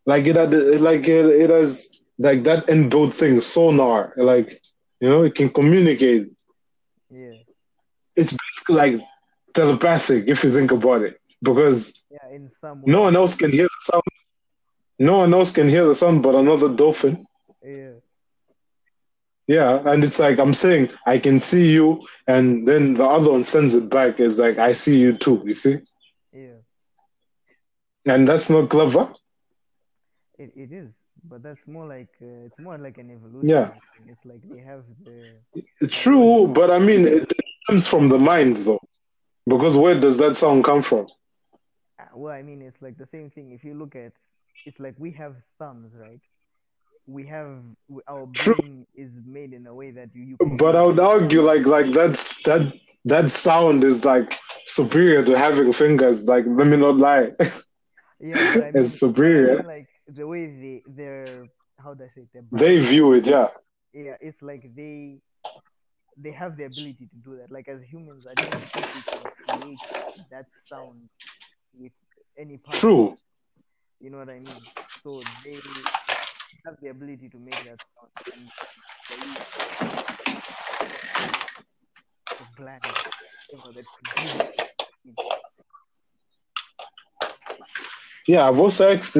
[0.06, 4.12] Like it had like it, it has like that inbuilt thing, sonar.
[4.16, 4.50] Like
[5.00, 6.30] you know, it can communicate.
[7.10, 7.32] Yeah,
[8.16, 9.00] It's basically like
[9.54, 13.64] telepathic if you think about it, because yeah, in some no one else can hear
[13.64, 14.02] the sound.
[14.98, 17.26] No one else can hear the sound but another dolphin.
[17.62, 17.94] Yeah,
[19.46, 23.44] Yeah, and it's like I'm saying, I can see you, and then the other one
[23.44, 24.20] sends it back.
[24.20, 25.42] It's like I see you too.
[25.44, 25.78] You see,
[26.32, 26.58] yeah,
[28.06, 29.08] and that's not clever.
[30.38, 30.90] It, it is.
[31.24, 33.70] But that's more like uh, it's more like an evolution.
[33.70, 33.74] Yeah.
[34.06, 35.36] It's like they have the
[35.90, 37.32] true, but I mean, it
[37.68, 38.80] comes from the mind though,
[39.46, 41.06] because where does that sound come from?
[41.98, 43.52] Uh, Well, I mean, it's like the same thing.
[43.52, 44.12] If you look at,
[44.64, 46.20] it's like we have thumbs, right?
[47.06, 47.62] We have
[48.08, 48.54] our True.
[48.54, 50.22] brain is made in a way that you.
[50.24, 52.72] you But I would argue like like that's that
[53.04, 54.32] that sound is like
[54.66, 56.26] superior to having fingers.
[56.26, 57.32] Like let me not lie,
[58.20, 59.64] Yeah, I mean, it's superior.
[59.64, 61.48] like the way they they're
[61.78, 62.44] how do I say it?
[62.52, 63.48] They're view it, yeah,
[63.92, 65.18] yeah, it's like they
[66.16, 67.50] they have the ability to do that.
[67.50, 69.80] Like as humans, I don't think we can create
[70.30, 71.08] that sound
[71.76, 71.92] with
[72.38, 72.76] any part.
[72.76, 73.18] true.
[74.00, 74.60] You know what I mean?
[75.02, 75.10] So
[75.44, 75.56] they
[76.66, 78.48] have the ability to make that sound and
[79.08, 79.16] they
[82.38, 82.80] the gland
[83.50, 83.86] whatever that
[85.06, 85.14] it.
[88.26, 89.16] Yeah, I've also asked.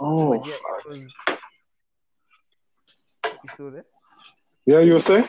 [0.00, 0.98] Oh, But yeah, it was
[3.44, 3.86] you still there?
[4.66, 5.24] yeah, you were saying?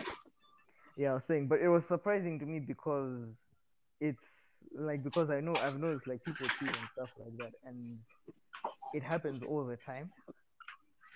[0.97, 3.27] Yeah, I was saying, but it was surprising to me because
[4.01, 4.17] it's
[4.77, 7.99] like because I know I've noticed like people cheat and stuff like that, and
[8.93, 10.11] it happens all the time.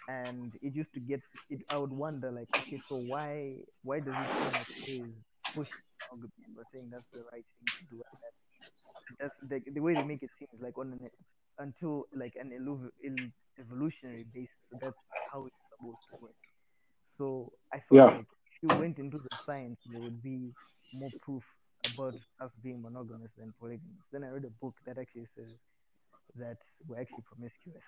[0.07, 1.61] And it used to get it.
[1.72, 5.14] I would wonder like, okay, so why why does it seem like always
[5.56, 5.69] push
[6.11, 8.22] monogamy and we're saying that's the right thing to do, and
[9.19, 11.10] that's the, the way they make it seem is like on an
[11.61, 14.57] until like an elu- evolutionary basis.
[14.69, 14.97] So that's
[15.31, 16.35] how it's supposed to work.
[17.17, 18.11] So I thought Yeah.
[18.11, 20.53] like if you went into the science, there would be
[20.93, 21.43] more proof
[21.85, 24.05] about us being monogamous than polygamous.
[24.11, 25.49] Then I read a book that actually says
[26.35, 26.57] that
[26.88, 27.83] we're actually promiscuous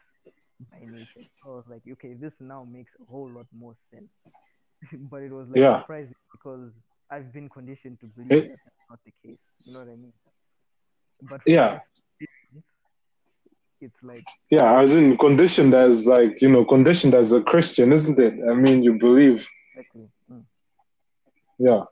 [0.71, 1.25] by nature.
[1.43, 4.11] So I was like, okay, this now makes a whole lot more sense.
[5.11, 5.71] but it was like Yeah.
[5.71, 6.71] surprising because
[7.11, 9.39] I've been conditioned to believe It- that that's not the case.
[9.65, 10.13] You know what I mean?
[11.21, 11.79] But Yeah.
[13.83, 18.19] It's like Yeah, as in conditioned as like you know conditioned as a Christian, isn't
[18.19, 18.33] it?
[18.49, 19.47] I mean, you believe.
[19.75, 20.09] exactly.
[20.31, 20.45] Mm.
[21.59, 21.83] Yeah.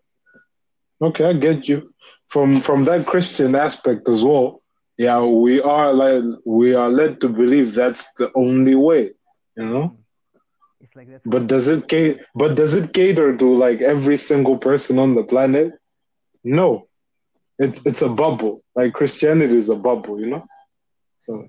[1.01, 1.93] Okay, I get you.
[2.27, 4.61] From from that Christian aspect as well.
[4.97, 9.11] Yeah, we are like we are led to believe that's the only way,
[9.57, 9.97] you know.
[10.81, 12.25] It's like that's But does it cater?
[12.35, 15.73] But does it cater to like every single person on the planet?
[16.43, 16.87] No,
[17.59, 18.63] it's it's a bubble.
[18.75, 20.45] Like Christianity is a bubble, you know.
[21.19, 21.47] So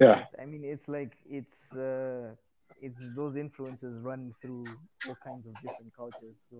[0.00, 2.34] Yeah, but, I mean, it's like it's uh,
[2.80, 4.64] it's those influences run through
[5.06, 6.36] all kinds of different cultures.
[6.50, 6.56] So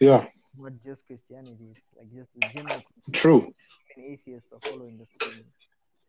[0.00, 0.26] yeah,
[0.58, 1.70] not just Christianity.
[1.70, 2.80] It's like just the general
[3.12, 3.52] true.
[3.96, 5.44] even atheists are following the same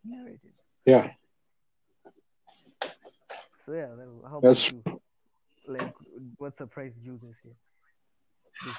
[0.06, 0.54] narrative.
[0.86, 1.12] Yeah,
[3.66, 3.88] So yeah,
[4.30, 5.02] how That's about you?
[5.68, 5.94] Like,
[6.38, 7.56] what surprised you this year?
[8.66, 8.76] This?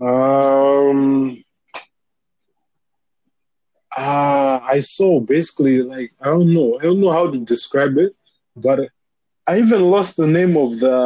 [0.00, 1.42] Um,
[3.96, 8.12] uh, I saw basically like I don't know, I don't know how to describe it,
[8.56, 8.80] but
[9.46, 10.98] I even lost the name of the,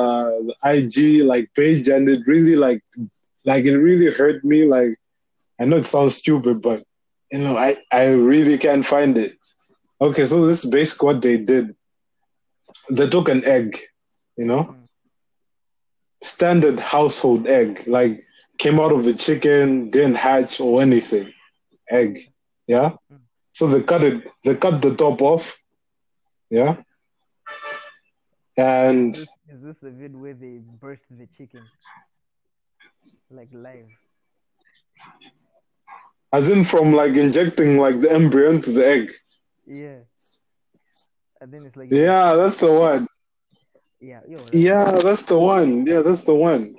[0.48, 2.82] the IG like page, and it really like
[3.44, 4.66] like it really hurt me.
[4.66, 4.96] Like
[5.60, 6.84] I know it sounds stupid, but
[7.30, 9.32] you know I I really can't find it.
[10.00, 11.74] Okay, so this is basically what they did.
[12.90, 13.76] They took an egg,
[14.36, 14.88] you know, Mm.
[16.22, 18.18] standard household egg, like
[18.58, 21.32] came out of a chicken, didn't hatch or anything.
[21.90, 22.18] egg.
[22.70, 22.90] Yeah.
[23.12, 23.18] Mm.
[23.52, 24.30] So they cut it.
[24.44, 25.44] They cut the top off.
[26.50, 26.76] Yeah.
[28.56, 31.64] And Is this, is this the vid where they burst the chicken?
[33.38, 33.88] Like live.
[36.32, 39.10] as in from like injecting like the embryo into the egg.
[39.66, 39.98] Yeah.
[41.40, 43.06] And then it's like Yeah, that's the one.
[44.00, 45.86] yeah, yo, that- Yeah, that's the one.
[45.86, 46.76] Yeah, that's the one.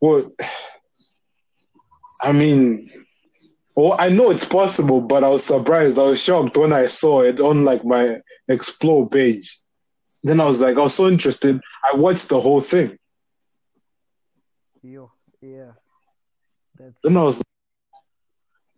[0.00, 0.30] Well,
[2.22, 2.86] I mean,
[3.76, 5.98] well, I know it's possible, but I was surprised.
[5.98, 9.56] I was shocked when I saw it on like my explore page.
[10.22, 11.60] Then I was like, I was so interested.
[11.90, 12.98] I watched the whole thing.
[14.82, 15.10] yo,
[15.40, 15.72] yeah.
[16.78, 17.42] That's Then I was,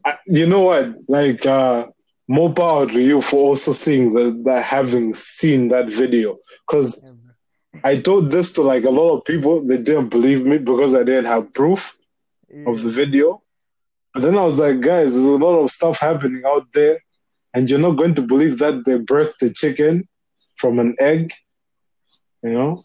[0.04, 0.94] I, you know what?
[1.08, 1.88] Like, uh,
[2.28, 6.38] more power to you for also seeing the, that having seen that video.
[6.66, 7.04] Because.
[7.84, 9.66] I told this to like a lot of people.
[9.66, 11.96] They didn't believe me because I didn't have proof
[12.66, 13.42] of the video.
[14.14, 16.98] But then I was like, guys, there's a lot of stuff happening out there,
[17.54, 20.08] and you're not going to believe that they birthed the chicken
[20.56, 21.32] from an egg.
[22.42, 22.80] You know?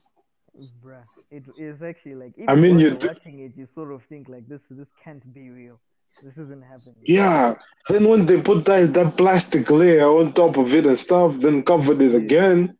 [0.83, 2.33] Bruh, it is actually like.
[2.47, 4.61] I mean, you're do- watching it, you sort of think like this.
[4.69, 5.79] This can't be real.
[6.23, 6.95] This isn't happening.
[7.05, 7.55] Yeah.
[7.89, 11.63] Then when they put that that plastic layer on top of it and stuff, then
[11.63, 12.77] covered it again,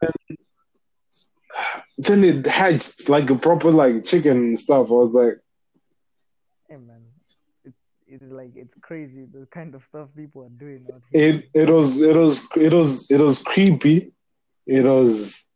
[0.00, 0.36] then,
[1.98, 4.90] then it hatched like a proper like chicken and stuff.
[4.90, 5.36] I was like,
[8.14, 11.48] it it is like it's crazy the kind of stuff people are doing out it
[11.54, 14.12] it was it was it was it was creepy.
[14.66, 15.46] It was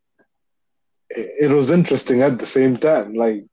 [1.11, 3.15] it was interesting at the same time.
[3.15, 3.45] Like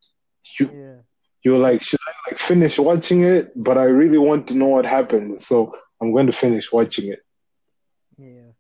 [0.60, 0.96] you Yeah,
[1.44, 3.52] you're like, should I like finish watching it?
[3.56, 5.72] But I really want to know what happens, so
[6.02, 7.20] I'm going to finish watching it.
[8.18, 8.52] yeah.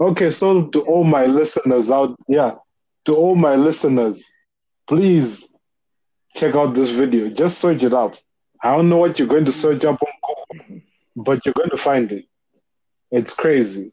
[0.00, 2.56] Okay, so to all my listeners out, yeah,
[3.06, 4.24] to all my listeners,
[4.86, 5.52] please
[6.34, 7.28] check out this video.
[7.28, 8.14] Just search it up.
[8.62, 10.12] I don't know what you're going to search up on
[10.58, 10.82] Google,
[11.16, 12.26] but you're going to find it.
[13.10, 13.92] It's crazy.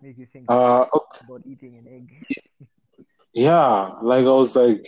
[0.00, 0.86] Make you think Uh,
[1.24, 2.66] about eating an egg.
[3.34, 4.86] yeah, like I was like,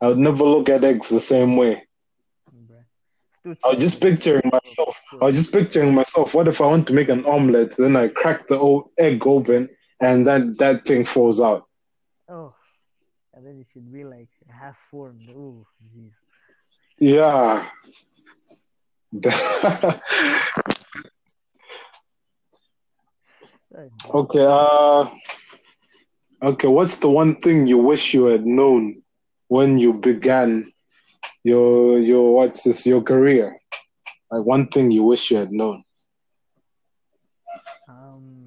[0.00, 1.82] I would never look at eggs the same way.
[3.64, 5.00] I was just picturing myself.
[5.20, 6.34] I was just picturing myself.
[6.34, 7.74] What if I want to make an omelet?
[7.76, 9.70] Then I crack the egg open,
[10.00, 11.66] and then that thing falls out.
[12.28, 12.54] Oh,
[13.32, 14.28] and then it should be like
[14.60, 15.22] half formed.
[15.34, 16.12] Oh, jeez.
[16.98, 17.24] Yeah.
[17.24, 17.72] Ah,
[24.14, 24.44] okay.
[24.46, 25.08] Uh.
[26.42, 26.68] Okay.
[26.68, 29.00] What's the one thing you wish you had known
[29.48, 30.66] when you began
[31.42, 33.58] your your what's this your career?
[34.30, 35.84] Like one thing you wish you had known.
[37.88, 38.46] Um,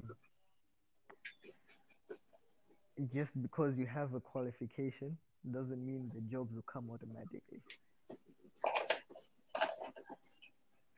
[3.12, 5.18] just because you have a qualification
[5.50, 7.60] doesn't mean the jobs will come automatically.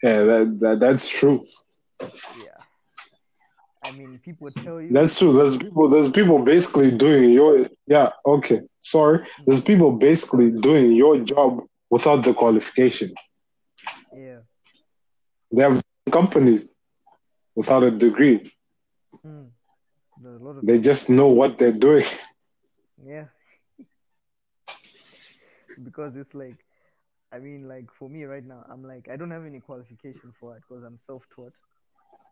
[0.03, 1.45] Yeah, that, that that's true.
[2.01, 2.57] Yeah.
[3.85, 4.91] I mean, people tell you.
[4.93, 5.33] That's true.
[5.33, 5.89] There's people.
[5.89, 7.69] There's people basically doing your.
[7.87, 8.11] Yeah.
[8.25, 8.61] Okay.
[8.81, 9.21] Sorry.
[9.47, 13.13] There's people basically doing your job without the qualification.
[14.15, 14.39] Yeah.
[15.53, 16.75] They have companies
[17.55, 18.45] without a degree.
[19.25, 19.49] Mm.
[20.25, 22.05] A lot of They just know what they're doing.
[23.05, 23.27] Yeah.
[25.97, 26.57] Because it's like,
[27.33, 30.57] I mean, like for me right now, I'm like, I don't have any qualification for
[30.57, 31.53] it because I'm self-taught.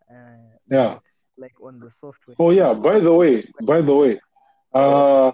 [0.09, 0.99] Uh, Yeah.
[1.37, 2.35] Like on the software.
[2.39, 2.73] Oh yeah.
[2.73, 4.19] By the way, by the way,
[4.73, 5.33] uh,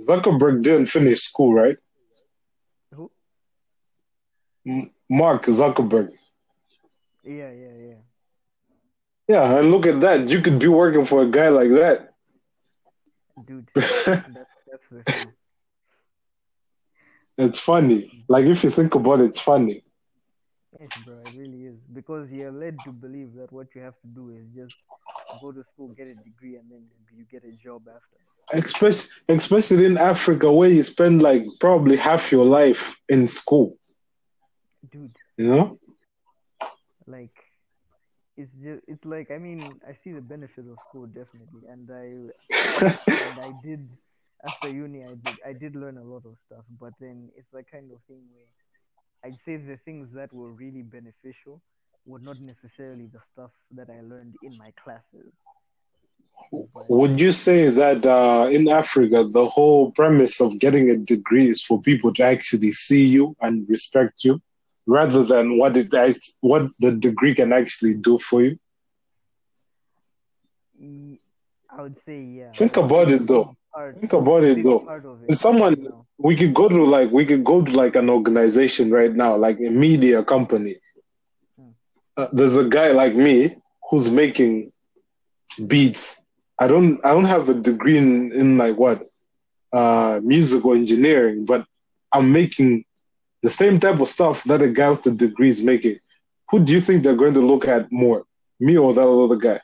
[0.00, 1.76] Zuckerberg didn't finish school, right?
[2.92, 3.10] Who?
[4.66, 6.08] M- Mark Zuckerberg.
[7.22, 8.00] Yeah, yeah, yeah.
[9.28, 10.30] Yeah, and look at that.
[10.30, 12.14] You could be working for a guy like that.
[13.46, 15.32] Dude, that's, that's the thing.
[17.38, 18.10] It's funny.
[18.28, 19.82] Like if you think about it, it's funny.
[20.78, 21.76] Yes, bro, it really is.
[21.92, 24.76] Because you're led to believe that what you have to do is just
[25.40, 26.82] go to school, get a degree, and then
[27.16, 28.16] you get a job after.
[28.52, 33.76] Especially, especially in Africa, where you spend like probably half your life in school.
[34.90, 35.76] Dude, You know?
[37.06, 37.34] like
[38.36, 42.30] it's just it's like I mean I see the benefit of school definitely, and I
[43.26, 43.88] and I did
[44.44, 47.62] after uni I did I did learn a lot of stuff, but then it's the
[47.62, 48.46] kind of thing where
[49.24, 51.62] I'd say the things that were really beneficial
[52.04, 55.32] were not necessarily the stuff that I learned in my classes.
[56.88, 61.62] Would you say that uh, in Africa, the whole premise of getting a degree is
[61.62, 64.40] for people to actually see you and respect you,
[64.86, 65.88] rather than what it
[66.40, 68.56] what the degree can actually do for you?
[71.76, 72.52] I would say yeah.
[72.52, 73.56] Think about it though.
[73.76, 74.00] Art.
[74.00, 74.82] Think about it though.
[75.28, 75.76] it someone
[76.18, 79.58] we could go to like we could go to like an organization right now, like
[79.60, 80.76] a media company.
[81.58, 81.70] Hmm.
[82.16, 83.54] Uh, there's a guy like me
[83.90, 84.72] who's making
[85.66, 86.22] beats.
[86.58, 89.02] I don't I don't have a degree in, in like what
[89.72, 91.66] uh musical engineering, but
[92.12, 92.84] I'm making
[93.42, 95.98] the same type of stuff that a guy with the degree is making.
[96.50, 98.24] Who do you think they're going to look at more?
[98.58, 99.60] Me or that other guy?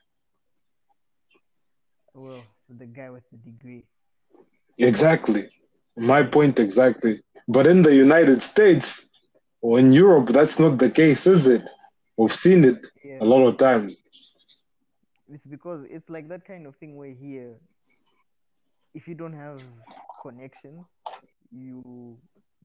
[2.12, 3.84] Well, the guy with the degree.
[4.78, 5.44] Exactly.
[5.96, 7.20] My point exactly.
[7.48, 9.08] But in the United States
[9.60, 11.62] or in Europe, that's not the case, is it?
[12.16, 13.18] We've seen it Yeah.
[13.20, 14.02] a lot of times.
[15.28, 17.54] It's because it's like that kind of thing where here,
[18.94, 19.60] if you don't have
[20.22, 20.84] connections,
[21.50, 22.18] you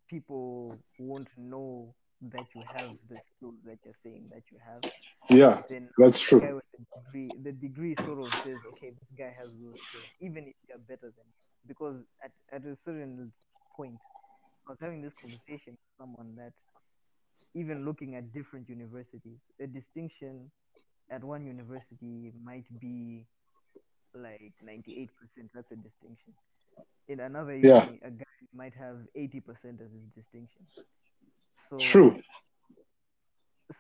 [0.10, 4.82] people won't know that you have the skills that you're saying that you have.
[5.30, 6.40] Yeah, Then that's true.
[6.40, 6.62] the
[7.12, 10.78] degree, the degree sort of says, okay, this guy has those skills, even if you're
[10.80, 11.47] better than him.
[11.68, 13.34] Because at, at a certain
[13.76, 14.00] point,
[14.68, 16.54] I was having this conversation with someone that
[17.56, 20.52] even looking at different universities, a distinction
[21.12, 23.26] at one university might be
[24.16, 25.10] like 98%.
[25.54, 26.34] That's a distinction.
[27.10, 27.86] In another Yeah.
[27.86, 30.68] uni, a guy might have 80% as his distinction.
[31.70, 32.22] So True.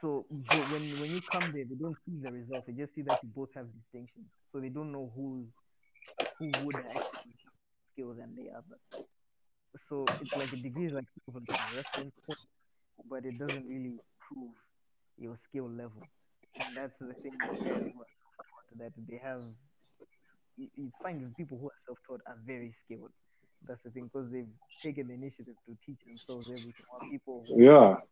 [0.02, 2.68] so but when when you come there, they don't see the results.
[2.68, 4.28] They just see that you both have distinctions.
[4.52, 5.48] So they don't know who
[6.40, 7.34] who would actually
[7.98, 8.78] skill than the other.
[9.90, 12.40] So it's like a degree is like a reference point,
[13.10, 14.54] but it doesn't really prove
[15.18, 16.08] your skill level.
[16.60, 19.42] And that's the thing with guys who are self-taught that they have.
[20.58, 23.12] You, you find people who are self-taught are very skilled.
[23.68, 24.50] That's the thing because they've
[24.84, 26.86] taken the initiative to teach themselves everything.
[26.90, 27.98] While people who Yeah.
[27.98, 28.04] are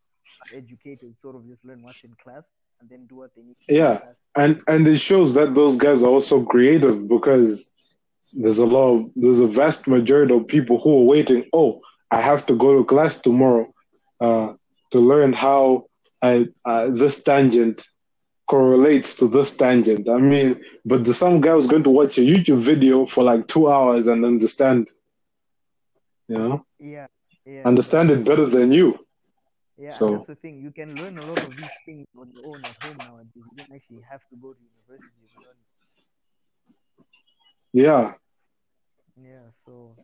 [0.55, 2.43] educated sort of just learn what's in class
[2.79, 3.99] and then do what they need to Yeah.
[4.35, 7.71] And and it shows that those guys are also creative because
[8.33, 11.81] there's a lot of there's a vast majority of people who are waiting, oh,
[12.11, 13.73] I have to go to class tomorrow
[14.19, 14.53] uh,
[14.91, 15.85] to learn how
[16.21, 17.85] I uh, this tangent
[18.47, 20.07] correlates to this tangent.
[20.07, 23.47] I mean, but the, some guy was going to watch a YouTube video for like
[23.47, 24.87] two hours and understand,
[26.27, 27.07] you know, Yeah,
[27.45, 27.63] yeah.
[27.65, 28.99] understand it better than you.
[29.77, 30.61] Yeah, So- that's the thing.
[30.61, 33.29] You can learn a lot of these things on your own at home nowadays.
[33.35, 35.55] You don't actually have to go to university to learn.
[37.75, 38.15] Yeah,
[39.17, 39.97] Yeah, so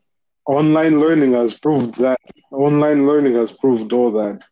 [0.48, 2.19] online learning has proved that.
[2.52, 4.43] Online learning has proved all that.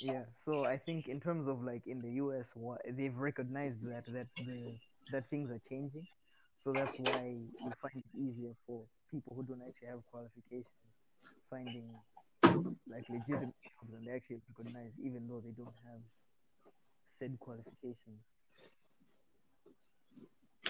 [0.00, 4.04] yeah, so I think in terms of like in the US, what they've recognized that
[4.12, 4.78] that the
[5.10, 6.06] that things are changing.
[6.64, 10.92] So that's why you find it easier for people who don't actually have qualifications
[11.50, 11.88] finding
[12.88, 16.00] like legitimate jobs and they actually recognize even though they don't have
[17.18, 18.22] said qualifications.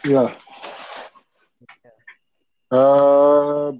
[0.04, 0.34] Yeah.
[1.60, 2.78] Yeah.
[2.78, 3.72] Uh,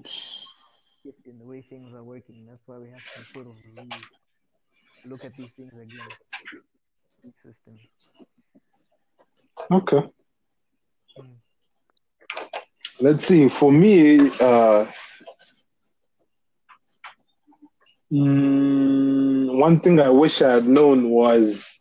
[1.25, 2.45] in the way things are working.
[2.47, 3.89] That's why we have to sort of re-
[5.05, 6.05] look at these things again.
[7.23, 7.79] These systems.
[9.71, 10.09] okay.
[11.19, 11.35] Mm.
[13.01, 13.49] Let's see.
[13.49, 14.85] For me, uh,
[18.11, 21.79] mm, one thing I wish I had known was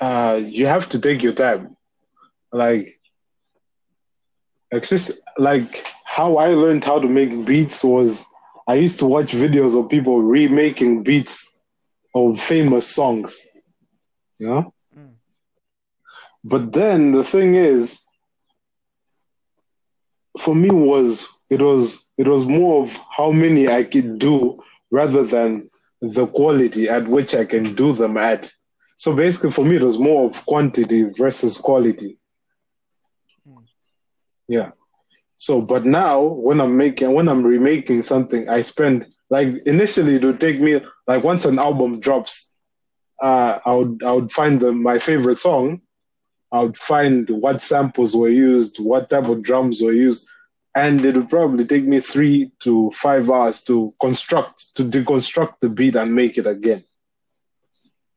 [0.00, 1.76] uh, you have to take your time.
[2.52, 2.88] Like,
[4.74, 8.26] like, just, like how I learned how to make beats was
[8.66, 11.52] I used to watch videos of people remaking beats
[12.12, 13.40] of famous songs.
[14.38, 14.74] You know?
[14.98, 15.12] Mm.
[16.42, 18.02] But then the thing is,
[20.38, 24.60] for me was it was it was more of how many I could do
[24.90, 25.70] rather than
[26.00, 28.50] the quality at which I can do them at.
[28.96, 32.18] So basically, for me, it was more of quantity versus quality.
[34.48, 34.70] Yeah.
[35.36, 40.24] So, but now when I'm making, when I'm remaking something, I spend like initially it
[40.24, 42.52] would take me like once an album drops,
[43.20, 45.80] uh, I would I would find the, my favorite song,
[46.52, 50.26] I would find what samples were used, what type of drums were used,
[50.74, 55.68] and it would probably take me three to five hours to construct to deconstruct the
[55.68, 56.82] beat and make it again.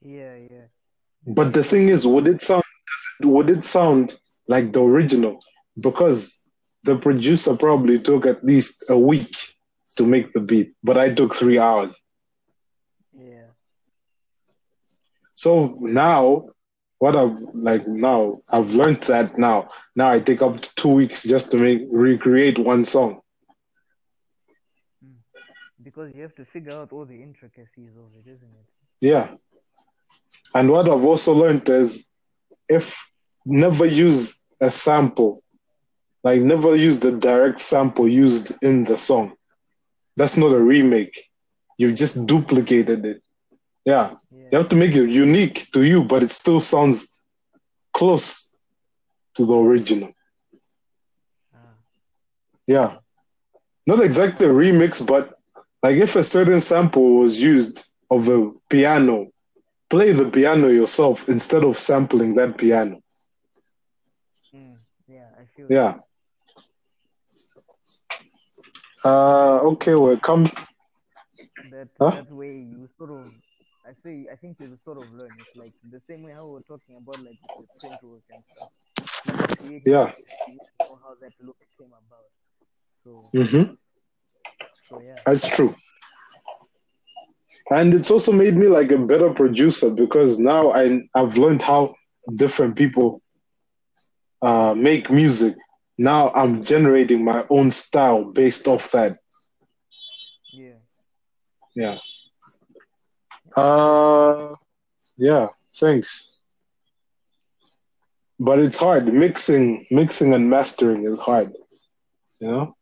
[0.01, 0.65] Yeah, yeah.
[1.25, 2.63] But the thing is, would it sound
[3.21, 4.15] would it sound
[4.47, 5.39] like the original?
[5.79, 6.33] Because
[6.83, 9.29] the producer probably took at least a week
[9.97, 12.03] to make the beat, but I took three hours.
[13.13, 13.51] Yeah.
[15.33, 16.49] So now,
[16.99, 19.69] what I've like now, I've learned that now.
[19.95, 23.21] Now I take up to two weeks just to make recreate one song.
[25.03, 25.17] Hmm.
[25.83, 28.67] Because you have to figure out all the intricacies of it, isn't it?
[29.01, 29.31] Yeah.
[30.55, 32.07] And what I've also learned is
[32.69, 32.97] if
[33.45, 35.43] never use a sample,
[36.27, 39.27] Like never use the direct sample used in the song.
[40.17, 41.15] That's not a remake.
[41.77, 43.19] You've just duplicated it.
[43.85, 44.07] Yeah.
[44.29, 44.47] Yeah.
[44.51, 46.97] You have to make it unique to you, but it still sounds
[47.93, 48.27] close
[49.35, 50.11] to the original.
[51.55, 51.75] Ah,
[52.75, 52.97] Yeah.
[53.85, 55.23] Not exactly a remix, but
[55.81, 57.75] like if a certain sample was used
[58.11, 59.27] of a piano,
[59.89, 62.95] play the piano yourself instead of sampling that piano.
[64.53, 64.75] mm,
[65.07, 65.93] yeah, I feel Yeah.
[69.07, 70.45] Uh, okay, well, come.
[71.71, 72.11] that Huh?
[72.11, 73.31] that way you sort of
[73.85, 75.35] I say I think you sort of learn.
[75.39, 78.43] It's like the same way how we we're talking about like the print work and
[78.53, 78.69] stuff.
[79.57, 80.11] Creating Yeah.
[80.45, 82.29] you know how that look came about.
[83.03, 83.75] So hmm
[84.89, 85.23] so yeah.
[85.25, 85.75] That's true.
[87.71, 91.95] And it's also made me like a better producer because now I I've learned how
[92.35, 93.21] different people
[94.41, 95.55] uh, make music.
[95.97, 99.17] Now I'm generating my own style based off that.
[100.53, 100.73] Yeah.
[101.75, 101.97] Yeah.
[103.55, 104.55] Uh,
[105.17, 105.47] yeah.
[105.75, 106.33] Thanks.
[108.39, 109.11] But it's hard.
[109.11, 111.53] Mixing, mixing and mastering is hard.
[112.39, 112.73] You know.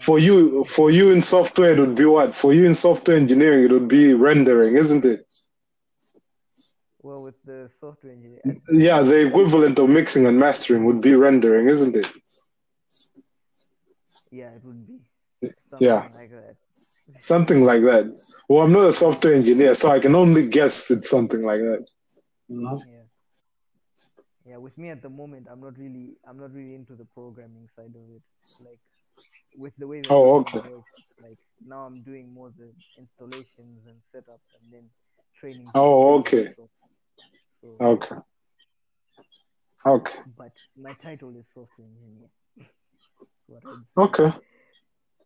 [0.00, 2.34] For you, for you in software, it would be what?
[2.34, 5.30] For you in software engineering, it would be rendering, isn't it?
[7.02, 11.14] Well with the software engineer I- Yeah, the equivalent of mixing and mastering would be
[11.14, 12.06] rendering, isn't it?
[14.30, 14.98] Yeah, it would be
[15.70, 16.08] something Yeah.
[16.14, 16.56] like that.
[17.20, 18.16] Something like that.
[18.48, 21.86] Well, I'm not a software engineer, so I can only guess it's something like that.
[22.50, 22.76] Mm-hmm.
[22.88, 23.02] Yeah.
[24.46, 27.68] Yeah, with me at the moment, I'm not really, I'm not really into the programming
[27.76, 28.22] side of it.
[28.64, 28.78] Like,
[29.56, 30.68] with the way that Oh, everything okay.
[30.70, 30.90] works,
[31.22, 31.36] like
[31.66, 34.84] now I'm doing more the installations and setups, and then
[35.38, 35.66] training.
[35.74, 36.52] Oh, okay.
[36.56, 36.68] So,
[37.62, 38.16] so, Okay.
[39.86, 40.20] Okay.
[40.38, 42.28] but my title is software engineer.
[43.50, 43.84] What I'd.
[43.98, 44.32] Okay.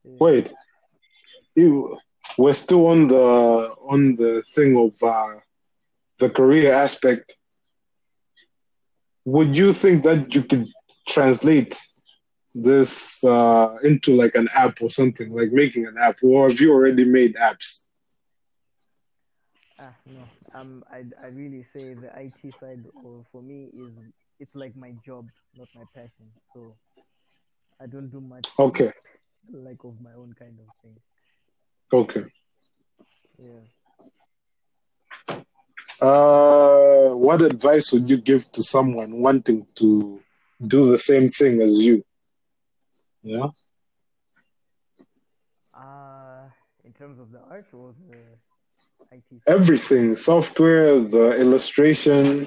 [0.05, 0.13] Yeah.
[0.19, 0.53] Wait.
[1.55, 1.99] You,
[2.39, 5.41] we're still on the on the thing of uh,
[6.19, 7.35] the career aspect.
[9.25, 10.69] Would you think that you could
[11.09, 11.79] translate
[12.55, 16.73] this uh, into like an app or something, like making an app, or have you
[16.73, 17.85] already made apps?
[19.81, 20.31] Ah, no.
[20.55, 22.85] Um, I I really say the IT side
[23.33, 23.93] for me is
[24.41, 25.27] it's like my job,
[25.57, 26.31] not my passion.
[26.53, 26.77] So
[27.81, 28.93] I don't do much Okay.
[29.53, 30.97] like of my own kind of thing.
[31.93, 32.25] Okay.
[33.39, 33.61] Yeah.
[36.01, 40.21] Uh, what advice would you give to someone wanting to
[40.67, 42.03] do the same thing as you?
[43.23, 43.49] Yeah.
[45.75, 46.49] Uh
[46.85, 48.39] in terms of the art or the
[49.17, 49.43] IT?
[49.47, 52.47] Everything, software, the illustration.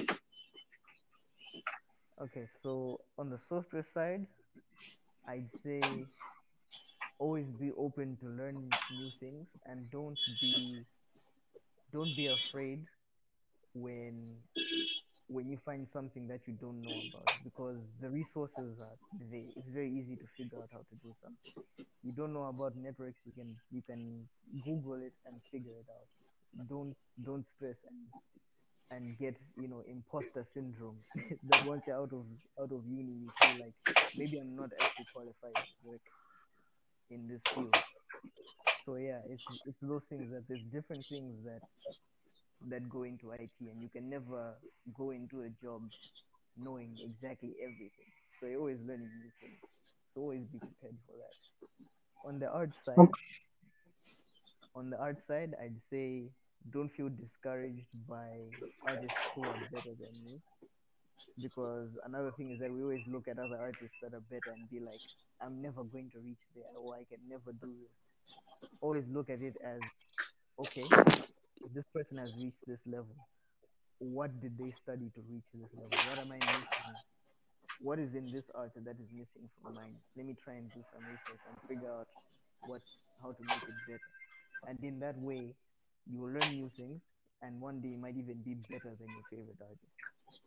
[2.20, 4.26] Okay, so on the software side,
[5.28, 6.10] I'd say
[7.18, 10.86] always be open to learn new things and don't be
[11.92, 12.86] don't be afraid
[13.74, 14.42] when
[15.28, 19.48] when you find something that you don't know about because the resources are there.
[19.56, 21.54] It's very easy to figure out how to do something.
[22.02, 24.28] You don't know about networks, you can you can
[24.60, 26.08] Google it and figure it out.
[26.68, 28.08] Don't don't stress and
[28.90, 30.98] and get you know imposter syndrome
[31.48, 32.24] that once you're out of
[32.60, 33.74] out of uni you feel like
[34.16, 36.00] maybe I'm not actually qualified to work
[37.10, 37.74] in this field.
[38.86, 41.62] So yeah, it's it's those things that there's different things that
[42.68, 44.54] that go into IT and you can never
[44.96, 45.82] go into a job
[46.56, 48.12] knowing exactly everything.
[48.40, 49.60] So you're always learning new things.
[50.14, 51.36] So always be prepared for that.
[52.28, 53.08] On the art side,
[54.74, 56.30] on the art side, I'd say
[56.70, 58.50] don't feel discouraged by
[58.82, 60.42] artists who are better than you.
[61.40, 64.68] Because another thing is that we always look at other artists that are better and
[64.70, 65.00] be like,
[65.40, 67.92] I'm never going to reach there or I can never do this.
[68.80, 69.80] Always look at it as,
[70.58, 70.92] okay,
[71.74, 73.16] this person has reached this level.
[73.98, 76.02] What did they study to reach this level?
[76.02, 76.98] What am I missing?
[77.80, 79.96] What is in this art that is missing from mine?
[80.16, 82.08] Let me try and do some research and figure out
[82.64, 82.82] what
[83.22, 84.12] how to make it better.
[84.66, 85.54] And in that way,
[86.08, 87.02] you will learn new things,
[87.42, 89.94] and one day you might even be better than your favorite artist.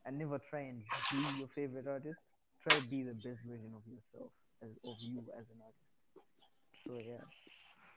[0.05, 2.19] And never try and be your favorite artist.
[2.63, 4.31] Try to be the best version of yourself,
[4.63, 5.93] as, of you as an artist.
[6.87, 7.25] So yeah,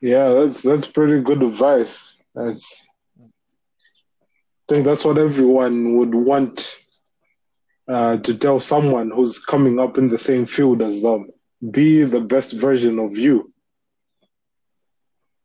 [0.01, 2.19] Yeah, that's that's pretty good advice.
[2.35, 2.87] That's
[4.69, 6.77] I think that's what everyone would want
[7.89, 11.29] uh, to tell someone who's coming up in the same field as them.
[11.73, 13.54] Be the best version of you.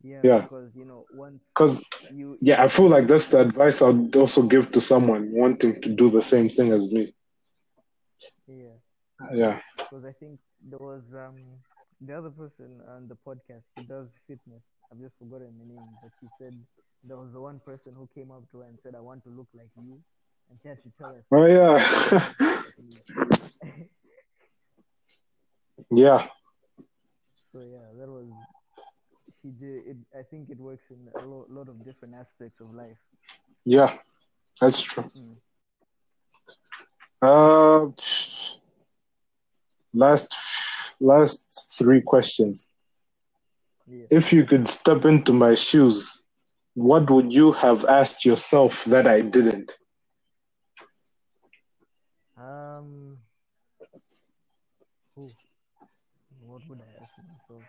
[0.03, 0.41] Yeah, Yeah.
[0.41, 4.43] because you know once Because you yeah, I feel like that's the advice I'd also
[4.43, 7.13] give to someone wanting to do the same thing as me.
[8.47, 8.77] yeah
[9.33, 9.59] Yeah.
[9.89, 11.35] because I think there was um
[12.01, 13.63] the other person on the podcast.
[13.75, 14.63] who does fitness.
[14.91, 16.53] I've just forgotten the name, but she said
[17.03, 19.29] there was the one person who came up to her and said, "I want to
[19.29, 19.99] look like you,"
[20.49, 21.25] and she had to tell us.
[21.31, 21.77] Oh yeah,
[25.91, 26.27] yeah,
[27.51, 28.27] So yeah, that was
[29.41, 29.87] she did.
[29.87, 32.97] It, I think it works in a lo- lot of different aspects of life.
[33.65, 33.97] yeah.
[34.61, 35.03] That's true.
[35.03, 35.41] Mm.
[37.21, 37.91] Uh,
[39.93, 40.35] last,
[40.99, 42.67] last three questions.
[43.87, 44.05] Yeah.
[44.09, 46.25] If you could step into my shoes,
[46.73, 49.71] what would you have asked yourself that I didn't?
[52.37, 53.17] Um.
[55.17, 55.29] Ooh,
[56.45, 57.63] what would I ask myself?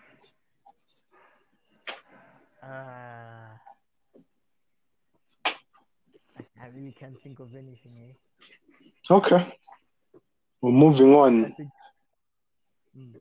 [2.70, 3.50] Uh,
[6.62, 8.10] I, really can't think of anything.
[8.10, 9.12] Eh?
[9.12, 9.44] Okay.
[10.60, 11.56] Well, moving on.
[12.96, 13.16] Mm.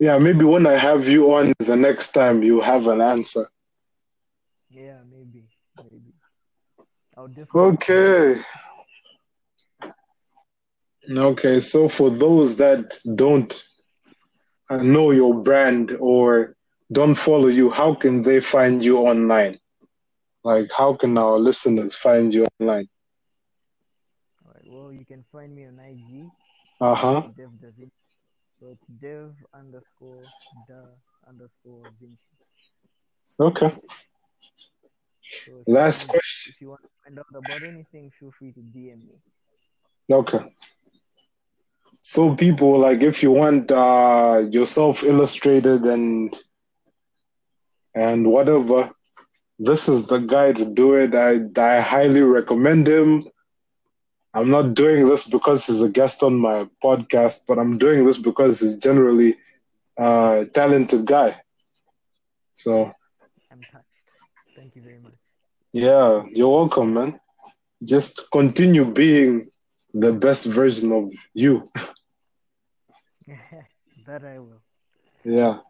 [0.00, 3.48] Yeah, maybe when I have you on the next time, you have an answer.
[4.68, 5.48] Yeah, maybe,
[5.78, 6.14] maybe.
[7.54, 8.40] Okay.
[11.08, 13.54] Okay, so for those that don't
[14.70, 16.56] know your brand or
[16.94, 19.58] don't follow you, how can they find you online?
[20.44, 22.88] Like, how can our listeners find you online?
[24.44, 24.66] All right.
[24.66, 26.30] Well, you can find me on IG.
[26.80, 27.22] Uh huh.
[28.60, 30.32] So it's Dev underscore
[30.68, 30.82] Da
[31.28, 32.36] underscore Vinci.
[33.40, 33.72] Okay.
[35.46, 36.52] So Last question.
[36.54, 39.20] If you want to find out about anything, feel free to DM me.
[40.10, 40.54] Okay.
[42.02, 46.34] So people like if you want uh yourself illustrated and
[47.94, 48.90] and whatever,
[49.58, 51.14] this is the guy to do it.
[51.14, 53.24] I I highly recommend him.
[54.34, 58.18] I'm not doing this because he's a guest on my podcast, but I'm doing this
[58.18, 59.34] because he's generally
[59.96, 61.40] a talented guy.
[62.54, 62.92] So
[63.50, 63.60] I'm.
[64.56, 65.14] Thank you very much.
[65.72, 67.20] yeah, you're welcome, man.
[67.82, 69.50] Just continue being
[69.92, 71.70] the best version of you.
[74.06, 74.62] that I will.
[75.24, 75.60] Yeah.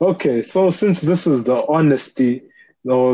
[0.00, 2.42] Okay, so since this is the honesty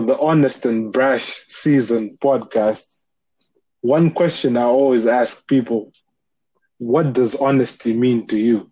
[0.03, 3.05] the honest and brash season podcast,
[3.83, 5.93] one question I always ask people
[6.79, 8.67] what does honesty mean to you?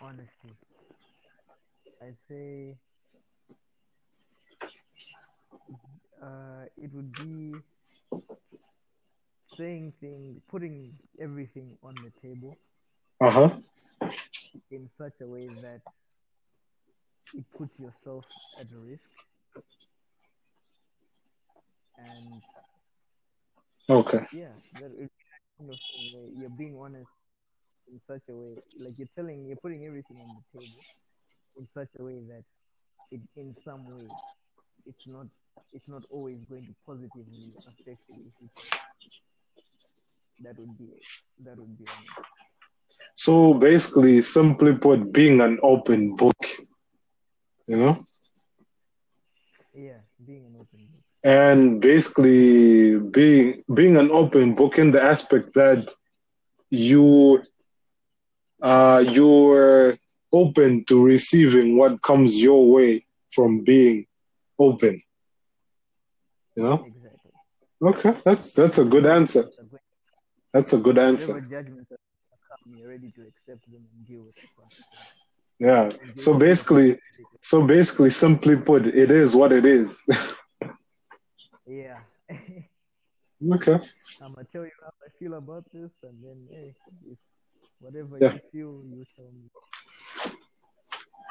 [0.00, 0.56] Honesty.
[2.00, 2.78] I'd say
[6.22, 7.62] uh, it would be
[9.56, 12.58] saying things, putting everything on the table
[13.22, 13.50] Uh huh.
[14.72, 15.80] in such a way that
[17.34, 18.24] it puts yourself
[18.60, 19.02] at risk
[21.98, 22.42] and
[23.90, 24.26] Okay.
[24.32, 24.92] yeah that
[25.70, 25.78] of
[26.38, 27.10] you're being honest
[27.92, 30.82] in such a way like you're telling you're putting everything on the table
[31.58, 32.44] in such a way that
[33.12, 34.08] it in some way
[34.86, 35.26] it's not
[35.72, 38.32] it's not always going to positively affect you
[40.40, 40.86] that would be
[41.44, 42.51] that would be honest.
[43.14, 46.36] So basically, simply put, being an open book,
[47.66, 47.96] you know?
[49.74, 51.02] yeah being an open book.
[51.24, 55.90] And basically being being an open book in the aspect that
[56.70, 57.42] you
[58.60, 59.94] uh you're
[60.32, 64.06] open to receiving what comes your way from being
[64.58, 65.02] open
[66.56, 66.84] you know?
[66.84, 67.30] Exactly.
[67.82, 69.44] Okay that's that's a good answer.
[70.52, 71.40] That's a good whatever answer.
[71.40, 71.92] judgments
[72.66, 75.18] you're ready to accept them and deal with consequences.
[75.58, 76.98] yeah so basically
[77.40, 80.02] so basically simply put it is what it is
[81.66, 81.98] yeah
[83.54, 83.78] okay
[84.22, 86.74] I'm gonna tell you how I feel about this, and then hey,
[87.80, 88.34] whatever Yeah.
[88.34, 89.50] you feel, you tell me.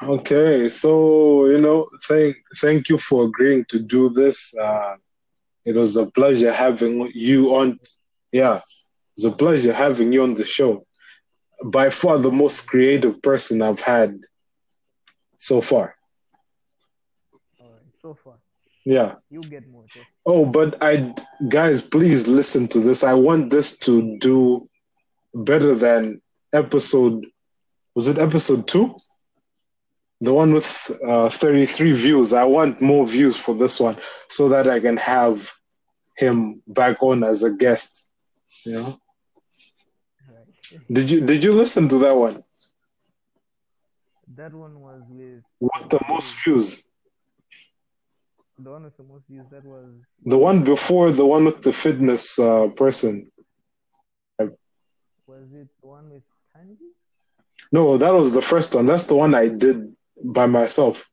[0.02, 0.90] Okay, so
[1.46, 4.52] you know, thank thank you for agreeing to do this.
[4.54, 4.96] Uh,
[5.64, 7.78] it was a pleasure having you on.
[8.30, 8.60] Yeah,
[9.16, 10.84] it's a pleasure having you on the show.
[11.64, 14.20] By far, the most creative person I've had
[15.38, 15.94] so far.
[17.60, 17.68] Right,
[18.00, 18.34] so far
[18.84, 19.16] Yeah.
[19.30, 19.84] you get more.
[20.26, 21.14] Oh, but I,
[21.48, 23.04] guys, please listen to this.
[23.04, 24.66] I want this to do
[25.34, 26.20] better than
[26.52, 27.26] episode.
[27.94, 28.96] Was it episode two?
[30.20, 32.32] The one with uh, 33 views.
[32.32, 33.96] I want more views for this one
[34.28, 35.50] so that I can have
[36.16, 38.08] him back on as a guest.
[38.64, 38.96] You know?
[40.90, 42.36] Did you did you listen to that one?
[44.34, 46.82] that one was with With the most views.
[48.58, 49.44] the one with the most views.
[49.50, 49.86] That was
[50.24, 53.30] The one before the one with the fitness uh, person.
[54.38, 56.22] was it the one with
[56.54, 56.76] Tandy?
[57.70, 58.86] No, that was the first one.
[58.86, 59.94] That's the one I did
[60.24, 61.08] by myself.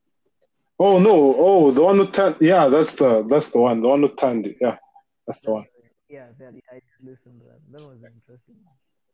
[0.78, 1.16] Oh no!
[1.38, 2.48] Oh, the one with Tandy.
[2.48, 3.82] Yeah, that's the that's the one.
[3.82, 4.58] The one with Tandy.
[4.62, 4.78] Yeah,
[5.26, 5.66] that's the one.
[6.10, 7.60] Yeah, that I did listen to that.
[7.72, 8.56] That was interesting.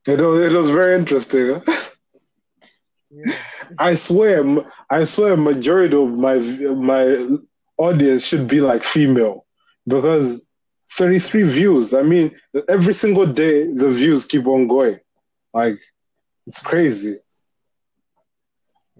[0.07, 1.61] It was, it was very interesting.
[3.11, 3.33] Yeah.
[3.79, 4.43] I swear,
[4.89, 6.37] I swear, majority of my
[6.75, 7.37] my
[7.77, 9.45] audience should be like female
[9.87, 10.49] because
[10.91, 11.93] 33 views.
[11.93, 12.31] I mean,
[12.69, 14.99] every single day the views keep on going.
[15.53, 15.79] Like,
[16.47, 17.15] it's crazy.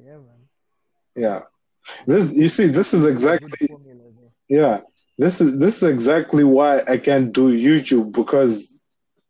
[0.02, 0.48] yeah, man.
[1.16, 1.42] Yeah.
[2.08, 3.70] This you see, this is exactly
[4.50, 4.82] yeah.
[5.18, 8.84] This is this is exactly why I can't do YouTube because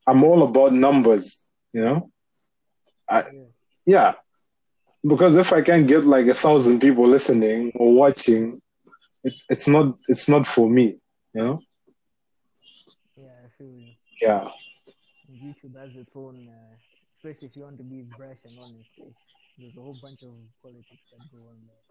[0.08, 1.45] I'm all about numbers,
[1.76, 2.12] you know?
[3.10, 3.52] I Yeah.
[3.86, 4.14] yeah.
[5.08, 8.62] Because if I can't get like a thousand people listening or watching,
[9.24, 11.00] it's it's not it's not for me,
[11.34, 11.60] you know?
[13.18, 13.96] Yeah, I feel you.
[14.22, 14.50] Yeah.
[15.32, 16.76] YouTube has its own, uh,
[17.18, 18.92] especially if you want to be brash and honest.
[19.06, 19.12] eh,
[19.58, 20.34] There's a whole bunch of
[20.64, 21.84] politics that go on there.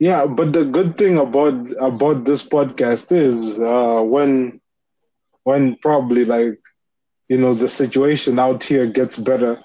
[0.00, 4.60] Yeah, but the good thing about about this podcast is uh when
[5.44, 6.58] when probably like
[7.28, 9.58] you know the situation out here gets better,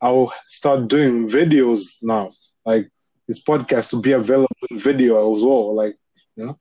[0.00, 2.30] I'll start doing videos now.
[2.64, 2.88] Like
[3.28, 5.74] this podcast will be available in video as well.
[5.74, 5.96] Like
[6.36, 6.56] you know.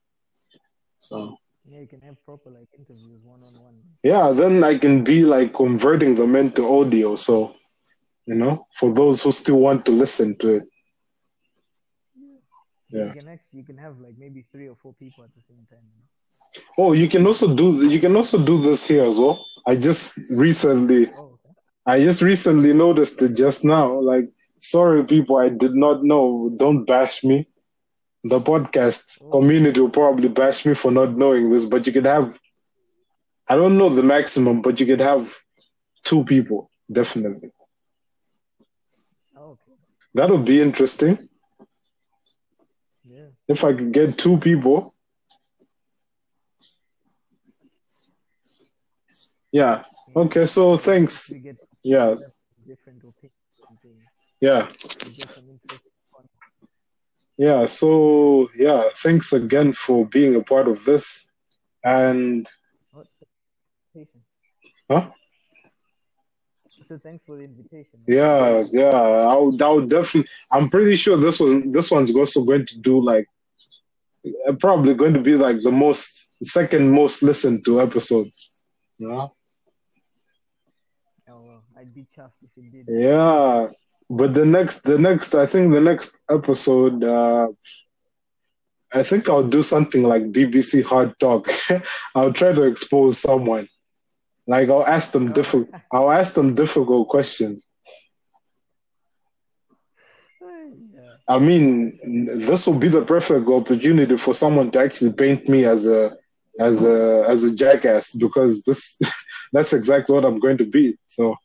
[0.97, 3.75] So Yeah, you can have proper like interviews one on one.
[4.03, 7.15] yeah, then I can be like converting them into audio.
[7.15, 7.51] So
[8.25, 10.63] you know, for those who still want to listen to it.
[12.89, 13.05] Yeah.
[13.05, 15.65] You can actually you can have like maybe three or four people at the same
[15.69, 15.85] time.
[15.85, 16.07] You know?
[16.77, 19.45] Oh, you can also do you can also do this here as well.
[19.65, 21.53] I just recently Oh, okay.
[21.85, 23.99] I just recently noticed it just now.
[23.99, 24.25] Like,
[24.61, 26.51] sorry, people, I did not know.
[26.55, 27.45] Don't bash me.
[28.23, 29.31] The podcast oh.
[29.31, 32.37] community will probably bash me for not knowing this, but you could have,
[33.47, 35.33] I don't know the maximum, but you could have
[36.03, 37.51] two people, definitely.
[39.37, 39.73] Oh, okay.
[40.15, 41.17] That would be interesting.
[43.05, 43.27] Yeah.
[43.47, 44.91] If I could get two people.
[49.51, 49.79] Yeah.
[49.79, 50.19] Mm-hmm.
[50.19, 51.31] Okay, so thanks.
[51.83, 52.15] Yeah.
[52.67, 54.05] different opinions and things.
[54.39, 54.67] Yeah.
[54.67, 56.25] We get some interesting fun.
[57.37, 61.29] Yeah, so yeah, thanks again for being a part of this.
[61.83, 62.47] And?
[64.89, 65.09] Huh?
[66.87, 67.99] So thanks for the invitation.
[68.07, 70.29] Yeah, yeah, I would, I would definitely.
[70.51, 73.27] I'm pretty sure this one, this one's also going to do like,
[74.59, 78.25] probably going to be like the most second most listened to episode.
[78.97, 79.27] Yeah,
[82.55, 82.85] be it did.
[82.87, 83.67] yeah.
[84.09, 87.47] But the next, the next, I think the next episode, uh,
[88.91, 91.47] I think I'll do something like BBC Hard Talk.
[92.15, 93.67] I'll try to expose someone.
[94.47, 95.69] Like I'll ask them difficult.
[95.91, 97.67] I'll ask them difficult questions.
[101.27, 101.99] I mean,
[102.49, 106.17] this will be the perfect opportunity for someone to actually paint me as a
[106.59, 108.99] as a as a jackass because this
[109.53, 110.97] that's exactly what I'm going to be.
[111.05, 111.35] So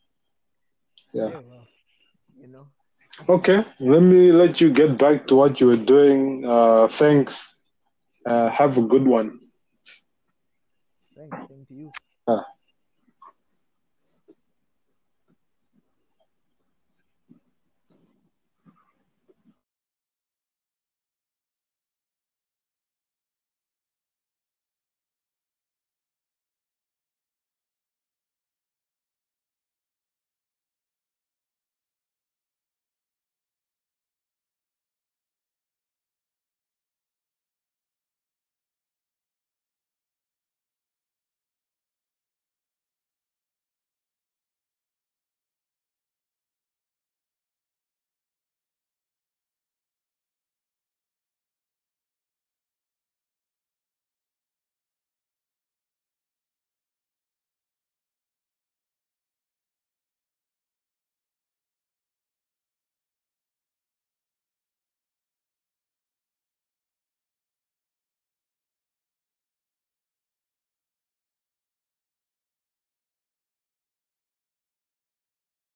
[1.13, 1.41] Yeah.
[2.37, 2.67] You know.
[3.29, 6.43] okay, let me let you get back to what you were doing.
[6.45, 7.55] Uh, thanks.
[8.25, 9.39] Uh, have a good one.